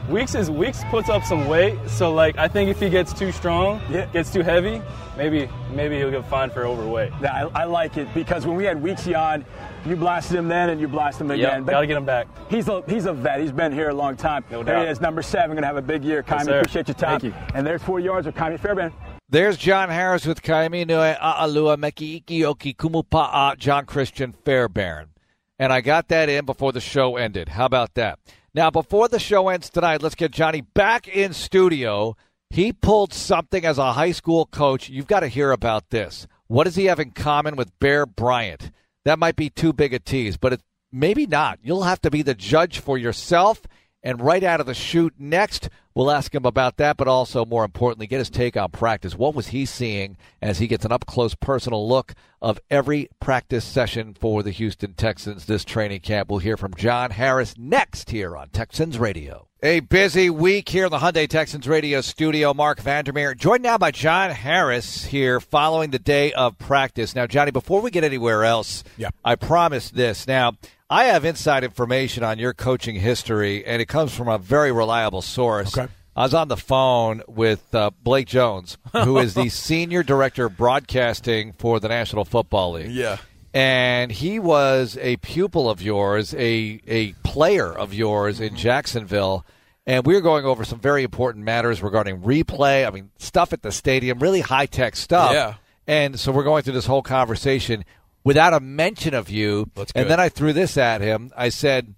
Weeks 0.09 0.35
is 0.35 0.51
Weeks 0.51 0.83
puts 0.91 1.09
up 1.09 1.23
some 1.23 1.47
weight, 1.47 1.77
so 1.87 2.13
like 2.13 2.37
I 2.37 2.47
think 2.47 2.69
if 2.69 2.79
he 2.79 2.91
gets 2.91 3.11
too 3.11 3.31
strong, 3.31 3.81
yeah. 3.89 4.05
gets 4.05 4.31
too 4.31 4.43
heavy, 4.43 4.79
maybe 5.17 5.49
maybe 5.71 5.97
he'll 5.97 6.11
get 6.11 6.27
fined 6.27 6.51
for 6.51 6.63
overweight. 6.63 7.11
Yeah, 7.19 7.47
I, 7.47 7.61
I, 7.61 7.63
like 7.63 7.97
it 7.97 8.13
because 8.13 8.45
when 8.45 8.55
we 8.55 8.65
had 8.65 8.77
Weeksy 8.77 9.17
on, 9.17 9.43
you 9.83 9.95
blasted 9.95 10.37
him 10.37 10.47
then 10.47 10.69
and 10.69 10.79
you 10.79 10.87
blasted 10.87 11.21
him 11.21 11.31
again. 11.31 11.63
Yep, 11.63 11.71
gotta 11.71 11.87
get 11.87 11.97
him 11.97 12.05
back. 12.05 12.27
He's 12.51 12.67
a 12.67 12.83
he's 12.87 13.07
a 13.07 13.13
vet. 13.13 13.41
He's 13.41 13.51
been 13.51 13.71
here 13.71 13.89
a 13.89 13.95
long 13.95 14.15
time. 14.15 14.45
No 14.51 14.61
there 14.61 14.75
doubt. 14.75 14.85
he 14.85 14.91
is, 14.91 15.01
number 15.01 15.23
seven, 15.23 15.55
gonna 15.55 15.65
have 15.65 15.77
a 15.77 15.81
big 15.81 16.03
year. 16.03 16.21
Ka'imi, 16.21 16.49
yes, 16.49 16.59
appreciate 16.59 16.87
your 16.87 16.95
time. 16.95 17.19
Thank 17.19 17.33
you. 17.33 17.33
And 17.55 17.65
there's 17.65 17.81
four 17.81 17.99
yards 17.99 18.27
of 18.27 18.35
Ka'imi 18.35 18.59
Fairbairn. 18.59 18.93
There's 19.27 19.57
John 19.57 19.89
Harris 19.89 20.27
with 20.27 20.43
Ka'imi 20.43 20.85
Nui 20.85 21.15
A'alua 21.15 21.77
Meki 21.77 22.23
Ikioki 22.23 22.75
Kumupa'a 22.75 23.57
John 23.57 23.87
Christian 23.87 24.33
Fairbairn. 24.33 25.09
And 25.57 25.73
I 25.73 25.81
got 25.81 26.09
that 26.09 26.29
in 26.29 26.45
before 26.45 26.71
the 26.73 26.81
show 26.81 27.15
ended. 27.15 27.49
How 27.49 27.65
about 27.65 27.95
that? 27.95 28.19
Now, 28.55 28.71
before 28.71 29.09
the 29.09 29.19
show 29.19 29.49
ends 29.49 29.69
tonight, 29.69 30.01
let's 30.01 30.15
get 30.15 30.31
Johnny 30.31 30.61
back 30.61 31.09
in 31.09 31.33
studio. 31.33 32.15
He 32.49 32.71
pulled 32.71 33.11
something 33.11 33.65
as 33.65 33.77
a 33.77 33.91
high 33.91 34.13
school 34.13 34.45
coach. 34.45 34.87
You've 34.87 35.07
got 35.07 35.19
to 35.19 35.27
hear 35.27 35.51
about 35.51 35.89
this. 35.89 36.25
What 36.47 36.63
does 36.63 36.77
he 36.77 36.85
have 36.85 37.01
in 37.01 37.11
common 37.11 37.57
with 37.57 37.77
Bear 37.79 38.05
Bryant? 38.05 38.71
That 39.03 39.19
might 39.19 39.35
be 39.35 39.49
too 39.49 39.73
big 39.73 39.93
a 39.93 39.99
tease, 39.99 40.37
but 40.37 40.53
it's 40.53 40.63
maybe 40.89 41.27
not. 41.27 41.59
You'll 41.63 41.83
have 41.83 41.99
to 42.03 42.09
be 42.09 42.21
the 42.21 42.33
judge 42.33 42.79
for 42.79 42.97
yourself. 42.97 43.61
And 44.01 44.21
right 44.21 44.43
out 44.43 44.61
of 44.61 44.67
the 44.67 44.73
chute 44.73 45.15
next, 45.19 45.67
we'll 45.95 46.11
ask 46.11 46.35
him 46.35 46.45
about 46.45 46.77
that, 46.77 46.97
but 46.97 47.07
also 47.07 47.45
more 47.45 47.63
importantly, 47.65 48.05
get 48.05 48.19
his 48.19 48.29
take 48.29 48.55
on 48.57 48.69
practice. 48.69 49.15
What 49.15 49.33
was 49.33 49.47
he 49.47 49.65
seeing 49.65 50.17
as 50.41 50.59
he 50.59 50.67
gets 50.67 50.85
an 50.85 50.91
up 50.91 51.05
close 51.05 51.33
personal 51.33 51.87
look 51.87 52.13
of 52.41 52.59
every 52.69 53.07
practice 53.19 53.65
session 53.65 54.13
for 54.19 54.43
the 54.43 54.51
Houston 54.51 54.93
Texans 54.93 55.45
this 55.45 55.65
training 55.65 56.01
camp? 56.01 56.29
We'll 56.29 56.39
hear 56.39 56.57
from 56.57 56.73
John 56.75 57.11
Harris 57.11 57.55
next 57.57 58.11
here 58.11 58.37
on 58.37 58.49
Texans 58.49 58.99
Radio. 58.99 59.47
A 59.63 59.79
busy 59.79 60.29
week 60.29 60.69
here 60.69 60.85
in 60.85 60.91
the 60.91 60.99
Hyundai 60.99 61.27
Texans 61.27 61.67
radio 61.67 62.01
studio. 62.01 62.53
Mark 62.53 62.79
Vandermeer, 62.79 63.33
joined 63.33 63.63
now 63.63 63.79
by 63.79 63.89
John 63.89 64.29
Harris 64.29 65.05
here 65.05 65.39
following 65.39 65.89
the 65.89 65.97
day 65.97 66.31
of 66.33 66.59
practice. 66.59 67.15
Now, 67.15 67.25
Johnny, 67.25 67.49
before 67.49 67.81
we 67.81 67.89
get 67.89 68.03
anywhere 68.03 68.43
else, 68.43 68.83
Yeah. 68.97 69.09
I 69.23 69.33
promise 69.33 69.89
this. 69.89 70.27
Now, 70.27 70.51
I 70.89 71.05
have 71.05 71.25
inside 71.25 71.63
information 71.63 72.23
on 72.23 72.37
your 72.37 72.53
coaching 72.53 72.95
history, 72.95 73.65
and 73.65 73.81
it 73.81 73.87
comes 73.87 74.13
from 74.13 74.27
a 74.27 74.37
very 74.37 74.71
reliable 74.71 75.23
source. 75.23 75.75
Okay. 75.75 75.91
I 76.15 76.23
was 76.23 76.33
on 76.33 76.47
the 76.47 76.57
phone 76.57 77.23
with 77.27 77.73
uh, 77.73 77.89
Blake 78.03 78.27
Jones, 78.27 78.77
who 78.93 79.17
is 79.17 79.33
the 79.33 79.49
senior 79.49 80.03
director 80.03 80.45
of 80.45 80.55
broadcasting 80.55 81.53
for 81.53 81.79
the 81.79 81.87
National 81.87 82.23
Football 82.23 82.73
League. 82.73 82.91
Yeah. 82.91 83.17
And 83.53 84.11
he 84.11 84.37
was 84.37 84.97
a 85.01 85.17
pupil 85.17 85.69
of 85.69 85.81
yours, 85.81 86.33
a 86.35 86.79
a 86.87 87.13
player 87.23 87.71
of 87.73 87.93
yours 87.93 88.39
in 88.39 88.55
Jacksonville. 88.55 89.45
And 89.87 90.05
we 90.05 90.13
were 90.13 90.21
going 90.21 90.45
over 90.45 90.65
some 90.65 90.79
very 90.79 91.03
important 91.03 91.45
matters 91.45 91.81
regarding 91.81 92.21
replay. 92.21 92.85
I 92.85 92.91
mean, 92.91 93.11
stuff 93.17 93.53
at 93.53 93.61
the 93.61 93.71
stadium, 93.71 94.19
really 94.19 94.41
high 94.41 94.65
tech 94.65 94.95
stuff. 94.95 95.33
Yeah. 95.33 95.55
And 95.87 96.19
so 96.19 96.31
we're 96.31 96.43
going 96.43 96.63
through 96.63 96.73
this 96.73 96.85
whole 96.85 97.03
conversation 97.03 97.85
without 98.25 98.53
a 98.53 98.59
mention 98.59 99.13
of 99.13 99.29
you. 99.29 99.71
And 99.95 100.09
then 100.09 100.19
I 100.19 100.27
threw 100.27 100.51
this 100.51 100.75
at 100.77 100.99
him. 100.99 101.31
I 101.37 101.47
said, 101.47 101.95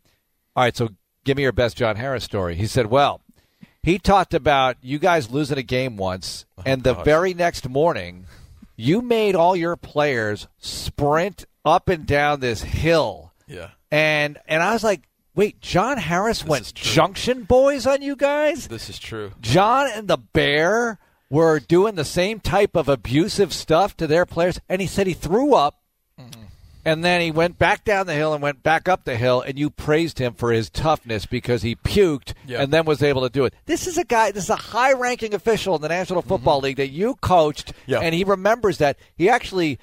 All 0.56 0.64
right, 0.64 0.78
so 0.78 0.90
give 1.24 1.38
me 1.38 1.44
your 1.44 1.52
best 1.52 1.78
John 1.78 1.96
Harris 1.96 2.24
story. 2.24 2.54
He 2.54 2.68
said, 2.68 2.86
Well, 2.86 3.22
he 3.82 3.98
talked 3.98 4.36
about 4.36 4.78
you 4.82 5.00
guys 5.00 5.32
losing 5.32 5.58
a 5.58 5.64
game 5.64 5.98
once, 5.98 6.46
oh, 6.60 6.64
and 6.66 6.84
the 6.84 6.94
gosh. 6.94 7.06
very 7.06 7.34
next 7.34 7.68
morning, 7.68 8.26
you 8.76 9.02
made 9.02 9.34
all 9.34 9.56
your 9.56 9.76
players 9.76 10.48
sprint 10.60 11.46
up 11.66 11.90
and 11.90 12.06
down 12.06 12.42
this 12.42 12.62
hill. 12.62 13.32
Yeah. 13.48 13.72
And 13.90 14.38
and 14.46 14.62
I 14.62 14.74
was 14.74 14.84
like, 14.84 15.08
wait, 15.36 15.62
John 15.62 15.98
Harris 15.98 16.44
went. 16.44 16.74
Junction 16.74 17.44
Boys 17.44 17.88
on 17.88 18.02
you 18.02 18.18
guys? 18.18 18.68
This 18.68 18.90
is 18.90 19.00
true. 19.00 19.32
John 19.40 19.90
and 19.94 20.08
the 20.08 20.18
Bear 20.18 21.00
were 21.30 21.60
doing 21.60 21.96
the 21.96 22.06
same 22.06 22.40
type 22.40 22.76
of 22.76 22.90
abusive 22.90 23.54
stuff 23.54 23.96
to 23.98 24.08
their 24.08 24.26
players, 24.26 24.60
and 24.68 24.82
he 24.82 24.88
said 24.88 25.08
he 25.08 25.14
threw 25.14 25.54
up. 25.54 25.80
Mm-hmm. 26.88 26.94
And 26.94 27.04
then 27.04 27.22
he 27.22 27.32
went 27.32 27.58
back 27.58 27.84
down 27.84 28.08
the 28.08 28.14
hill 28.14 28.34
and 28.34 28.42
went 28.42 28.64
back 28.64 28.88
up 28.88 29.04
the 29.04 29.18
hill, 29.18 29.42
and 29.42 29.60
you 29.60 29.70
praised 29.70 30.20
him 30.20 30.34
for 30.34 30.52
his 30.52 30.70
toughness 30.70 31.26
because 31.26 31.62
he 31.62 31.76
puked 31.76 32.34
Yeah. 32.46 32.62
and 32.62 32.72
then 32.72 32.86
was 32.86 33.04
able 33.04 33.22
to 33.24 33.30
do 33.30 33.46
it. 33.46 33.54
This 33.66 33.88
is 33.88 33.98
a 33.98 34.04
guy, 34.06 34.32
this 34.32 34.46
is 34.46 34.50
a 34.50 34.56
high 34.56 34.94
ranking 34.94 35.34
official 35.34 35.76
in 35.76 35.82
the 35.82 35.90
National 35.90 36.22
Football 36.22 36.62
League 36.62 36.78
that 36.78 36.90
you 36.90 37.16
coached, 37.16 37.74
Mm-hmm. 37.88 38.04
And 38.04 38.16
he 38.16 38.24
remembers 38.24 38.78
that. 38.80 38.98
He 39.16 39.30
actually 39.30 39.80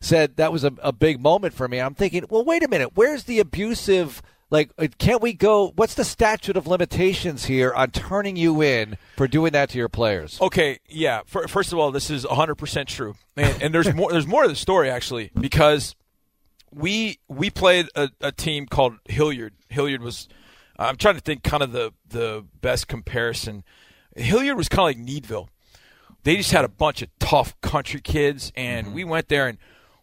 said 0.00 0.36
that 0.36 0.52
was 0.52 0.62
a, 0.64 0.72
a 0.82 0.92
big 0.92 1.20
moment 1.20 1.54
for 1.54 1.66
me. 1.68 1.78
I'm 1.80 1.94
thinking, 1.94 2.24
well, 2.28 2.44
wait 2.44 2.62
a 2.62 2.68
minute, 2.68 2.90
where's 2.94 3.24
the 3.24 3.38
abusive? 3.40 4.22
Like, 4.50 4.70
uh, 4.78 4.86
can't 4.98 5.20
we 5.22 5.32
go? 5.32 5.72
What's 5.74 5.94
the 5.94 6.04
statute 6.04 6.56
of 6.56 6.66
limitations 6.66 7.46
here 7.46 7.72
on 7.74 7.90
turning 7.90 8.36
you 8.36 8.62
in 8.62 8.96
for 9.16 9.26
doing 9.26 9.52
that 9.52 9.70
to 9.70 9.78
your 9.78 9.88
players? 9.88 10.40
Okay, 10.40 10.78
yeah. 10.88 11.22
Fir- 11.26 11.48
First 11.48 11.72
of 11.72 11.78
all, 11.80 11.90
this 11.90 12.10
is 12.10 12.24
100% 12.24 12.86
true. 12.86 13.14
And, 13.36 13.60
and 13.62 13.74
there's 13.74 13.92
more 13.92 14.12
there's 14.12 14.26
more 14.26 14.44
to 14.44 14.48
the 14.48 14.54
story 14.54 14.88
actually 14.88 15.30
because 15.38 15.96
we 16.76 17.18
we 17.26 17.48
played 17.48 17.88
a, 17.94 18.10
a 18.20 18.30
team 18.30 18.66
called 18.66 18.98
Hilliard. 19.08 19.54
Hilliard 19.70 20.02
was 20.02 20.28
I'm 20.78 20.96
trying 20.96 21.14
to 21.14 21.22
think 21.22 21.42
kind 21.42 21.62
of 21.62 21.72
the 21.72 21.92
the 22.06 22.44
best 22.60 22.86
comparison. 22.86 23.64
Hilliard 24.14 24.56
was 24.56 24.68
kind 24.68 24.80
of 24.80 24.84
like 24.84 24.98
Needville. 24.98 25.48
They 26.22 26.36
just 26.36 26.52
had 26.52 26.64
a 26.64 26.68
bunch 26.68 27.02
of 27.02 27.08
tough 27.18 27.58
country 27.60 28.00
kids 28.00 28.52
and 28.56 28.86
mm-hmm. 28.88 28.94
we 28.94 29.04
went 29.04 29.28
there 29.28 29.48
and 29.48 29.58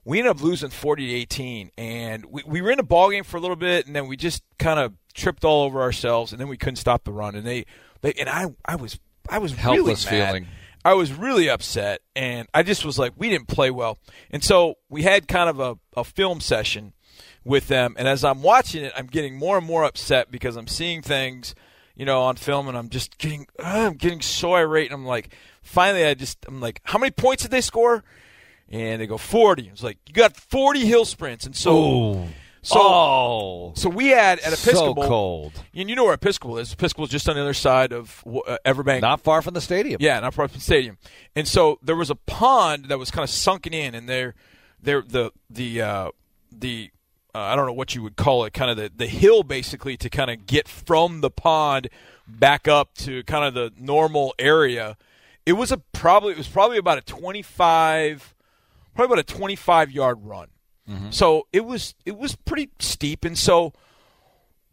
we 0.05 0.19
ended 0.19 0.31
up 0.31 0.41
losing 0.41 0.69
40 0.69 1.07
to 1.07 1.13
18 1.13 1.71
and 1.77 2.25
we, 2.25 2.43
we 2.45 2.61
were 2.61 2.71
in 2.71 2.79
a 2.79 2.83
ball 2.83 3.11
game 3.11 3.23
for 3.23 3.37
a 3.37 3.39
little 3.39 3.55
bit 3.55 3.85
and 3.85 3.95
then 3.95 4.07
we 4.07 4.15
just 4.15 4.41
kind 4.57 4.79
of 4.79 4.93
tripped 5.13 5.43
all 5.43 5.63
over 5.63 5.81
ourselves 5.81 6.31
and 6.31 6.39
then 6.39 6.47
we 6.47 6.57
couldn't 6.57 6.77
stop 6.77 7.03
the 7.03 7.11
run 7.11 7.35
and 7.35 7.45
they, 7.45 7.65
they 8.01 8.13
and 8.13 8.29
I 8.29 8.47
I 8.65 8.77
was 8.77 8.99
I 9.29 9.37
was 9.37 9.53
Helpless 9.53 10.05
really 10.05 10.19
mad. 10.19 10.27
feeling. 10.27 10.47
I 10.85 10.93
was 10.93 11.13
really 11.13 11.49
upset, 11.49 12.01
and 12.15 12.47
I 12.53 12.63
just 12.63 12.83
was 12.83 12.99
like, 12.99 13.13
we 13.17 13.29
didn't 13.29 13.47
play 13.47 13.71
well. 13.71 13.99
And 14.31 14.43
so 14.43 14.75
we 14.89 15.03
had 15.03 15.27
kind 15.27 15.49
of 15.49 15.59
a, 15.59 15.77
a 15.95 16.03
film 16.03 16.41
session 16.41 16.93
with 17.45 17.67
them. 17.67 17.95
And 17.97 18.07
as 18.07 18.23
I'm 18.23 18.41
watching 18.41 18.83
it, 18.83 18.93
I'm 18.95 19.07
getting 19.07 19.37
more 19.37 19.57
and 19.57 19.65
more 19.65 19.83
upset 19.83 20.29
because 20.29 20.57
I'm 20.57 20.67
seeing 20.67 21.01
things, 21.01 21.55
you 21.95 22.05
know, 22.05 22.21
on 22.23 22.35
film, 22.35 22.67
and 22.67 22.77
I'm 22.77 22.89
just 22.89 23.17
getting, 23.17 23.47
uh, 23.59 23.87
I'm 23.87 23.93
getting 23.93 24.21
so 24.21 24.55
irate. 24.55 24.87
And 24.87 24.95
I'm 24.95 25.05
like, 25.05 25.33
finally, 25.61 26.05
I 26.05 26.13
just, 26.15 26.45
I'm 26.47 26.59
like, 26.59 26.81
how 26.83 26.99
many 26.99 27.11
points 27.11 27.43
did 27.43 27.51
they 27.51 27.61
score? 27.61 28.03
And 28.69 29.01
they 29.01 29.07
go 29.07 29.17
40. 29.17 29.69
It's 29.69 29.83
like 29.83 29.99
you 30.07 30.13
got 30.13 30.35
40 30.35 30.85
hill 30.85 31.05
sprints, 31.05 31.45
and 31.45 31.55
so. 31.55 31.77
Ooh. 31.77 32.27
So, 32.63 32.79
Oh. 32.81 33.73
so 33.75 33.89
we 33.89 34.07
had 34.07 34.39
at 34.39 34.47
Episcopal. 34.53 35.03
So 35.03 35.07
cold. 35.07 35.53
And 35.75 35.89
you 35.89 35.95
know 35.95 36.05
where 36.05 36.13
Episcopal 36.13 36.57
is. 36.57 36.71
Episcopal 36.73 37.03
is 37.05 37.11
just 37.11 37.27
on 37.29 37.35
the 37.35 37.41
other 37.41 37.53
side 37.53 37.91
of 37.91 38.23
uh, 38.25 38.57
Everbank. 38.65 39.01
Not 39.01 39.21
far 39.21 39.41
from 39.41 39.53
the 39.53 39.61
stadium. 39.61 39.97
Yeah, 40.01 40.19
not 40.21 40.33
far 40.33 40.47
from 40.47 40.55
the 40.59 40.63
stadium. 40.63 40.97
And 41.35 41.47
so 41.47 41.77
there 41.83 41.95
was 41.95 42.09
a 42.09 42.15
pond 42.15 42.85
that 42.85 42.97
was 42.97 43.11
kind 43.11 43.23
of 43.23 43.29
sunken 43.29 43.73
in, 43.73 43.93
and 43.93 44.07
there, 44.07 44.33
there, 44.81 45.01
the 45.01 45.31
the 45.49 45.81
uh, 45.81 46.11
the 46.57 46.89
uh, 47.35 47.39
I 47.39 47.55
don't 47.55 47.65
know 47.65 47.73
what 47.73 47.95
you 47.95 48.01
would 48.03 48.15
call 48.15 48.45
it, 48.45 48.53
kind 48.53 48.71
of 48.71 48.77
the 48.77 48.89
the 48.95 49.07
hill 49.07 49.43
basically 49.43 49.97
to 49.97 50.09
kind 50.09 50.31
of 50.31 50.45
get 50.45 50.67
from 50.69 51.19
the 51.21 51.29
pond 51.29 51.89
back 52.27 52.67
up 52.69 52.93
to 52.99 53.23
kind 53.23 53.43
of 53.43 53.53
the 53.53 53.71
normal 53.77 54.33
area. 54.39 54.95
It 55.45 55.53
was 55.53 55.73
a 55.73 55.77
probably 55.79 56.31
it 56.31 56.37
was 56.37 56.47
probably 56.47 56.77
about 56.77 56.97
a 56.97 57.01
twenty 57.01 57.41
five, 57.41 58.33
probably 58.95 59.13
about 59.15 59.29
a 59.29 59.35
twenty 59.35 59.57
five 59.57 59.91
yard 59.91 60.19
run. 60.23 60.47
Mm-hmm. 60.89 61.11
So 61.11 61.47
it 61.53 61.65
was 61.65 61.95
it 62.05 62.17
was 62.17 62.35
pretty 62.35 62.69
steep, 62.79 63.23
and 63.25 63.37
so 63.37 63.73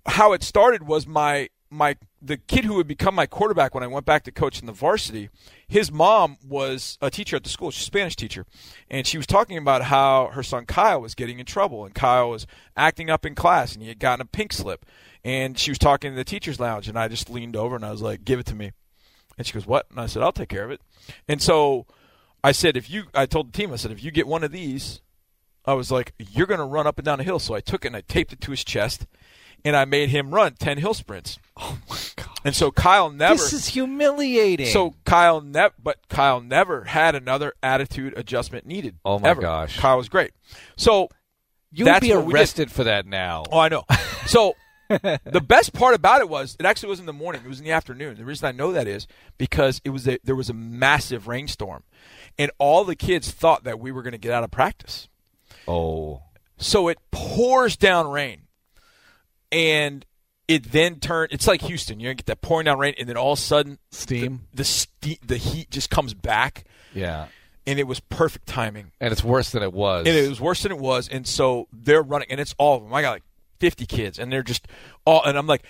how 0.07 0.33
it 0.33 0.43
started 0.43 0.83
was 0.83 1.07
my 1.07 1.49
my 1.71 1.97
the 2.21 2.37
kid 2.37 2.65
who 2.65 2.75
would 2.75 2.89
become 2.89 3.15
my 3.15 3.27
quarterback 3.27 3.75
when 3.75 3.85
I 3.85 3.87
went 3.87 4.05
back 4.05 4.25
to 4.25 4.33
coach 4.33 4.61
in 4.61 4.67
the 4.67 4.73
varsity. 4.73 5.31
His 5.69 5.93
mom 5.93 6.37
was 6.47 6.99
a 7.01 7.11
teacher 7.11 7.37
at 7.37 7.45
the 7.45 7.49
school. 7.49 7.71
She's 7.71 7.85
a 7.85 7.87
Spanish 7.87 8.17
teacher, 8.17 8.45
and 8.91 9.07
she 9.07 9.17
was 9.17 9.27
talking 9.27 9.57
about 9.57 9.83
how 9.83 10.31
her 10.33 10.43
son 10.43 10.67
Kyle 10.67 11.01
was 11.01 11.15
getting 11.15 11.39
in 11.39 11.47
trouble, 11.47 11.85
and 11.85 11.95
Kyle 11.95 12.31
was 12.31 12.47
acting 12.77 13.09
up 13.09 13.25
in 13.25 13.37
class, 13.37 13.73
and 13.73 13.83
he 13.83 13.89
had 13.89 14.01
gotten 14.01 14.23
a 14.23 14.27
pink 14.27 14.53
slip. 14.53 14.85
And 15.23 15.59
she 15.59 15.71
was 15.71 15.79
talking 15.79 16.11
in 16.11 16.17
the 16.17 16.25
teachers' 16.25 16.59
lounge, 16.59 16.89
and 16.89 16.99
I 16.99 17.07
just 17.07 17.31
leaned 17.31 17.55
over 17.55 17.77
and 17.77 17.85
I 17.85 17.91
was 17.91 18.03
like, 18.03 18.25
"Give 18.25 18.41
it 18.41 18.47
to 18.47 18.55
me." 18.55 18.73
And 19.39 19.47
she 19.47 19.53
goes, 19.53 19.67
"What?" 19.67 19.87
And 19.91 20.01
I 20.01 20.07
said, 20.07 20.23
"I'll 20.23 20.33
take 20.33 20.49
care 20.49 20.65
of 20.65 20.71
it." 20.71 20.81
And 21.29 21.41
so 21.41 21.87
I 22.43 22.53
said, 22.53 22.77
"If 22.77 22.91
you," 22.91 23.05
I 23.15 23.27
told 23.27 23.53
the 23.53 23.57
team, 23.57 23.73
I 23.73 23.77
said, 23.77 23.93
"If 23.93 24.03
you 24.03 24.11
get 24.11 24.27
one 24.27 24.43
of 24.43 24.51
these." 24.51 25.03
I 25.65 25.75
was 25.75 25.91
like, 25.91 26.15
"You're 26.19 26.47
going 26.47 26.61
to 26.61 26.65
run 26.67 26.87
up 26.87 26.99
and 26.99 27.05
down 27.05 27.21
a 27.21 27.23
hill." 27.23 27.39
So 27.39 27.55
I 27.55 27.61
took 27.61 27.85
it 27.85 27.89
and 27.89 27.97
I 27.97 28.03
taped 28.03 28.33
it 28.33 28.41
to 28.43 28.51
his 28.51 28.65
chest, 28.65 29.07
and 29.65 29.77
I 29.77 29.85
made 29.85 30.09
him 30.11 30.35
run 30.35 30.55
ten 30.55 30.79
hill 30.79 30.95
sprints. 30.95 31.39
Oh 31.57 31.79
my 31.89 31.99
god! 32.17 32.39
And 32.45 32.57
so 32.57 32.71
Kyle 32.71 33.11
never. 33.11 33.35
This 33.35 33.53
is 33.53 33.69
humiliating. 33.69 34.67
so 34.69 34.95
Kyle 35.05 35.41
never, 35.41 35.75
but 35.83 35.99
Kyle 36.09 36.41
never 36.41 36.85
had 36.85 37.15
another 37.15 37.53
attitude 37.63 38.15
adjustment 38.17 38.65
needed. 38.67 38.97
Oh 39.05 39.19
my 39.19 39.29
ever. 39.29 39.43
gosh. 39.43 39.79
Kyle 39.79 39.99
was 39.99 40.09
great. 40.09 40.33
So 40.77 41.09
you 41.71 41.85
would 41.85 42.01
be 42.01 42.11
what 42.15 42.25
we 42.25 42.33
did. 42.33 42.35
arrested 42.41 42.73
for 42.73 42.85
that 42.85 43.07
now. 43.07 43.45
Oh, 43.51 43.59
I 43.59 43.69
know. 43.69 43.85
So 44.27 44.55
the 44.89 45.45
best 45.45 45.73
part 45.73 45.95
about 45.95 46.21
it 46.21 46.29
was 46.29 46.57
it 46.61 46.67
actually 46.67 46.91
was 46.91 47.01
in 47.01 47.07
the 47.07 47.13
morning. 47.13 47.43
It 47.45 47.49
was 47.49 47.59
in 47.59 47.65
the 47.65 47.73
afternoon. 47.73 48.17
The 48.17 48.25
reason 48.25 48.47
I 48.47 48.53
know 48.53 48.71
that 48.73 48.87
is 48.87 49.07
because 49.39 49.81
it 49.85 49.91
was 49.91 50.07
a, 50.07 50.19
there 50.23 50.37
was 50.37 50.49
a 50.51 50.55
massive 50.55 51.27
rainstorm, 51.27 51.83
and 52.39 52.51
all 52.59 52.85
the 52.85 52.95
kids 52.95 53.31
thought 53.31 53.65
that 53.65 53.81
we 53.81 53.91
were 53.91 54.03
going 54.03 54.13
to 54.13 54.19
get 54.19 54.33
out 54.33 54.45
of 54.45 54.51
practice. 54.51 55.09
Oh. 55.71 56.23
So 56.59 56.89
it 56.89 56.99
pours 57.11 57.77
down 57.77 58.11
rain, 58.11 58.43
and 59.53 60.05
it 60.49 60.71
then 60.73 61.01
turned. 61.01 61.33
It's 61.33 61.47
like 61.47 61.63
Houston. 61.63 62.01
You 62.01 62.13
get 62.15 62.27
that 62.27 62.41
pouring 62.41 62.67
down 62.67 62.79
rain, 62.79 62.95
and 62.99 63.09
then 63.09 63.17
all 63.17 63.33
of 63.33 63.39
a 63.39 63.43
sudden, 63.43 63.79
Steam? 63.91 64.47
the 64.53 64.57
the, 64.59 64.65
ste- 64.65 65.27
the 65.27 65.37
heat 65.37 65.71
just 65.71 65.91
comes 65.91 66.13
back, 66.15 66.65
Yeah. 66.95 67.27
and 67.67 67.79
it 67.79 67.87
was 67.87 68.01
perfect 68.01 68.47
timing. 68.47 68.93
And 69.01 69.13
it's 69.13 69.25
worse 69.25 69.51
than 69.51 69.63
it 69.63 69.73
was. 69.73 70.07
And 70.07 70.17
it 70.17 70.29
was 70.29 70.41
worse 70.41 70.63
than 70.63 70.73
it 70.73 70.79
was. 70.79 71.09
And 71.09 71.27
so 71.27 71.69
they're 71.73 72.03
running, 72.03 72.29
and 72.31 72.41
it's 72.41 72.55
all 72.59 72.77
of 72.77 72.83
them. 72.83 72.93
I 72.93 73.01
got 73.03 73.13
like 73.13 73.23
50 73.61 73.87
kids, 73.87 74.19
and 74.19 74.31
they're 74.33 74.43
just 74.43 74.67
all, 75.07 75.23
and 75.25 75.39
I'm 75.39 75.47
like, 75.47 75.63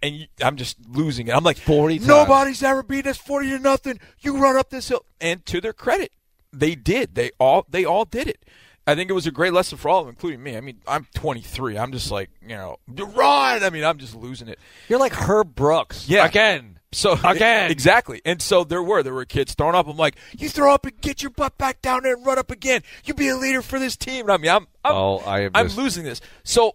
and 0.00 0.14
you, 0.16 0.26
I'm 0.42 0.56
just 0.56 0.76
losing 0.88 1.26
it. 1.26 1.34
I'm 1.34 1.42
like, 1.44 1.56
40 1.58 1.98
times. 1.98 2.06
Nobody's 2.08 2.62
ever 2.62 2.82
beat 2.84 3.06
us 3.06 3.18
40 3.18 3.50
to 3.50 3.58
nothing. 3.58 3.98
You 4.20 4.38
run 4.38 4.56
up 4.56 4.70
this 4.70 4.88
hill. 4.88 5.04
And 5.20 5.44
to 5.46 5.60
their 5.60 5.72
credit, 5.72 6.12
they 6.52 6.74
did. 6.76 7.16
They 7.16 7.32
all, 7.40 7.66
they 7.68 7.84
all 7.84 8.04
did 8.04 8.28
it. 8.28 8.44
I 8.86 8.94
think 8.96 9.10
it 9.10 9.12
was 9.12 9.26
a 9.26 9.30
great 9.30 9.52
lesson 9.52 9.78
for 9.78 9.88
all 9.88 10.00
of 10.00 10.06
them, 10.06 10.14
including 10.14 10.42
me. 10.42 10.56
I 10.56 10.60
mean, 10.60 10.78
I'm 10.88 11.06
23. 11.14 11.78
I'm 11.78 11.92
just 11.92 12.10
like, 12.10 12.30
you 12.42 12.48
know, 12.56 12.78
run. 12.88 13.62
I 13.62 13.70
mean, 13.70 13.84
I'm 13.84 13.98
just 13.98 14.14
losing 14.16 14.48
it. 14.48 14.58
You're 14.88 14.98
like 14.98 15.12
Herb 15.12 15.54
Brooks. 15.54 16.08
Yeah. 16.08 16.26
Again. 16.26 16.78
So 16.90 17.12
Again. 17.24 17.70
exactly. 17.70 18.20
And 18.24 18.42
so 18.42 18.64
there 18.64 18.82
were 18.82 19.02
there 19.02 19.14
were 19.14 19.24
kids 19.24 19.54
throwing 19.54 19.74
up. 19.76 19.86
I'm 19.86 19.96
like, 19.96 20.16
you 20.36 20.48
throw 20.48 20.74
up 20.74 20.84
and 20.84 21.00
get 21.00 21.22
your 21.22 21.30
butt 21.30 21.56
back 21.58 21.80
down 21.80 22.02
there 22.02 22.14
and 22.16 22.26
run 22.26 22.38
up 22.38 22.50
again. 22.50 22.82
You 23.04 23.14
be 23.14 23.28
a 23.28 23.36
leader 23.36 23.62
for 23.62 23.78
this 23.78 23.96
team. 23.96 24.22
And 24.26 24.32
I 24.32 24.36
mean, 24.36 24.50
I'm 24.50 24.66
I'm, 24.84 24.94
Oh, 24.94 25.18
I 25.18 25.40
am 25.42 25.52
I'm 25.54 25.66
just- 25.66 25.78
losing 25.78 26.04
this. 26.04 26.20
So 26.44 26.74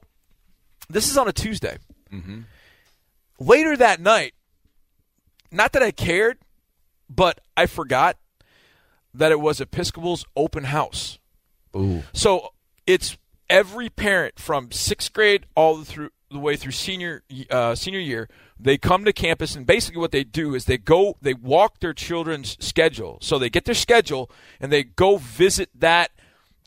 This 0.89 1.11
is 1.11 1.17
on 1.17 1.27
a 1.27 1.33
Tuesday. 1.33 1.77
Mm-hmm. 2.11 2.41
Later 3.39 3.75
that 3.77 3.99
night, 3.99 4.33
not 5.51 5.73
that 5.73 5.83
I 5.83 5.91
cared, 5.91 6.37
but 7.09 7.39
I 7.55 7.65
forgot 7.67 8.17
that 9.13 9.31
it 9.31 9.39
was 9.39 9.59
Episcopal's 9.61 10.25
open 10.35 10.63
house. 10.65 11.16
Ooh. 11.77 12.03
So 12.13 12.49
it's 12.85 13.17
every 13.49 13.89
parent 13.89 14.39
from 14.39 14.71
sixth 14.71 15.13
grade 15.13 15.45
all 15.55 15.77
the 15.77 15.85
through 15.85 16.09
the 16.29 16.39
way 16.39 16.55
through 16.57 16.71
senior 16.73 17.23
uh, 17.49 17.75
senior 17.75 17.99
year. 17.99 18.29
They 18.59 18.77
come 18.77 19.05
to 19.05 19.13
campus, 19.13 19.55
and 19.55 19.65
basically 19.65 19.99
what 20.01 20.11
they 20.11 20.23
do 20.23 20.55
is 20.55 20.65
they 20.65 20.77
go, 20.79 21.15
they 21.21 21.35
walk 21.35 21.79
their 21.79 21.93
children's 21.93 22.57
schedule. 22.59 23.19
So 23.21 23.37
they 23.37 23.49
get 23.49 23.65
their 23.65 23.75
schedule 23.75 24.31
and 24.59 24.71
they 24.71 24.83
go 24.83 25.17
visit 25.17 25.69
that 25.75 26.11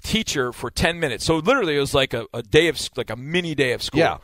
teacher 0.02 0.52
for 0.52 0.70
ten 0.70 1.00
minutes. 1.00 1.24
So 1.24 1.36
literally, 1.36 1.76
it 1.76 1.80
was 1.80 1.94
like 1.94 2.14
a, 2.14 2.26
a 2.32 2.42
day 2.42 2.68
of 2.68 2.78
like 2.96 3.10
a 3.10 3.16
mini 3.16 3.54
day 3.54 3.72
of 3.72 3.82
school. 3.82 4.00
Yeah. 4.00 4.18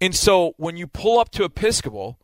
And 0.00 0.14
so 0.14 0.54
when 0.56 0.76
you 0.76 0.86
pull 0.86 1.18
up 1.18 1.30
to 1.32 1.44
Episcopal 1.44 2.18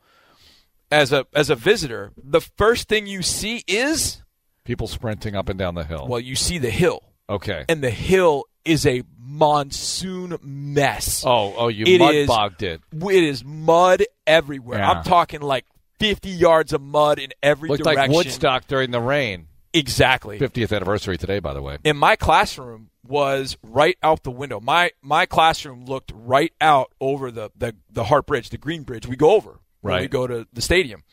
as 0.90 1.12
a 1.12 1.26
as 1.34 1.50
a 1.50 1.54
visitor, 1.56 2.12
the 2.16 2.40
first 2.40 2.88
thing 2.88 3.06
you 3.06 3.22
see 3.22 3.64
is 3.66 4.22
People 4.64 4.86
sprinting 4.86 5.36
up 5.36 5.48
and 5.48 5.58
down 5.58 5.74
the 5.74 5.84
hill. 5.84 6.06
well, 6.08 6.20
you 6.20 6.34
see 6.34 6.58
the 6.58 6.70
hill. 6.70 7.02
Okay. 7.28 7.64
And 7.68 7.82
the 7.82 7.90
hill 7.90 8.44
is 8.64 8.86
a 8.86 9.02
monsoon 9.18 10.36
mess. 10.42 11.24
Oh, 11.26 11.54
oh, 11.56 11.68
you 11.68 11.84
It 11.86 11.98
mud 11.98 12.14
is- 12.14 12.26
bogged 12.26 12.62
it. 12.62 12.80
It 12.92 13.24
is 13.24 13.44
mud 13.44 14.04
everywhere. 14.26 14.78
Yeah. 14.78 14.90
I'm 14.90 15.04
talking 15.04 15.40
like 15.40 15.64
50 15.98 16.28
yards 16.30 16.72
of 16.72 16.80
mud 16.80 17.18
in 17.18 17.30
every 17.42 17.68
Looked 17.68 17.84
direction. 17.84 18.10
like 18.12 18.16
Woodstock 18.16 18.66
during 18.66 18.90
the 18.90 19.00
rain. 19.00 19.48
Exactly. 19.72 20.38
50th 20.38 20.74
anniversary 20.74 21.18
today, 21.18 21.38
by 21.38 21.52
the 21.52 21.60
way. 21.62 21.78
And 21.84 21.98
my 21.98 22.16
classroom 22.16 22.90
was 23.06 23.56
right 23.62 23.96
out 24.02 24.22
the 24.22 24.30
window. 24.30 24.58
My 24.58 24.90
my 25.02 25.26
classroom 25.26 25.84
looked 25.84 26.12
right 26.14 26.52
out 26.60 26.92
over 27.00 27.30
the 27.30 27.50
the, 27.56 27.74
the 27.90 28.04
Hart 28.04 28.26
Bridge, 28.26 28.48
the 28.50 28.58
Green 28.58 28.82
Bridge. 28.84 29.06
We 29.06 29.16
go 29.16 29.32
over 29.32 29.60
when 29.82 30.00
we 30.00 30.08
go 30.08 30.26
to 30.26 30.46
the 30.52 30.62
stadium, 30.62 31.04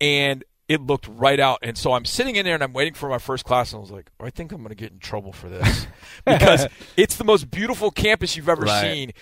and 0.00 0.42
it 0.68 0.80
looked 0.82 1.08
right 1.08 1.40
out. 1.40 1.58
And 1.62 1.76
so 1.78 1.92
I'm 1.94 2.04
sitting 2.04 2.36
in 2.36 2.44
there 2.44 2.54
and 2.54 2.62
I'm 2.62 2.72
waiting 2.72 2.94
for 2.94 3.08
my 3.08 3.18
first 3.18 3.44
class, 3.44 3.72
and 3.72 3.78
I 3.78 3.80
was 3.80 3.90
like, 3.90 4.10
"Oh, 4.20 4.26
I 4.26 4.30
think 4.30 4.52
I'm 4.52 4.58
going 4.58 4.68
to 4.70 4.74
get 4.74 4.92
in 4.92 4.98
trouble 4.98 5.32
for 5.32 5.48
this 5.48 5.86
because 6.26 6.66
it's 6.96 7.16
the 7.16 7.24
most 7.24 7.50
beautiful 7.50 7.90
campus 7.90 8.36
you've 8.36 8.48
ever 8.48 8.62
Right. 8.62 8.80
seen, 8.82 9.12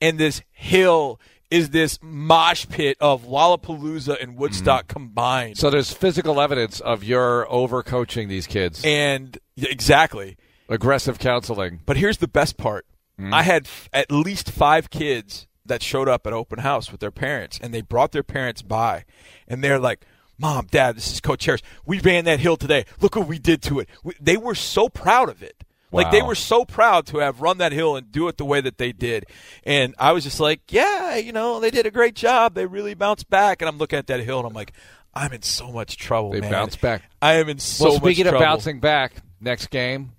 and 0.00 0.18
this 0.18 0.42
hill 0.52 1.20
is 1.48 1.70
this 1.70 2.00
mosh 2.02 2.66
pit 2.68 2.96
of 3.00 3.24
Lollapalooza 3.24 4.20
and 4.20 4.36
Woodstock 4.36 4.88
combined. 4.88 5.54
Mm-hmm. 5.54 5.60
So 5.60 5.70
there's 5.70 5.92
physical 5.92 6.40
evidence 6.40 6.80
of 6.80 7.04
your 7.04 7.46
overcoaching 7.48 8.28
these 8.28 8.48
kids. 8.48 8.82
and 8.84 9.38
exactly. 9.56 10.36
Aggressive 10.68 11.20
counseling. 11.20 11.80
But 11.86 11.96
here's 11.96 12.16
the 12.18 12.26
best 12.26 12.56
part. 12.56 12.84
Mm. 13.20 13.32
I 13.32 13.42
had 13.44 13.66
f- 13.66 13.88
at 13.92 14.10
least 14.10 14.50
five 14.50 14.90
kids 14.90 15.46
that 15.64 15.82
showed 15.82 16.08
up 16.08 16.26
at 16.26 16.32
open 16.32 16.58
house 16.58 16.90
with 16.90 17.00
their 17.00 17.12
parents, 17.12 17.60
and 17.62 17.72
they 17.72 17.80
brought 17.80 18.10
their 18.10 18.24
parents 18.24 18.62
by, 18.62 19.04
and 19.46 19.62
they're 19.62 19.78
like, 19.78 20.04
"Mom, 20.38 20.66
Dad, 20.70 20.96
this 20.96 21.12
is 21.12 21.20
Coach 21.20 21.44
Harris. 21.44 21.62
We 21.84 22.00
ran 22.00 22.24
that 22.26 22.40
hill 22.40 22.56
today. 22.56 22.84
Look 23.00 23.16
what 23.16 23.28
we 23.28 23.38
did 23.38 23.62
to 23.62 23.80
it." 23.80 23.88
We, 24.02 24.14
they 24.20 24.36
were 24.36 24.54
so 24.54 24.88
proud 24.88 25.28
of 25.28 25.42
it. 25.42 25.64
Like 25.92 26.10
they 26.10 26.20
were 26.20 26.34
so 26.34 26.64
proud 26.64 27.06
to 27.06 27.18
have 27.18 27.40
run 27.40 27.58
that 27.58 27.72
hill 27.72 27.96
and 27.96 28.12
do 28.12 28.28
it 28.28 28.36
the 28.36 28.44
way 28.44 28.60
that 28.60 28.76
they 28.76 28.92
did. 28.92 29.24
And 29.64 29.94
I 29.98 30.12
was 30.12 30.24
just 30.24 30.40
like, 30.40 30.60
"Yeah, 30.70 31.16
you 31.16 31.32
know, 31.32 31.58
they 31.60 31.70
did 31.70 31.86
a 31.86 31.90
great 31.90 32.14
job. 32.14 32.54
They 32.54 32.66
really 32.66 32.94
bounced 32.94 33.30
back." 33.30 33.62
And 33.62 33.68
I'm 33.68 33.78
looking 33.78 33.98
at 33.98 34.06
that 34.08 34.20
hill, 34.20 34.38
and 34.38 34.46
I'm 34.46 34.52
like, 34.52 34.72
"I'm 35.14 35.32
in 35.32 35.42
so 35.42 35.72
much 35.72 35.96
trouble, 35.96 36.32
They 36.32 36.40
man. 36.40 36.50
bounced 36.50 36.80
back. 36.80 37.02
I 37.22 37.34
am 37.34 37.48
in 37.48 37.58
so 37.58 37.84
well, 37.84 37.92
much 37.94 38.02
speaking 38.02 38.26
of 38.26 38.38
bouncing 38.38 38.80
back, 38.80 39.14
next 39.40 39.70
game. 39.70 40.12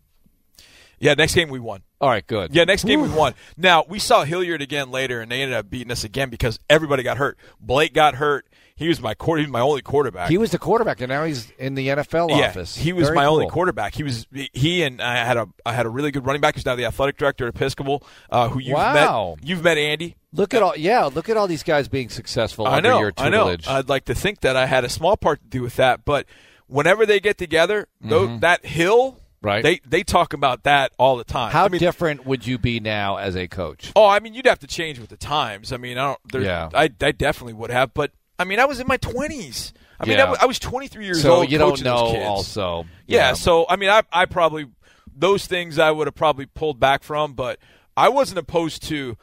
Yeah, 1.00 1.14
next 1.14 1.36
game 1.36 1.50
we 1.50 1.60
won. 1.60 1.84
All 2.02 2.10
right, 2.10 2.26
good. 2.26 2.56
Yeah, 2.56 2.64
next 2.64 2.84
game 2.84 3.02
we 3.02 3.10
won. 3.10 3.34
Now 3.56 3.86
we 3.88 4.00
saw 4.00 4.24
Hilliard 4.24 4.62
again 4.62 4.90
later, 4.90 5.22
and 5.22 5.32
they 5.32 5.42
ended 5.42 5.58
up 5.58 5.70
beating 5.70 5.92
us 5.92 6.04
again 6.04 6.30
because 6.30 6.60
everybody 6.70 7.04
got 7.04 7.18
hurt. 7.18 7.38
Blake 7.60 7.94
got 7.94 8.16
hurt. 8.16 8.48
He 8.78 8.88
was 8.88 9.02
my 9.02 9.16
quarter. 9.16 9.40
He 9.42 9.46
was 9.48 9.52
my 9.52 9.60
only 9.60 9.82
quarterback. 9.82 10.30
He 10.30 10.38
was 10.38 10.52
the 10.52 10.60
quarterback, 10.60 11.02
and 11.02 11.10
now 11.10 11.26
he's 11.26 11.52
in 11.58 11.74
the 11.74 11.88
NFL 11.88 12.30
yeah, 12.30 12.50
office. 12.50 12.78
he 12.78 12.94
was 12.94 13.08
Very 13.08 13.16
my 13.16 13.26
only 13.26 13.48
quarterback. 13.48 13.96
He 13.96 14.04
was 14.04 14.28
he 14.32 14.84
and 14.84 15.02
I 15.02 15.16
had 15.26 15.36
a 15.36 15.48
I 15.66 15.74
had 15.74 15.86
a 15.88 15.90
really 15.90 16.12
good 16.12 16.26
running 16.26 16.42
back 16.42 16.54
who's 16.56 16.66
now 16.66 16.76
the 16.76 16.86
athletic 16.86 17.18
director 17.18 17.48
at 17.48 17.56
Episcopal. 17.56 18.04
Uh, 18.30 18.50
who 18.50 18.60
you've 18.60 18.76
Wow. 18.76 19.36
met? 19.40 19.48
You've 19.48 19.64
met 19.64 19.78
Andy. 19.80 20.16
Look 20.32 20.54
at 20.54 20.62
all, 20.62 20.74
yeah. 20.78 21.06
Look 21.06 21.28
at 21.28 21.38
all 21.38 21.48
these 21.48 21.64
guys 21.64 21.88
being 21.88 22.10
successful 22.10 22.68
I 22.68 22.78
under 22.78 22.90
know. 22.90 23.12
I 23.18 23.30
know. 23.30 23.56
I'd 23.68 23.90
like 23.90 24.06
to 24.06 24.14
think 24.16 24.42
that 24.42 24.56
I 24.56 24.68
had 24.68 24.86
a 24.86 24.90
small 24.90 25.18
part 25.18 25.42
to 25.42 25.48
do 25.48 25.64
with 25.64 25.76
that, 25.78 26.06
but 26.06 26.28
whenever 26.68 27.06
they 27.06 27.20
get 27.20 27.38
together, 27.40 27.88
tho- 28.02 28.38
that 28.40 28.66
hill, 28.66 29.14
Mm-hmm. 29.14 29.48
Right. 29.48 29.64
They 29.64 29.80
they 29.88 30.04
talk 30.04 30.34
about 30.34 30.64
that 30.64 30.92
all 30.98 31.16
the 31.16 31.24
time. 31.24 31.52
How 31.52 31.66
I 31.66 31.70
mean, 31.70 31.78
different 31.80 32.26
would 32.26 32.48
you 32.48 32.58
be 32.58 32.80
now 32.80 33.18
as 33.18 33.36
a 33.36 33.48
coach? 33.48 33.92
Oh, 33.96 34.06
I 34.08 34.20
mean, 34.20 34.34
you'd 34.34 34.48
have 34.48 34.58
to 34.60 34.68
change 34.68 34.98
with 35.00 35.10
the 35.10 35.16
times. 35.16 35.72
I 35.72 35.78
mean, 35.78 36.00
I 36.00 36.16
don't. 36.32 36.44
Yeah. 36.44 36.70
I, 36.74 36.90
I 37.00 37.12
definitely 37.12 37.54
would 37.54 37.70
have, 37.70 37.94
but 37.94 38.12
I 38.40 38.44
mean, 38.44 38.60
I 38.60 38.66
was 38.66 38.80
in 38.80 38.88
my 38.88 38.98
twenties. 38.98 39.74
I 40.00 40.06
mean, 40.06 40.18
Yeah. 40.18 40.32
I, 40.40 40.44
I 40.44 40.46
was 40.46 40.60
23 40.60 41.06
years 41.06 41.18
old. 41.18 41.24
so 41.24 41.36
old. 41.42 41.52
you 41.52 41.58
don't 41.58 41.82
know 41.84 42.16
also. 42.22 42.86
Yeah, 43.08 43.34
So 43.34 43.66
I 43.68 43.76
mean, 43.78 43.90
I 43.90 44.04
I 44.14 44.26
probably 44.26 44.68
those 45.16 45.48
things 45.48 45.80
I 45.80 45.90
would 45.92 46.06
have 46.08 46.14
probably 46.16 46.46
pulled 46.46 46.80
back 46.80 47.02
from, 47.04 47.34
but 47.34 47.58
I 47.96 48.10
wasn't 48.10 48.38
opposed 48.40 48.84
to. 48.90 49.18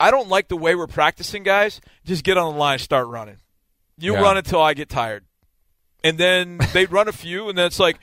I 0.00 0.10
don't 0.10 0.28
like 0.28 0.48
the 0.48 0.56
way 0.56 0.74
we're 0.74 0.86
practicing, 0.88 1.42
guys. 1.44 1.80
Just 2.04 2.24
get 2.24 2.36
on 2.36 2.52
the 2.52 2.58
line, 2.58 2.78
start 2.80 3.06
running. 3.08 3.38
You 3.96 4.14
Yeah. 4.14 4.20
run 4.22 4.36
until 4.36 4.60
I 4.60 4.74
get 4.74 4.88
tired, 4.88 5.24
and 6.02 6.18
then 6.18 6.58
they 6.72 6.86
run 6.86 7.06
a 7.08 7.12
few, 7.12 7.48
and 7.48 7.56
then 7.56 7.66
it's 7.66 7.78
like. 7.80 7.98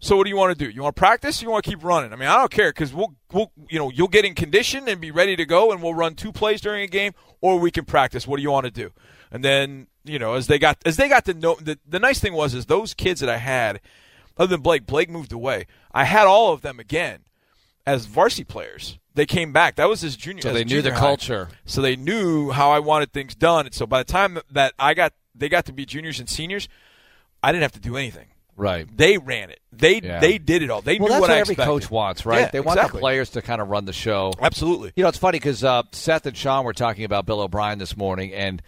So 0.00 0.16
what 0.16 0.22
do 0.24 0.30
you 0.30 0.36
want 0.36 0.56
to 0.56 0.64
do? 0.64 0.70
You 0.70 0.82
want 0.84 0.94
to 0.94 1.00
practice? 1.00 1.42
Or 1.42 1.46
you 1.46 1.50
want 1.50 1.64
to 1.64 1.70
keep 1.70 1.82
running? 1.82 2.12
I 2.12 2.16
mean, 2.16 2.28
I 2.28 2.36
don't 2.36 2.52
care 2.52 2.70
because 2.70 2.94
we'll, 2.94 3.16
we'll, 3.32 3.50
you 3.68 3.80
know, 3.80 3.90
you'll 3.90 4.06
get 4.06 4.24
in 4.24 4.32
condition 4.36 4.88
and 4.88 5.00
be 5.00 5.10
ready 5.10 5.34
to 5.34 5.44
go, 5.44 5.72
and 5.72 5.82
we'll 5.82 5.92
run 5.94 6.14
two 6.14 6.30
plays 6.30 6.60
during 6.60 6.84
a 6.84 6.86
game, 6.86 7.14
or 7.40 7.58
we 7.58 7.72
can 7.72 7.84
practice. 7.84 8.24
What 8.24 8.36
do 8.36 8.42
you 8.44 8.50
want 8.52 8.64
to 8.66 8.70
do? 8.70 8.92
And 9.30 9.44
then, 9.44 9.86
you 10.04 10.18
know, 10.18 10.34
as 10.34 10.46
they 10.46 10.58
got 10.58 10.78
as 10.86 10.96
they 10.96 11.08
got 11.08 11.24
to 11.26 11.34
know, 11.34 11.56
the, 11.60 11.78
the 11.86 11.98
nice 11.98 12.20
thing 12.20 12.32
was 12.32 12.54
is 12.54 12.66
those 12.66 12.94
kids 12.94 13.20
that 13.20 13.28
I 13.28 13.36
had, 13.38 13.80
other 14.36 14.48
than 14.48 14.60
Blake, 14.60 14.86
Blake 14.86 15.10
moved 15.10 15.32
away. 15.32 15.66
I 15.92 16.04
had 16.04 16.26
all 16.26 16.52
of 16.52 16.62
them 16.62 16.78
again 16.80 17.20
as 17.86 18.06
varsity 18.06 18.44
players. 18.44 18.98
They 19.14 19.26
came 19.26 19.52
back. 19.52 19.76
That 19.76 19.88
was 19.88 20.00
his 20.00 20.14
junior. 20.14 20.42
So 20.42 20.52
they 20.52 20.64
knew 20.64 20.80
the 20.80 20.94
high. 20.94 21.00
culture. 21.00 21.48
So 21.64 21.82
they 21.82 21.96
knew 21.96 22.50
how 22.50 22.70
I 22.70 22.78
wanted 22.78 23.12
things 23.12 23.34
done. 23.34 23.66
And 23.66 23.74
so 23.74 23.86
by 23.86 23.98
the 24.00 24.12
time 24.12 24.38
that 24.50 24.74
I 24.78 24.94
got, 24.94 25.12
they 25.34 25.48
got 25.48 25.64
to 25.66 25.72
be 25.72 25.84
juniors 25.84 26.20
and 26.20 26.28
seniors, 26.28 26.68
I 27.42 27.50
didn't 27.50 27.62
have 27.62 27.72
to 27.72 27.80
do 27.80 27.96
anything. 27.96 28.28
Right. 28.56 28.86
They 28.94 29.18
ran 29.18 29.50
it. 29.50 29.60
They 29.72 30.00
Yeah. 30.00 30.18
they 30.18 30.38
did 30.38 30.62
it 30.62 30.70
all. 30.70 30.82
They 30.82 30.98
well, 30.98 31.08
knew 31.08 31.12
that's 31.14 31.20
what, 31.20 31.30
what, 31.30 31.36
I 31.36 31.40
every 31.40 31.54
coach 31.54 31.90
wants, 31.90 32.26
right? 32.26 32.40
Yeah, 32.40 32.50
they 32.50 32.60
want 32.60 32.80
the 32.80 32.98
players 32.98 33.30
to 33.30 33.42
kind 33.42 33.60
of 33.60 33.68
run 33.68 33.84
the 33.84 33.92
show. 33.92 34.32
Absolutely. 34.40 34.92
You 34.96 35.04
know, 35.04 35.08
it's 35.08 35.18
funny 35.18 35.38
because 35.38 35.62
uh, 35.62 35.84
Seth 35.92 36.26
and 36.26 36.36
Sean 36.36 36.64
were 36.64 36.72
talking 36.72 37.04
about 37.04 37.24
Bill 37.24 37.40
O'Brien 37.40 37.78
this 37.78 37.96
morning 37.96 38.32
and 38.32 38.60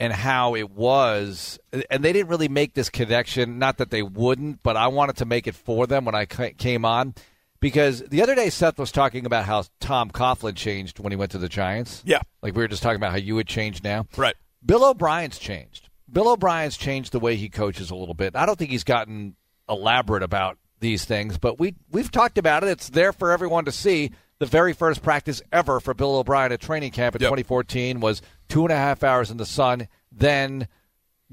and 0.00 0.12
how 0.12 0.54
it 0.54 0.70
was, 0.70 1.58
and 1.90 2.04
they 2.04 2.12
didn't 2.12 2.28
really 2.28 2.48
make 2.48 2.74
this 2.74 2.88
connection. 2.88 3.58
Not 3.58 3.78
that 3.78 3.90
they 3.90 4.02
wouldn't, 4.02 4.62
but 4.62 4.76
I 4.76 4.88
wanted 4.88 5.16
to 5.16 5.24
make 5.24 5.46
it 5.46 5.54
for 5.54 5.86
them 5.86 6.04
when 6.04 6.14
I 6.14 6.26
came 6.26 6.84
on 6.84 7.14
because 7.60 8.02
the 8.02 8.22
other 8.22 8.34
day 8.34 8.50
Seth 8.50 8.78
was 8.78 8.92
talking 8.92 9.26
about 9.26 9.44
how 9.44 9.64
Tom 9.80 10.10
Coughlin 10.10 10.54
changed 10.54 10.98
when 11.00 11.12
he 11.12 11.16
went 11.16 11.32
to 11.32 11.38
the 11.38 11.48
Giants. 11.48 12.02
Yeah. 12.06 12.20
like 12.42 12.54
we 12.54 12.62
were 12.62 12.68
just 12.68 12.82
talking 12.82 12.96
about 12.96 13.10
how 13.10 13.18
you 13.18 13.34
would 13.34 13.48
change 13.48 13.82
now. 13.82 14.06
Right. 14.16 14.36
Bill 14.64 14.84
O'Brien's 14.84 15.38
changed. 15.38 15.88
Bill 16.10 16.28
O'Brien's 16.28 16.76
changed 16.76 17.12
the 17.12 17.20
way 17.20 17.36
he 17.36 17.48
coaches 17.48 17.90
a 17.90 17.94
little 17.94 18.14
bit. 18.14 18.34
I 18.36 18.46
don't 18.46 18.58
think 18.58 18.70
he's 18.70 18.84
gotten 18.84 19.36
elaborate 19.68 20.22
about 20.22 20.58
these 20.80 21.04
things, 21.04 21.38
but 21.38 21.58
we 21.58 21.74
we've 21.90 22.10
talked 22.10 22.38
about 22.38 22.62
it. 22.62 22.70
It's 22.70 22.88
there 22.90 23.12
for 23.12 23.30
everyone 23.32 23.64
to 23.66 23.72
see. 23.72 24.12
The 24.40 24.46
very 24.46 24.72
first 24.72 25.02
practice 25.02 25.42
ever 25.52 25.80
for 25.80 25.94
Bill 25.94 26.16
O'Brien 26.16 26.52
at 26.52 26.60
training 26.60 26.92
camp 26.92 27.16
in 27.16 27.20
2014 27.20 27.98
was 28.00 28.22
two 28.48 28.62
and 28.62 28.72
a 28.72 28.76
half 28.76 29.02
hours 29.02 29.30
in 29.30 29.36
the 29.36 29.46
sun, 29.46 29.88
then 30.12 30.68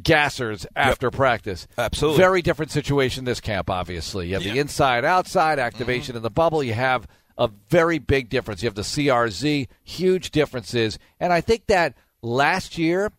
gassers 0.01 0.65
after 0.75 1.11
practice. 1.11 1.67
Absolutely. 1.77 2.17
Very 2.17 2.41
different 2.41 2.71
situation 2.71 3.23
this 3.25 3.39
camp, 3.39 3.69
obviously. 3.69 4.27
You 4.27 4.33
have 4.33 4.43
the 4.43 4.57
inside 4.59 5.05
outside 5.05 5.59
activation 5.59 6.13
Mm-hmm. 6.13 6.17
in 6.17 6.23
the 6.23 6.29
bubble. 6.31 6.63
You 6.63 6.73
have 6.73 7.07
a 7.37 7.47
very 7.69 7.99
big 7.99 8.29
difference. 8.29 8.63
You 8.63 8.67
have 8.67 8.75
the 8.75 8.81
CRZ, 8.81 9.67
huge 9.83 10.31
differences. 10.31 10.97
And 11.19 11.31
I 11.31 11.41
think 11.41 11.67
that 11.67 11.95
last 12.21 12.77
year, 12.77 13.11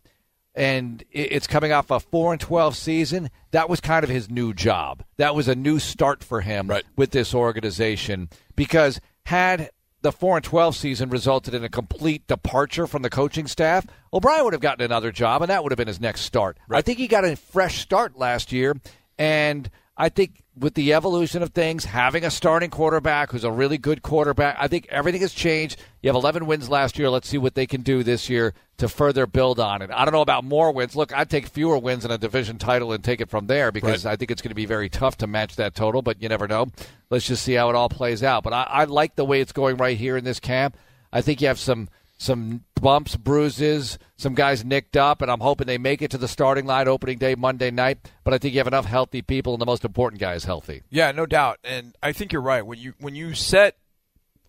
and 0.54 1.04
it's 1.12 1.46
coming 1.46 1.70
off 1.72 1.90
a 1.90 2.00
4 2.00 2.32
and 2.32 2.40
12 2.40 2.76
season, 2.76 3.30
that 3.52 3.68
was 3.68 3.80
kind 3.80 4.02
of 4.04 4.10
his 4.10 4.28
new 4.28 4.52
job. 4.52 5.04
That 5.16 5.34
was 5.34 5.48
a 5.48 5.54
new 5.54 5.78
start 5.78 6.24
for 6.24 6.40
him 6.40 6.72
with 6.96 7.10
this 7.12 7.34
organization 7.34 8.28
because 8.56 9.00
had 9.26 9.70
the 10.06 10.12
4 10.12 10.36
and 10.36 10.44
12 10.44 10.76
season 10.76 11.10
resulted 11.10 11.52
in 11.52 11.64
a 11.64 11.68
complete 11.68 12.28
departure 12.28 12.86
from 12.86 13.02
the 13.02 13.10
coaching 13.10 13.48
staff, 13.48 13.86
O'Brien 14.12 14.44
would 14.44 14.52
have 14.52 14.62
gotten 14.62 14.84
another 14.84 15.10
job 15.10 15.42
and 15.42 15.50
that 15.50 15.64
would 15.64 15.72
have 15.72 15.76
been 15.76 15.88
his 15.88 16.00
next 16.00 16.20
start. 16.20 16.56
I 16.70 16.80
think 16.80 16.98
he 16.98 17.08
got 17.08 17.24
a 17.24 17.34
fresh 17.34 17.80
start 17.80 18.16
last 18.16 18.52
year 18.52 18.76
and 19.18 19.68
I 19.98 20.10
think 20.10 20.42
with 20.58 20.74
the 20.74 20.92
evolution 20.92 21.42
of 21.42 21.50
things, 21.50 21.86
having 21.86 22.24
a 22.24 22.30
starting 22.30 22.70
quarterback 22.70 23.30
who's 23.30 23.44
a 23.44 23.50
really 23.50 23.78
good 23.78 24.02
quarterback, 24.02 24.56
I 24.58 24.68
think 24.68 24.86
everything 24.90 25.22
has 25.22 25.32
changed. 25.32 25.78
You 26.02 26.08
have 26.08 26.16
11 26.16 26.46
wins 26.46 26.68
last 26.68 26.98
year. 26.98 27.08
Let's 27.08 27.28
see 27.28 27.38
what 27.38 27.54
they 27.54 27.66
can 27.66 27.80
do 27.82 28.02
this 28.02 28.28
year 28.28 28.52
to 28.76 28.88
further 28.88 29.26
build 29.26 29.58
on 29.58 29.80
it. 29.80 29.90
I 29.90 30.04
don't 30.04 30.12
know 30.12 30.20
about 30.20 30.44
more 30.44 30.70
wins. 30.70 30.96
Look, 30.96 31.14
I'd 31.14 31.30
take 31.30 31.46
fewer 31.46 31.78
wins 31.78 32.04
in 32.04 32.10
a 32.10 32.18
division 32.18 32.58
title 32.58 32.92
and 32.92 33.02
take 33.02 33.20
it 33.20 33.30
from 33.30 33.46
there 33.46 33.72
because 33.72 34.04
I 34.04 34.16
think 34.16 34.30
it's 34.30 34.42
going 34.42 34.50
to 34.50 34.54
be 34.54 34.66
very 34.66 34.88
tough 34.90 35.16
to 35.18 35.26
match 35.26 35.56
that 35.56 35.74
total, 35.74 36.02
but 36.02 36.22
you 36.22 36.28
never 36.28 36.46
know. 36.46 36.68
Let's 37.08 37.26
just 37.26 37.42
see 37.42 37.54
how 37.54 37.70
it 37.70 37.76
all 37.76 37.88
plays 37.88 38.22
out. 38.22 38.42
But 38.42 38.52
I, 38.52 38.62
I 38.64 38.84
like 38.84 39.16
the 39.16 39.24
way 39.24 39.40
it's 39.40 39.52
going 39.52 39.76
right 39.78 39.96
here 39.96 40.16
in 40.16 40.24
this 40.24 40.40
camp. 40.40 40.76
I 41.12 41.22
think 41.22 41.40
you 41.40 41.48
have 41.48 41.58
some 41.58 41.88
some 42.18 42.64
bumps, 42.80 43.14
bruises, 43.16 43.98
some 44.16 44.34
guys 44.34 44.64
nicked 44.64 44.96
up, 44.96 45.20
and 45.20 45.30
I'm 45.30 45.40
hoping 45.40 45.66
they 45.66 45.76
make 45.78 46.00
it 46.00 46.10
to 46.12 46.18
the 46.18 46.28
starting 46.28 46.64
line 46.64 46.88
opening 46.88 47.18
day 47.18 47.34
Monday 47.34 47.70
night. 47.70 47.98
But 48.24 48.32
I 48.34 48.38
think 48.38 48.54
you 48.54 48.60
have 48.60 48.66
enough 48.66 48.86
healthy 48.86 49.20
people, 49.22 49.52
and 49.54 49.60
the 49.60 49.66
most 49.66 49.84
important 49.84 50.20
guy 50.20 50.34
is 50.34 50.44
healthy. 50.44 50.82
Yeah, 50.90 51.12
no 51.12 51.26
doubt. 51.26 51.58
And 51.62 51.94
I 52.02 52.12
think 52.12 52.32
you're 52.32 52.40
right. 52.42 52.64
When 52.64 52.78
you 52.78 52.94
when 52.98 53.14
you 53.14 53.34
set 53.34 53.76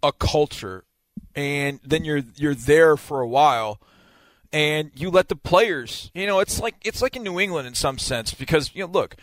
a 0.01 0.11
culture 0.11 0.85
and 1.35 1.79
then 1.83 2.05
you're 2.05 2.21
you're 2.35 2.55
there 2.55 2.95
for 2.95 3.19
a 3.21 3.27
while 3.27 3.81
and 4.53 4.91
you 4.95 5.09
let 5.09 5.27
the 5.27 5.35
players, 5.35 6.09
you 6.13 6.25
know, 6.25 6.39
it's 6.39 6.59
like 6.61 6.75
it's 6.85 7.01
like 7.01 7.15
in 7.17 7.23
New 7.23 7.39
England 7.39 7.67
in 7.67 7.73
some 7.75 7.97
sense 7.97 8.33
because 8.33 8.71
you 8.73 8.85
know, 8.85 8.91
look, 8.91 9.15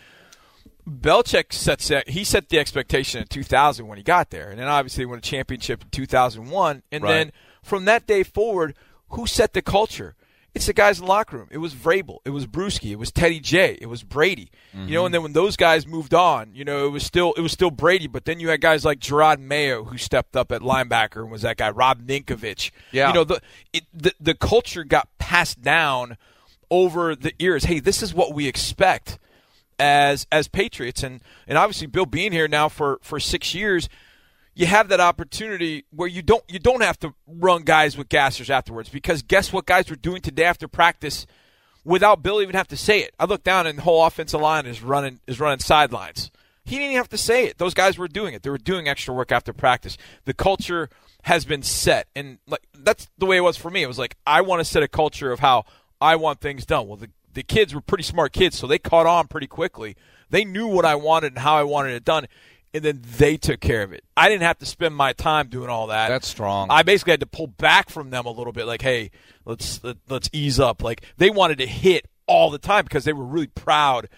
Belichick 0.87 1.51
sets 1.51 1.87
that 1.87 2.09
he 2.09 2.23
set 2.23 2.49
the 2.49 2.59
expectation 2.59 3.21
in 3.21 3.27
2000 3.27 3.87
when 3.87 3.97
he 3.97 4.03
got 4.03 4.29
there, 4.29 4.51
and 4.51 4.59
then 4.59 4.67
obviously 4.67 5.03
won 5.05 5.17
a 5.17 5.21
championship 5.21 5.81
in 5.83 5.89
2001, 5.89 6.83
and 6.91 7.03
Right. 7.03 7.11
then 7.11 7.31
from 7.65 7.85
that 7.85 8.07
day 8.07 8.23
forward, 8.23 8.75
who 9.09 9.27
set 9.27 9.53
the 9.53 9.61
culture? 9.61 10.15
It's 10.53 10.67
the 10.67 10.73
guys 10.73 10.99
in 10.99 11.05
the 11.05 11.11
locker 11.11 11.37
room. 11.37 11.49
It 11.51 11.57
was 11.57 11.73
Vrabel, 11.73 12.19
it 12.23 12.29
was 12.29 12.47
Bruschi, 12.47 12.91
it 12.91 12.95
was 12.95 13.11
Teddy 13.11 13.41
J, 13.41 13.77
it 13.81 13.87
was 13.87 14.03
Brady. 14.03 14.49
You 14.73 14.79
know, 14.79 14.85
mm-hmm. 14.85 15.05
and 15.05 15.13
then 15.13 15.23
when 15.23 15.33
those 15.33 15.57
guys 15.57 15.85
moved 15.85 16.13
on, 16.13 16.53
you 16.53 16.63
know, 16.63 16.85
it 16.85 16.89
was 16.91 17.03
still 17.03 17.33
it 17.33 17.41
was 17.41 17.51
still 17.51 17.71
Brady, 17.71 18.07
but 18.07 18.23
then 18.23 18.39
you 18.39 18.49
had 18.49 18.61
guys 18.61 18.85
like 18.85 18.99
Jerod 18.99 19.39
Mayo 19.39 19.83
who 19.83 19.97
stepped 19.97 20.37
up 20.37 20.53
at 20.53 20.61
linebacker 20.61 21.21
and 21.23 21.31
was 21.31 21.41
that 21.41 21.57
guy 21.57 21.69
Rob 21.71 22.07
Ninkovich. 22.07 22.71
Yeah. 22.91 23.09
you 23.09 23.13
know 23.13 23.23
the 23.25 23.41
it, 23.73 23.83
the 23.93 24.13
the 24.19 24.33
culture 24.33 24.85
got 24.85 25.09
passed 25.17 25.61
down 25.61 26.17
over 26.71 27.15
the 27.15 27.33
years. 27.37 27.65
Hey, 27.65 27.79
this 27.79 28.01
is 28.01 28.13
what 28.13 28.33
we 28.33 28.47
expect 28.47 29.19
as 29.79 30.25
as 30.31 30.47
Patriots, 30.47 31.03
and 31.03 31.21
and 31.47 31.57
obviously 31.57 31.87
Bill 31.87 32.05
being 32.05 32.31
here 32.31 32.47
now 32.47 32.69
for 32.69 32.99
for 33.01 33.19
six 33.19 33.53
years, 33.53 33.89
you 34.55 34.65
have 34.65 34.87
that 34.87 35.01
opportunity 35.01 35.85
where 35.91 36.07
you 36.07 36.21
don't 36.21 36.43
you 36.47 36.59
don't 36.59 36.81
have 36.81 36.97
to 36.99 37.13
run 37.27 37.63
guys 37.63 37.97
with 37.97 38.09
gassers 38.09 38.49
afterwards 38.49 38.89
because 38.89 39.21
guess 39.21 39.51
what 39.51 39.65
guys 39.65 39.89
were 39.89 39.95
doing 39.95 40.21
today 40.21 40.45
after 40.45 40.67
practice 40.67 41.27
without 41.83 42.23
Bill 42.23 42.41
even 42.41 42.55
have 42.55 42.69
to 42.69 42.77
say 42.77 43.01
it. 43.01 43.13
I 43.19 43.25
look 43.25 43.43
down 43.43 43.67
and 43.67 43.77
the 43.77 43.83
whole 43.83 44.05
offensive 44.05 44.41
line 44.41 44.65
is 44.65 44.81
running 44.81 45.19
is 45.27 45.39
running 45.39 45.59
sidelines. 45.59 46.31
He 46.63 46.77
didn't 46.77 46.85
even 46.85 46.97
have 46.97 47.09
to 47.09 47.17
say 47.17 47.45
it. 47.45 47.59
Those 47.59 47.75
guys 47.75 47.97
were 47.97 48.07
doing 48.07 48.33
it. 48.33 48.41
They 48.41 48.49
were 48.49 48.57
doing 48.57 48.87
extra 48.87 49.13
work 49.13 49.31
after 49.31 49.53
practice. 49.53 49.97
The 50.23 50.33
culture 50.33 50.89
has 51.23 51.45
been 51.45 51.61
set, 51.61 52.07
and 52.15 52.39
like 52.47 52.65
that's 52.73 53.07
the 53.17 53.25
way 53.25 53.37
it 53.37 53.41
was 53.41 53.57
for 53.57 53.69
me. 53.69 53.83
It 53.83 53.87
was 53.87 53.99
like 53.99 54.15
I 54.25 54.41
want 54.41 54.61
to 54.61 54.65
set 54.65 54.83
a 54.83 54.87
culture 54.87 55.31
of 55.31 55.39
how 55.39 55.65
I 56.01 56.15
want 56.15 56.39
things 56.39 56.65
done. 56.65 56.87
Well, 56.87 56.97
the 56.97 57.09
the 57.33 57.43
kids 57.43 57.75
were 57.75 57.81
pretty 57.81 58.03
smart 58.05 58.31
kids, 58.31 58.57
so 58.57 58.65
they 58.67 58.79
caught 58.79 59.05
on 59.05 59.27
pretty 59.27 59.47
quickly. 59.47 59.95
They 60.29 60.45
knew 60.45 60.67
what 60.67 60.85
I 60.85 60.95
wanted 60.95 61.33
and 61.33 61.39
how 61.39 61.55
I 61.55 61.63
wanted 61.63 61.93
it 61.93 62.05
done, 62.05 62.27
and 62.75 62.83
then 62.83 63.01
they 63.17 63.37
took 63.37 63.61
care 63.61 63.83
of 63.83 63.93
it. 63.93 64.03
I 64.17 64.27
didn't 64.27 64.43
have 64.43 64.57
to 64.59 64.65
spend 64.65 64.93
my 64.93 65.13
time 65.13 65.47
doing 65.47 65.69
all 65.69 65.87
that. 65.87 66.09
That's 66.09 66.27
strong. 66.27 66.67
I 66.69 66.83
basically 66.83 67.11
had 67.11 67.21
to 67.21 67.25
pull 67.25 67.47
back 67.47 67.89
from 67.89 68.09
them 68.09 68.25
a 68.25 68.31
little 68.31 68.51
bit, 68.51 68.65
like, 68.65 68.81
hey, 68.81 69.11
let's 69.45 69.81
let, 69.83 69.97
let's 70.09 70.29
ease 70.33 70.59
up. 70.59 70.83
Like 70.83 71.01
they 71.17 71.29
wanted 71.29 71.59
to 71.59 71.67
hit 71.67 72.05
all 72.27 72.49
the 72.49 72.57
time 72.57 72.83
because 72.83 73.05
they 73.05 73.13
were 73.13 73.23
really 73.23 73.47
proud 73.47 74.09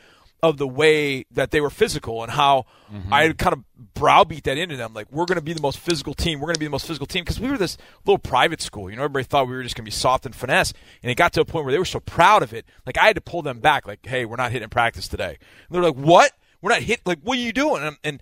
of 0.41 0.57
the 0.57 0.67
way 0.67 1.25
that 1.31 1.51
they 1.51 1.61
were 1.61 1.69
physical 1.69 2.23
and 2.23 2.31
how 2.31 2.65
mm-hmm. 2.91 3.11
I 3.11 3.23
had 3.23 3.37
kind 3.37 3.53
of 3.53 3.63
browbeat 3.93 4.43
that 4.45 4.57
into 4.57 4.75
them. 4.75 4.93
Like 4.93 5.11
we're 5.11 5.25
going 5.25 5.37
to 5.37 5.43
be 5.43 5.53
the 5.53 5.61
most 5.61 5.77
physical 5.77 6.13
team. 6.13 6.39
We're 6.39 6.47
going 6.47 6.55
to 6.55 6.59
be 6.59 6.65
the 6.65 6.71
most 6.71 6.87
physical 6.87 7.07
team 7.07 7.23
because 7.23 7.39
we 7.39 7.49
were 7.49 7.57
this 7.57 7.77
little 8.05 8.19
private 8.19 8.61
school. 8.61 8.89
You 8.89 8.95
know, 8.95 9.03
everybody 9.03 9.25
thought 9.25 9.47
we 9.47 9.55
were 9.55 9.63
just 9.63 9.75
going 9.75 9.83
to 9.83 9.87
be 9.87 9.95
soft 9.95 10.25
and 10.25 10.35
finesse, 10.35 10.73
and 11.03 11.11
it 11.11 11.15
got 11.15 11.33
to 11.33 11.41
a 11.41 11.45
point 11.45 11.65
where 11.65 11.71
they 11.71 11.79
were 11.79 11.85
so 11.85 11.99
proud 11.99 12.41
of 12.41 12.53
it. 12.53 12.65
Like 12.87 12.97
I 12.97 13.05
had 13.05 13.15
to 13.15 13.21
pull 13.21 13.43
them 13.43 13.59
back. 13.59 13.87
Like, 13.87 14.05
hey, 14.05 14.25
we're 14.25 14.35
not 14.35 14.51
hitting 14.51 14.69
practice 14.69 15.07
today. 15.07 15.37
And 15.67 15.75
they're 15.75 15.83
like, 15.83 15.95
what? 15.95 16.31
We're 16.61 16.71
not 16.71 16.81
hit. 16.81 17.01
Like, 17.05 17.19
what 17.21 17.37
are 17.37 17.41
you 17.41 17.53
doing? 17.53 17.83
And, 17.83 17.97
and 18.03 18.21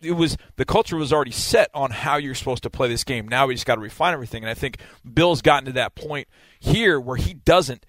it 0.00 0.12
was 0.12 0.36
the 0.56 0.64
culture 0.64 0.96
was 0.96 1.12
already 1.12 1.30
set 1.30 1.70
on 1.74 1.90
how 1.90 2.16
you're 2.16 2.34
supposed 2.34 2.62
to 2.62 2.70
play 2.70 2.88
this 2.88 3.04
game. 3.04 3.28
Now 3.28 3.46
we 3.46 3.54
just 3.54 3.66
got 3.66 3.74
to 3.76 3.80
refine 3.80 4.12
everything, 4.12 4.42
and 4.42 4.50
I 4.50 4.54
think 4.54 4.78
Bill's 5.12 5.42
gotten 5.42 5.66
to 5.66 5.72
that 5.72 5.94
point 5.94 6.28
here 6.58 6.98
where 6.98 7.16
he 7.16 7.34
doesn't 7.34 7.84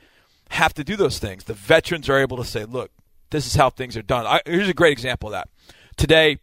have 0.49 0.73
to 0.75 0.83
do 0.83 0.95
those 0.95 1.19
things. 1.19 1.45
The 1.45 1.53
veterans 1.53 2.09
are 2.09 2.17
able 2.17 2.37
to 2.37 2.45
say, 2.45 2.65
"Look, 2.65 2.91
this 3.29 3.45
is 3.45 3.55
how 3.55 3.69
things 3.69 3.95
are 3.95 4.01
done." 4.01 4.25
I, 4.25 4.41
here's 4.45 4.69
a 4.69 4.73
great 4.73 4.91
example 4.91 5.29
of 5.29 5.33
that. 5.33 5.49
Today, 5.95 6.39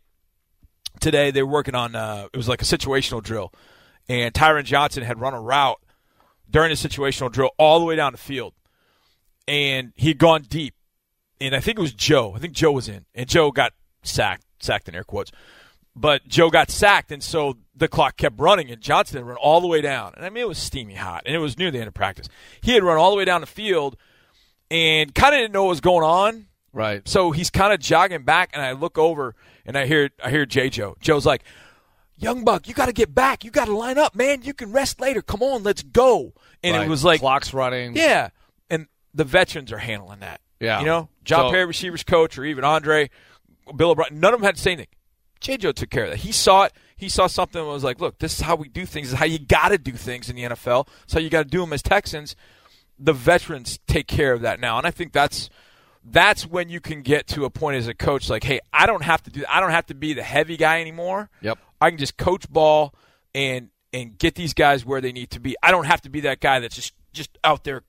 today 1.00 1.30
they 1.30 1.42
were 1.42 1.52
working 1.52 1.74
on 1.74 1.94
uh, 1.94 2.28
it 2.32 2.36
was 2.36 2.48
like 2.48 2.62
a 2.62 2.66
situational 2.66 3.22
drill, 3.22 3.52
and 4.08 4.32
Tyron 4.32 4.64
Johnson 4.64 5.02
had 5.02 5.20
run 5.20 5.34
a 5.34 5.40
route 5.40 5.80
during 6.48 6.70
a 6.72 6.74
situational 6.74 7.30
drill 7.30 7.50
all 7.58 7.78
the 7.78 7.84
way 7.84 7.96
down 7.96 8.12
the 8.12 8.18
field, 8.18 8.54
and 9.46 9.92
he 9.96 10.08
had 10.08 10.18
gone 10.18 10.42
deep, 10.42 10.74
and 11.40 11.54
I 11.54 11.60
think 11.60 11.78
it 11.78 11.82
was 11.82 11.92
Joe. 11.92 12.32
I 12.34 12.38
think 12.38 12.54
Joe 12.54 12.72
was 12.72 12.88
in, 12.88 13.04
and 13.14 13.28
Joe 13.28 13.50
got 13.50 13.72
sacked, 14.02 14.44
sacked 14.64 14.88
in 14.88 14.94
air 14.94 15.04
quotes. 15.04 15.30
But 15.96 16.26
Joe 16.26 16.50
got 16.50 16.70
sacked, 16.70 17.12
and 17.12 17.22
so 17.22 17.56
the 17.76 17.86
clock 17.86 18.16
kept 18.16 18.40
running, 18.40 18.68
and 18.70 18.80
Johnson 18.80 19.18
had 19.18 19.26
run 19.26 19.36
all 19.36 19.60
the 19.60 19.68
way 19.68 19.80
down. 19.80 20.12
And 20.16 20.26
I 20.26 20.28
mean, 20.30 20.42
it 20.42 20.48
was 20.48 20.58
steamy 20.58 20.94
hot, 20.94 21.22
and 21.24 21.34
it 21.36 21.38
was 21.38 21.56
near 21.56 21.70
the 21.70 21.78
end 21.78 21.86
of 21.86 21.94
practice. 21.94 22.28
He 22.60 22.72
had 22.72 22.82
run 22.82 22.96
all 22.96 23.12
the 23.12 23.16
way 23.16 23.24
down 23.24 23.40
the 23.42 23.46
field, 23.46 23.96
and 24.70 25.14
kind 25.14 25.34
of 25.34 25.38
didn't 25.40 25.52
know 25.52 25.64
what 25.64 25.68
was 25.70 25.80
going 25.80 26.04
on. 26.04 26.46
Right. 26.72 27.06
So 27.06 27.30
he's 27.30 27.50
kind 27.50 27.72
of 27.72 27.78
jogging 27.78 28.24
back, 28.24 28.50
and 28.52 28.60
I 28.62 28.72
look 28.72 28.98
over, 28.98 29.36
and 29.64 29.78
I 29.78 29.86
hear 29.86 30.10
I 30.24 30.30
hear 30.30 30.44
J. 30.46 30.68
Joe. 30.68 30.96
Joe's 31.00 31.24
like, 31.24 31.44
"Young 32.16 32.44
buck, 32.44 32.66
you 32.66 32.74
got 32.74 32.86
to 32.86 32.92
get 32.92 33.14
back. 33.14 33.44
You 33.44 33.52
got 33.52 33.66
to 33.66 33.76
line 33.76 33.96
up, 33.98 34.16
man. 34.16 34.42
You 34.42 34.52
can 34.54 34.72
rest 34.72 35.00
later. 35.00 35.22
Come 35.22 35.42
on, 35.42 35.62
let's 35.62 35.82
go." 35.84 36.32
And 36.64 36.76
Right. 36.76 36.86
it 36.86 36.90
was 36.90 37.04
like 37.04 37.20
clock's 37.20 37.54
running. 37.54 37.94
yeah, 37.94 38.30
and 38.68 38.88
the 39.14 39.22
veterans 39.24 39.70
are 39.70 39.78
handling 39.78 40.20
that. 40.20 40.40
Yeah. 40.60 40.80
you 40.80 40.86
know, 40.86 41.08
John 41.24 41.48
So- 41.48 41.50
Perry, 41.52 41.66
receivers 41.66 42.02
coach, 42.02 42.36
or 42.38 42.44
even 42.44 42.64
Andre, 42.64 43.10
Bill 43.76 43.90
O'Brien. 43.90 44.18
None 44.20 44.34
of 44.34 44.40
them 44.40 44.46
had 44.46 44.56
to 44.56 44.62
say 44.62 44.72
anything. 44.72 44.88
J. 45.40 45.56
Joe 45.56 45.72
took 45.72 45.90
care 45.90 46.04
of 46.04 46.10
that. 46.10 46.18
He 46.18 46.32
saw 46.32 46.64
it. 46.64 46.72
He 46.96 47.08
saw 47.08 47.26
something 47.26 47.60
and 47.60 47.68
was 47.68 47.84
like, 47.84 48.00
"Look, 48.00 48.18
this 48.18 48.34
is 48.34 48.40
how 48.40 48.56
we 48.56 48.68
do 48.68 48.86
things. 48.86 49.08
This 49.08 49.14
is 49.14 49.18
how 49.18 49.26
you 49.26 49.38
got 49.38 49.68
to 49.68 49.78
do 49.78 49.92
things 49.92 50.30
in 50.30 50.36
the 50.36 50.42
NFL. 50.44 50.88
How 51.12 51.20
you 51.20 51.28
got 51.28 51.42
to 51.42 51.48
do 51.48 51.60
them 51.60 51.72
as 51.72 51.82
Texans." 51.82 52.34
The 52.98 53.12
veterans 53.12 53.80
take 53.86 54.06
care 54.06 54.32
of 54.32 54.40
that 54.42 54.60
now, 54.60 54.78
and 54.78 54.86
I 54.86 54.90
think 54.90 55.12
that's 55.12 55.50
that's 56.04 56.46
when 56.46 56.68
you 56.68 56.80
can 56.80 57.02
get 57.02 57.26
to 57.28 57.44
a 57.44 57.50
point 57.50 57.76
as 57.76 57.88
a 57.88 57.94
coach, 57.94 58.30
like, 58.30 58.44
"Hey, 58.44 58.60
I 58.72 58.86
don't 58.86 59.02
have 59.02 59.22
to 59.24 59.30
do. 59.30 59.44
I 59.48 59.60
don't 59.60 59.70
have 59.70 59.86
to 59.86 59.94
be 59.94 60.14
the 60.14 60.22
heavy 60.22 60.56
guy 60.56 60.80
anymore. 60.80 61.30
Yep. 61.42 61.58
I 61.80 61.90
can 61.90 61.98
just 61.98 62.16
coach 62.16 62.48
ball 62.48 62.94
and 63.34 63.70
and 63.92 64.18
get 64.18 64.34
these 64.34 64.54
guys 64.54 64.84
where 64.84 65.00
they 65.00 65.12
need 65.12 65.30
to 65.30 65.40
be. 65.40 65.56
I 65.62 65.70
don't 65.70 65.86
have 65.86 66.02
to 66.02 66.08
be 66.08 66.20
that 66.20 66.40
guy 66.40 66.60
that's 66.60 66.76
just 66.76 66.94
just 67.12 67.36
out 67.44 67.64
there 67.64 67.82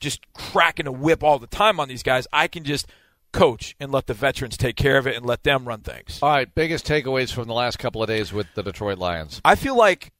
just 0.00 0.32
cracking 0.32 0.86
a 0.86 0.92
whip 0.92 1.22
all 1.22 1.38
the 1.38 1.46
time 1.46 1.78
on 1.78 1.88
these 1.88 2.02
guys. 2.02 2.26
I 2.32 2.48
can 2.48 2.64
just 2.64 2.86
coach 3.32 3.76
and 3.78 3.92
let 3.92 4.06
the 4.06 4.14
veterans 4.14 4.56
take 4.56 4.76
care 4.76 4.98
of 4.98 5.06
it 5.06 5.16
and 5.16 5.24
let 5.24 5.42
them 5.42 5.66
run 5.66 5.80
things. 5.80 6.18
All 6.22 6.30
right, 6.30 6.52
biggest 6.54 6.86
takeaways 6.86 7.32
from 7.32 7.46
the 7.46 7.54
last 7.54 7.78
couple 7.78 8.02
of 8.02 8.08
days 8.08 8.32
with 8.32 8.46
the 8.54 8.62
Detroit 8.62 8.98
Lions. 8.98 9.40
I 9.44 9.54
feel 9.54 9.76
like 9.76 10.12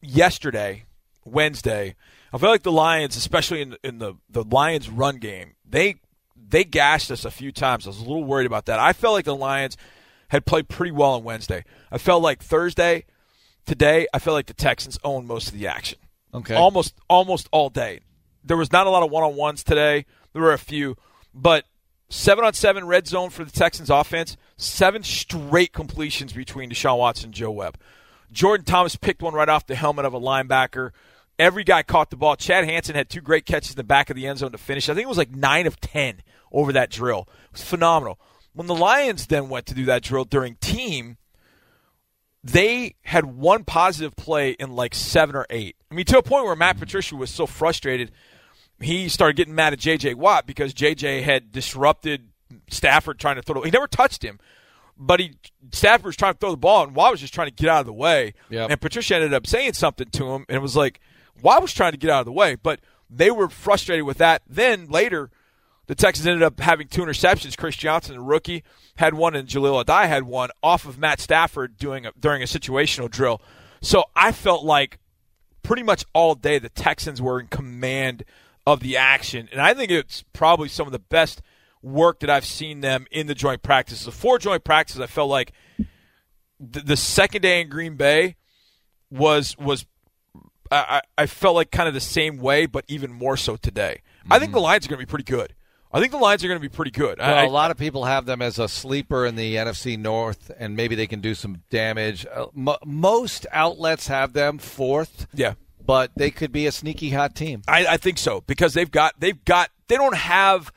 yesterday, 0.00 0.84
Wednesday, 1.24 1.94
I 2.32 2.38
feel 2.38 2.50
like 2.50 2.62
the 2.62 2.72
Lions, 2.72 3.16
especially 3.16 3.62
in 3.62 3.70
the, 3.70 3.78
in 3.82 3.98
the 3.98 4.14
the 4.28 4.44
Lions 4.44 4.88
run 4.88 5.16
game, 5.16 5.54
they 5.68 5.96
they 6.36 6.64
gashed 6.64 7.10
us 7.10 7.24
a 7.24 7.30
few 7.30 7.52
times. 7.52 7.86
I 7.86 7.90
was 7.90 7.98
a 7.98 8.02
little 8.02 8.24
worried 8.24 8.46
about 8.46 8.66
that. 8.66 8.78
I 8.78 8.92
felt 8.92 9.14
like 9.14 9.24
the 9.24 9.36
Lions 9.36 9.76
had 10.28 10.46
played 10.46 10.68
pretty 10.68 10.92
well 10.92 11.12
on 11.12 11.24
Wednesday. 11.24 11.64
I 11.90 11.98
felt 11.98 12.22
like 12.22 12.42
Thursday, 12.42 13.04
today, 13.66 14.06
I 14.14 14.18
felt 14.18 14.34
like 14.34 14.46
the 14.46 14.54
Texans 14.54 14.98
owned 15.04 15.26
most 15.26 15.48
of 15.48 15.54
the 15.54 15.66
action. 15.66 15.98
Okay. 16.34 16.54
Almost 16.54 16.94
almost 17.08 17.48
all 17.52 17.70
day. 17.70 18.00
There 18.44 18.56
was 18.56 18.72
not 18.72 18.86
a 18.86 18.90
lot 18.90 19.02
of 19.02 19.10
one 19.10 19.22
on 19.22 19.36
ones 19.36 19.62
today. 19.62 20.06
There 20.32 20.42
were 20.42 20.52
a 20.52 20.58
few, 20.58 20.96
but 21.34 21.66
seven 22.12 22.44
on 22.44 22.52
seven 22.52 22.86
red 22.86 23.06
zone 23.06 23.30
for 23.30 23.44
the 23.44 23.50
Texans 23.50 23.90
offense. 23.90 24.36
Seven 24.56 25.02
straight 25.02 25.72
completions 25.72 26.32
between 26.32 26.70
Deshaun 26.70 26.98
Watson 26.98 27.28
and 27.28 27.34
Joe 27.34 27.50
Webb. 27.50 27.78
Jordan 28.30 28.64
Thomas 28.64 28.96
picked 28.96 29.22
one 29.22 29.34
right 29.34 29.48
off 29.48 29.66
the 29.66 29.74
helmet 29.74 30.04
of 30.04 30.14
a 30.14 30.20
linebacker. 30.20 30.90
Every 31.38 31.64
guy 31.64 31.82
caught 31.82 32.10
the 32.10 32.16
ball. 32.16 32.36
Chad 32.36 32.64
Hansen 32.64 32.94
had 32.94 33.08
two 33.08 33.20
great 33.20 33.46
catches 33.46 33.70
in 33.70 33.76
the 33.76 33.84
back 33.84 34.10
of 34.10 34.16
the 34.16 34.26
end 34.26 34.38
zone 34.38 34.52
to 34.52 34.58
finish. 34.58 34.88
I 34.88 34.94
think 34.94 35.04
it 35.04 35.08
was 35.08 35.18
like 35.18 35.34
nine 35.34 35.66
of 35.66 35.80
ten 35.80 36.22
over 36.52 36.72
that 36.72 36.90
drill. 36.90 37.28
It 37.46 37.52
was 37.52 37.64
phenomenal. 37.64 38.20
When 38.52 38.66
the 38.66 38.74
Lions 38.74 39.26
then 39.26 39.48
went 39.48 39.66
to 39.66 39.74
do 39.74 39.86
that 39.86 40.02
drill 40.02 40.24
during 40.24 40.56
team, 40.56 41.16
they 42.44 42.96
had 43.02 43.24
one 43.24 43.64
positive 43.64 44.14
play 44.16 44.50
in 44.52 44.72
like 44.72 44.94
seven 44.94 45.34
or 45.34 45.46
eight. 45.48 45.76
I 45.90 45.94
mean, 45.94 46.04
to 46.06 46.18
a 46.18 46.22
point 46.22 46.44
where 46.44 46.56
Matt 46.56 46.78
Patricia 46.78 47.16
was 47.16 47.30
so 47.30 47.46
frustrated, 47.46 48.12
he 48.82 49.08
started 49.08 49.36
getting 49.36 49.54
mad 49.54 49.72
at 49.72 49.78
J.J. 49.78 50.14
Watt 50.14 50.46
because 50.46 50.74
J.J. 50.74 51.22
had 51.22 51.52
disrupted 51.52 52.28
Stafford 52.68 53.18
trying 53.18 53.36
to 53.36 53.42
throw. 53.42 53.60
The, 53.60 53.66
he 53.66 53.70
never 53.70 53.86
touched 53.86 54.24
him, 54.24 54.38
but 54.96 55.20
he 55.20 55.34
Stafford 55.72 56.06
was 56.06 56.16
trying 56.16 56.34
to 56.34 56.38
throw 56.38 56.50
the 56.50 56.56
ball, 56.56 56.84
and 56.84 56.94
Watt 56.94 57.12
was 57.12 57.20
just 57.20 57.34
trying 57.34 57.48
to 57.48 57.54
get 57.54 57.68
out 57.68 57.80
of 57.80 57.86
the 57.86 57.92
way. 57.92 58.34
Yep. 58.50 58.70
And 58.70 58.80
Patricia 58.80 59.16
ended 59.16 59.34
up 59.34 59.46
saying 59.46 59.74
something 59.74 60.08
to 60.10 60.32
him, 60.32 60.44
and 60.48 60.56
it 60.56 60.62
was 60.62 60.76
like 60.76 61.00
Watt 61.42 61.62
was 61.62 61.72
trying 61.72 61.92
to 61.92 61.98
get 61.98 62.10
out 62.10 62.20
of 62.20 62.26
the 62.26 62.32
way, 62.32 62.56
but 62.56 62.80
they 63.08 63.30
were 63.30 63.48
frustrated 63.48 64.04
with 64.04 64.18
that. 64.18 64.42
Then 64.46 64.88
later, 64.88 65.30
the 65.86 65.94
Texans 65.94 66.26
ended 66.26 66.42
up 66.42 66.60
having 66.60 66.88
two 66.88 67.02
interceptions. 67.02 67.56
Chris 67.56 67.76
Johnson, 67.76 68.16
the 68.16 68.22
rookie, 68.22 68.64
had 68.96 69.14
one, 69.14 69.34
and 69.34 69.48
Jahleel 69.48 69.84
Addae 69.84 70.08
had 70.08 70.24
one 70.24 70.50
off 70.62 70.86
of 70.86 70.98
Matt 70.98 71.20
Stafford 71.20 71.76
doing 71.76 72.06
a, 72.06 72.12
during 72.18 72.42
a 72.42 72.46
situational 72.46 73.10
drill. 73.10 73.40
So 73.80 74.04
I 74.14 74.32
felt 74.32 74.64
like 74.64 74.98
pretty 75.62 75.82
much 75.82 76.04
all 76.14 76.34
day 76.34 76.58
the 76.58 76.68
Texans 76.68 77.20
were 77.20 77.40
in 77.40 77.48
command 77.48 78.24
of 78.66 78.80
the 78.80 78.96
action, 78.96 79.48
and 79.50 79.60
I 79.60 79.74
think 79.74 79.90
it's 79.90 80.24
probably 80.32 80.68
some 80.68 80.86
of 80.86 80.92
the 80.92 80.98
best 80.98 81.42
work 81.82 82.20
that 82.20 82.30
I've 82.30 82.44
seen 82.44 82.80
them 82.80 83.06
in 83.10 83.26
the 83.26 83.34
joint 83.34 83.62
practices. 83.62 84.04
The 84.04 84.12
four 84.12 84.38
joint 84.38 84.64
practices, 84.64 85.00
I 85.00 85.06
felt 85.06 85.28
like 85.30 85.52
the, 86.60 86.80
the 86.80 86.96
second 86.96 87.42
day 87.42 87.60
in 87.60 87.68
Green 87.68 87.96
Bay 87.96 88.36
was 89.10 89.56
was 89.58 89.84
I, 90.70 91.02
I 91.18 91.26
felt 91.26 91.54
like 91.54 91.70
kind 91.70 91.88
of 91.88 91.94
the 91.94 92.00
same 92.00 92.38
way, 92.38 92.66
but 92.66 92.84
even 92.88 93.12
more 93.12 93.36
so 93.36 93.56
today. 93.56 94.00
I 94.30 94.38
think 94.38 94.52
the 94.52 94.60
Lions 94.60 94.86
are 94.86 94.88
going 94.88 95.00
to 95.00 95.06
be 95.06 95.10
pretty 95.10 95.24
good. 95.24 95.54
I 95.92 96.00
think 96.00 96.12
the 96.12 96.18
Lions 96.18 96.42
are 96.42 96.48
going 96.48 96.58
to 96.58 96.66
be 96.66 96.74
pretty 96.74 96.90
good. 96.90 97.18
Well, 97.18 97.36
I, 97.36 97.44
a 97.44 97.50
lot 97.50 97.70
of 97.70 97.76
people 97.76 98.06
have 98.06 98.24
them 98.24 98.40
as 98.40 98.58
a 98.58 98.66
sleeper 98.66 99.26
in 99.26 99.36
the 99.36 99.56
NFC 99.56 99.98
North, 99.98 100.50
and 100.58 100.74
maybe 100.74 100.94
they 100.94 101.06
can 101.06 101.20
do 101.20 101.34
some 101.34 101.62
damage. 101.68 102.24
Uh, 102.32 102.46
mo 102.54 102.78
most 102.86 103.46
outlets 103.52 104.06
have 104.06 104.32
them 104.32 104.56
fourth. 104.56 105.26
Yeah, 105.34 105.54
but 105.84 106.10
they 106.16 106.30
could 106.30 106.52
be 106.52 106.66
a 106.66 106.72
sneaky 106.72 107.10
hot 107.10 107.34
team. 107.34 107.62
I, 107.68 107.86
I 107.86 107.96
think 107.96 108.18
so 108.18 108.42
because 108.42 108.74
they've 108.74 108.90
got 108.90 109.18
they've 109.18 109.44
got 109.44 109.70
they 109.88 109.96
don't 109.96 110.16
have 110.16 110.72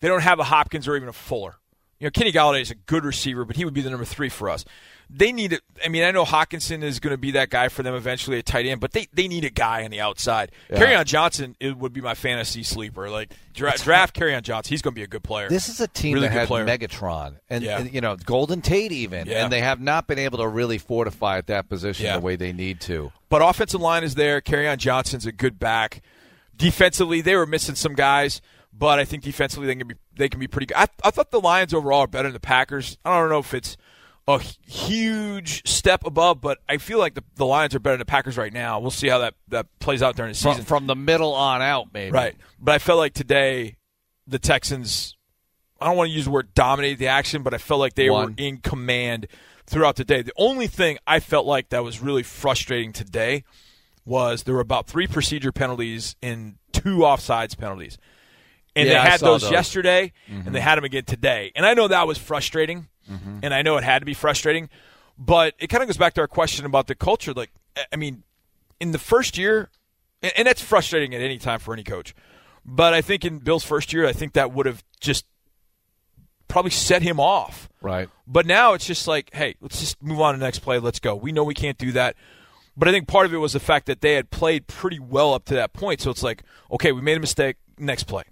they 0.00 0.08
don't 0.08 0.22
have 0.22 0.38
a 0.38 0.44
Hopkins 0.44 0.86
or 0.88 0.96
even 0.96 1.08
a 1.08 1.12
Fuller. 1.12 1.56
You 1.98 2.06
know, 2.06 2.10
Kenny 2.10 2.32
Golladay 2.32 2.60
is 2.60 2.70
a 2.70 2.74
good 2.74 3.04
receiver, 3.04 3.44
but 3.44 3.56
he 3.56 3.64
would 3.64 3.74
be 3.74 3.80
the 3.80 3.90
number 3.90 4.04
three 4.04 4.28
for 4.28 4.50
us. 4.50 4.64
They 5.08 5.30
need 5.30 5.52
it. 5.52 5.60
I 5.84 5.88
mean, 5.88 6.02
I 6.02 6.10
know 6.10 6.24
Hockenson 6.24 6.82
is 6.82 6.98
going 6.98 7.12
to 7.12 7.18
be 7.18 7.30
that 7.32 7.48
guy 7.48 7.68
for 7.68 7.84
them 7.84 7.94
eventually 7.94 8.38
at 8.38 8.46
tight 8.46 8.66
end, 8.66 8.80
but 8.80 8.90
they, 8.90 9.06
they 9.12 9.28
need 9.28 9.44
a 9.44 9.50
guy 9.50 9.84
on 9.84 9.92
the 9.92 10.00
outside. 10.00 10.50
Yeah. 10.68 10.98
on 10.98 11.04
Johnson 11.04 11.54
it 11.60 11.76
would 11.76 11.92
be 11.92 12.00
my 12.00 12.14
fantasy 12.14 12.64
sleeper. 12.64 13.08
Like 13.08 13.32
dra- 13.54 13.78
draft 13.78 14.20
on 14.20 14.42
Johnson, 14.42 14.70
he's 14.72 14.82
going 14.82 14.94
to 14.94 14.98
be 14.98 15.04
a 15.04 15.06
good 15.06 15.22
player. 15.22 15.48
This 15.48 15.68
is 15.68 15.80
a 15.80 15.86
team 15.86 16.14
really 16.14 16.26
that 16.26 16.32
had 16.34 16.48
player. 16.48 16.66
Megatron 16.66 17.36
and, 17.48 17.62
Yeah. 17.62 17.78
and, 17.78 17.94
you 17.94 18.00
know 18.00 18.16
Golden 18.16 18.60
Tate 18.60 18.90
even, 18.90 19.28
Yeah. 19.28 19.44
and 19.44 19.52
they 19.52 19.60
have 19.60 19.80
not 19.80 20.08
been 20.08 20.18
able 20.18 20.38
to 20.38 20.48
really 20.48 20.78
fortify 20.78 21.38
at 21.38 21.46
that 21.46 21.68
position 21.68 22.12
the 22.12 22.20
way 22.20 22.34
they 22.34 22.52
need 22.52 22.80
to. 22.82 23.12
But 23.28 23.42
offensive 23.42 23.80
line 23.80 24.02
is 24.02 24.16
there. 24.16 24.40
Kerryon 24.40 24.78
Johnson's 24.78 25.24
a 25.26 25.32
good 25.32 25.58
back. 25.60 26.02
Defensively, 26.56 27.20
they 27.20 27.36
were 27.36 27.46
missing 27.46 27.74
some 27.74 27.94
guys, 27.94 28.40
but 28.72 28.98
I 28.98 29.04
think 29.04 29.22
defensively 29.22 29.66
they 29.66 29.74
can 29.76 29.86
be 29.86 29.94
they 30.16 30.28
can 30.28 30.40
be 30.40 30.48
pretty 30.48 30.66
good. 30.66 30.76
I, 30.76 30.88
I 31.04 31.10
thought 31.10 31.30
the 31.30 31.40
Lions 31.40 31.74
overall 31.74 32.00
are 32.00 32.06
better 32.06 32.28
than 32.28 32.32
the 32.32 32.40
Packers. 32.40 32.96
I 33.04 33.18
don't 33.20 33.28
know 33.28 33.38
if 33.38 33.52
it's 33.54 33.76
a 34.28 34.38
huge 34.40 35.66
step 35.68 36.04
above, 36.04 36.40
but 36.40 36.58
I 36.68 36.78
feel 36.78 36.98
like 36.98 37.14
the, 37.14 37.22
the 37.36 37.46
Lions 37.46 37.74
are 37.74 37.78
better 37.78 37.94
than 37.94 38.00
the 38.00 38.04
Packers 38.06 38.36
right 38.36 38.52
now. 38.52 38.80
We'll 38.80 38.90
see 38.90 39.08
how 39.08 39.18
that, 39.18 39.34
that 39.48 39.66
plays 39.78 40.02
out 40.02 40.16
during 40.16 40.32
the 40.32 40.38
From, 40.38 40.52
season. 40.54 40.64
from 40.64 40.86
the 40.86 40.96
middle 40.96 41.32
on 41.34 41.62
out, 41.62 41.88
maybe. 41.94 42.10
Right. 42.12 42.34
But 42.58 42.74
I 42.74 42.78
felt 42.78 42.98
like 42.98 43.14
today 43.14 43.76
the 44.26 44.38
Texans 44.38 45.12
I 45.80 45.86
don't 45.88 45.96
want 45.98 46.08
to 46.08 46.14
use 46.14 46.24
the 46.24 46.30
word 46.30 46.54
dominated 46.54 46.98
the 46.98 47.08
action, 47.08 47.42
but 47.42 47.52
I 47.52 47.58
felt 47.58 47.80
like 47.80 47.94
they 47.94 48.08
were 48.08 48.32
in 48.38 48.56
command 48.58 49.26
throughout 49.66 49.96
the 49.96 50.04
day. 50.04 50.22
The 50.22 50.32
only 50.38 50.68
thing 50.68 50.96
I 51.06 51.20
felt 51.20 51.44
like 51.46 51.68
that 51.68 51.84
was 51.84 52.00
really 52.00 52.22
frustrating 52.22 52.94
today 52.94 53.44
was 54.06 54.44
there 54.44 54.54
were 54.54 54.60
about 54.60 54.86
three 54.86 55.06
procedure 55.06 55.52
penalties 55.52 56.16
and 56.22 56.54
two 56.72 56.98
offsides 57.00 57.58
penalties. 57.58 57.98
And 58.74 58.88
Yeah, 58.88 59.04
they 59.04 59.10
had 59.10 59.20
those, 59.20 59.42
those. 59.42 59.50
yesterday 59.50 60.12
Mhm. 60.30 60.46
and 60.46 60.54
they 60.54 60.60
had 60.60 60.76
them 60.76 60.84
again 60.84 61.04
today. 61.04 61.52
And 61.54 61.66
I 61.66 61.74
know 61.74 61.88
that 61.88 62.06
was 62.06 62.16
frustrating. 62.16 62.88
Mhm. 63.10 63.40
And 63.42 63.54
I 63.54 63.62
know 63.62 63.76
it 63.76 63.84
had 63.84 64.00
to 64.00 64.06
be 64.06 64.14
frustrating. 64.14 64.68
But 65.18 65.54
it 65.58 65.68
kind 65.68 65.82
of 65.82 65.88
goes 65.88 65.96
back 65.96 66.12
to 66.14 66.20
our 66.20 66.26
question 66.28 66.66
about 66.66 66.86
the 66.88 66.94
culture. 66.94 67.32
Like, 67.32 67.50
I- 67.76 67.86
I 67.92 67.96
mean, 67.96 68.22
in 68.80 68.92
the 68.92 68.98
first 68.98 69.38
year, 69.38 69.70
and, 70.22 70.32
and 70.36 70.46
that's 70.48 70.60
frustrating 70.62 71.14
at 71.14 71.20
any 71.22 71.38
time 71.38 71.58
for 71.58 71.72
any 71.72 71.84
coach. 71.84 72.14
But 72.64 72.92
I 72.94 73.00
think 73.00 73.24
in 73.24 73.38
Bill's 73.38 73.64
first 73.64 73.92
year, 73.92 74.06
I 74.06 74.12
think 74.12 74.34
that 74.34 74.52
would 74.52 74.66
have 74.66 74.82
just 75.00 75.24
probably 76.48 76.70
set 76.70 77.02
him 77.02 77.18
off. 77.18 77.68
Right. 77.80 78.08
But 78.26 78.46
now 78.46 78.72
it's 78.74 78.86
just 78.86 79.06
like, 79.08 79.30
hey, 79.32 79.54
let's 79.60 79.80
just 79.80 80.02
move 80.02 80.20
on 80.20 80.34
to 80.34 80.38
the 80.40 80.44
next 80.44 80.60
play. 80.60 80.78
Let's 80.78 80.98
go. 80.98 81.14
We 81.14 81.32
know 81.32 81.44
we 81.44 81.54
can't 81.54 81.78
do 81.78 81.92
that. 81.92 82.16
But 82.76 82.88
I 82.88 82.92
think 82.92 83.08
part 83.08 83.24
of 83.26 83.32
it 83.32 83.38
was 83.38 83.52
the 83.54 83.60
fact 83.60 83.86
that 83.86 84.00
they 84.02 84.14
had 84.14 84.30
played 84.30 84.66
pretty 84.66 84.98
well 84.98 85.32
up 85.32 85.44
to 85.46 85.54
that 85.54 85.72
point. 85.72 86.00
So 86.02 86.10
it's 86.10 86.22
like, 86.22 86.42
okay, 86.70 86.92
we 86.92 87.00
made 87.00 87.16
a 87.16 87.20
mistake. 87.20 87.56
Next 87.78 88.04
play. 88.04 88.24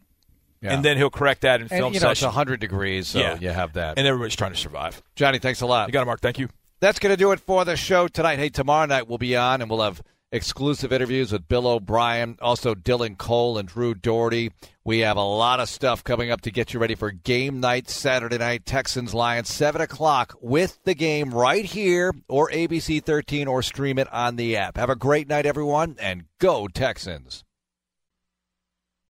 Yeah. 0.64 0.72
And 0.74 0.84
then 0.84 0.96
he'll 0.96 1.10
correct 1.10 1.42
that 1.42 1.56
in 1.60 1.62
And, 1.62 1.70
film 1.70 1.92
you 1.94 2.00
know, 2.00 2.08
session. 2.08 2.26
it's 2.28 2.34
100 2.34 2.58
degrees, 2.58 3.08
so 3.08 3.18
Yeah. 3.20 3.38
you 3.38 3.50
have 3.50 3.74
that. 3.74 3.98
And 3.98 4.06
everybody's 4.06 4.34
trying 4.36 4.52
to 4.52 4.58
survive. 4.58 5.02
Johnny, 5.14 5.38
thanks 5.38 5.60
a 5.60 5.66
lot. 5.66 5.88
You 5.88 5.92
got 5.92 6.02
it, 6.02 6.06
Mark. 6.06 6.20
Thank 6.20 6.38
you. 6.38 6.48
That's 6.80 6.98
going 6.98 7.12
to 7.12 7.16
do 7.16 7.32
it 7.32 7.40
for 7.40 7.64
the 7.64 7.76
show 7.76 8.08
tonight. 8.08 8.38
Hey, 8.38 8.48
tomorrow 8.48 8.86
night 8.86 9.06
we'll 9.08 9.18
be 9.18 9.36
on 9.36 9.60
and 9.62 9.70
we'll 9.70 9.82
have 9.82 10.02
exclusive 10.32 10.92
interviews 10.92 11.30
with 11.30 11.46
Bill 11.46 11.66
O'Brien, 11.66 12.36
also 12.42 12.74
Dylan 12.74 13.16
Cole 13.16 13.56
and 13.56 13.68
Drew 13.68 13.94
Dougherty. 13.94 14.50
We 14.84 14.98
have 15.00 15.16
a 15.16 15.22
lot 15.22 15.60
of 15.60 15.68
stuff 15.68 16.02
coming 16.02 16.30
up 16.30 16.40
to 16.42 16.50
get 16.50 16.74
you 16.74 16.80
ready 16.80 16.94
for 16.96 17.10
game 17.12 17.60
night 17.60 17.88
Saturday 17.88 18.36
night, 18.38 18.66
Texans 18.66 19.14
Lions, 19.14 19.48
7 19.48 19.80
o'clock 19.80 20.34
with 20.40 20.82
the 20.84 20.94
game 20.94 21.30
right 21.32 21.64
here 21.64 22.12
or 22.28 22.50
ABC 22.50 23.00
13 23.02 23.46
or 23.46 23.62
stream 23.62 23.96
it 23.98 24.12
on 24.12 24.36
the 24.36 24.56
app. 24.56 24.76
Have 24.76 24.90
a 24.90 24.96
great 24.96 25.28
night, 25.28 25.46
everyone, 25.46 25.96
and 26.00 26.24
go 26.40 26.66
Texans. 26.68 27.44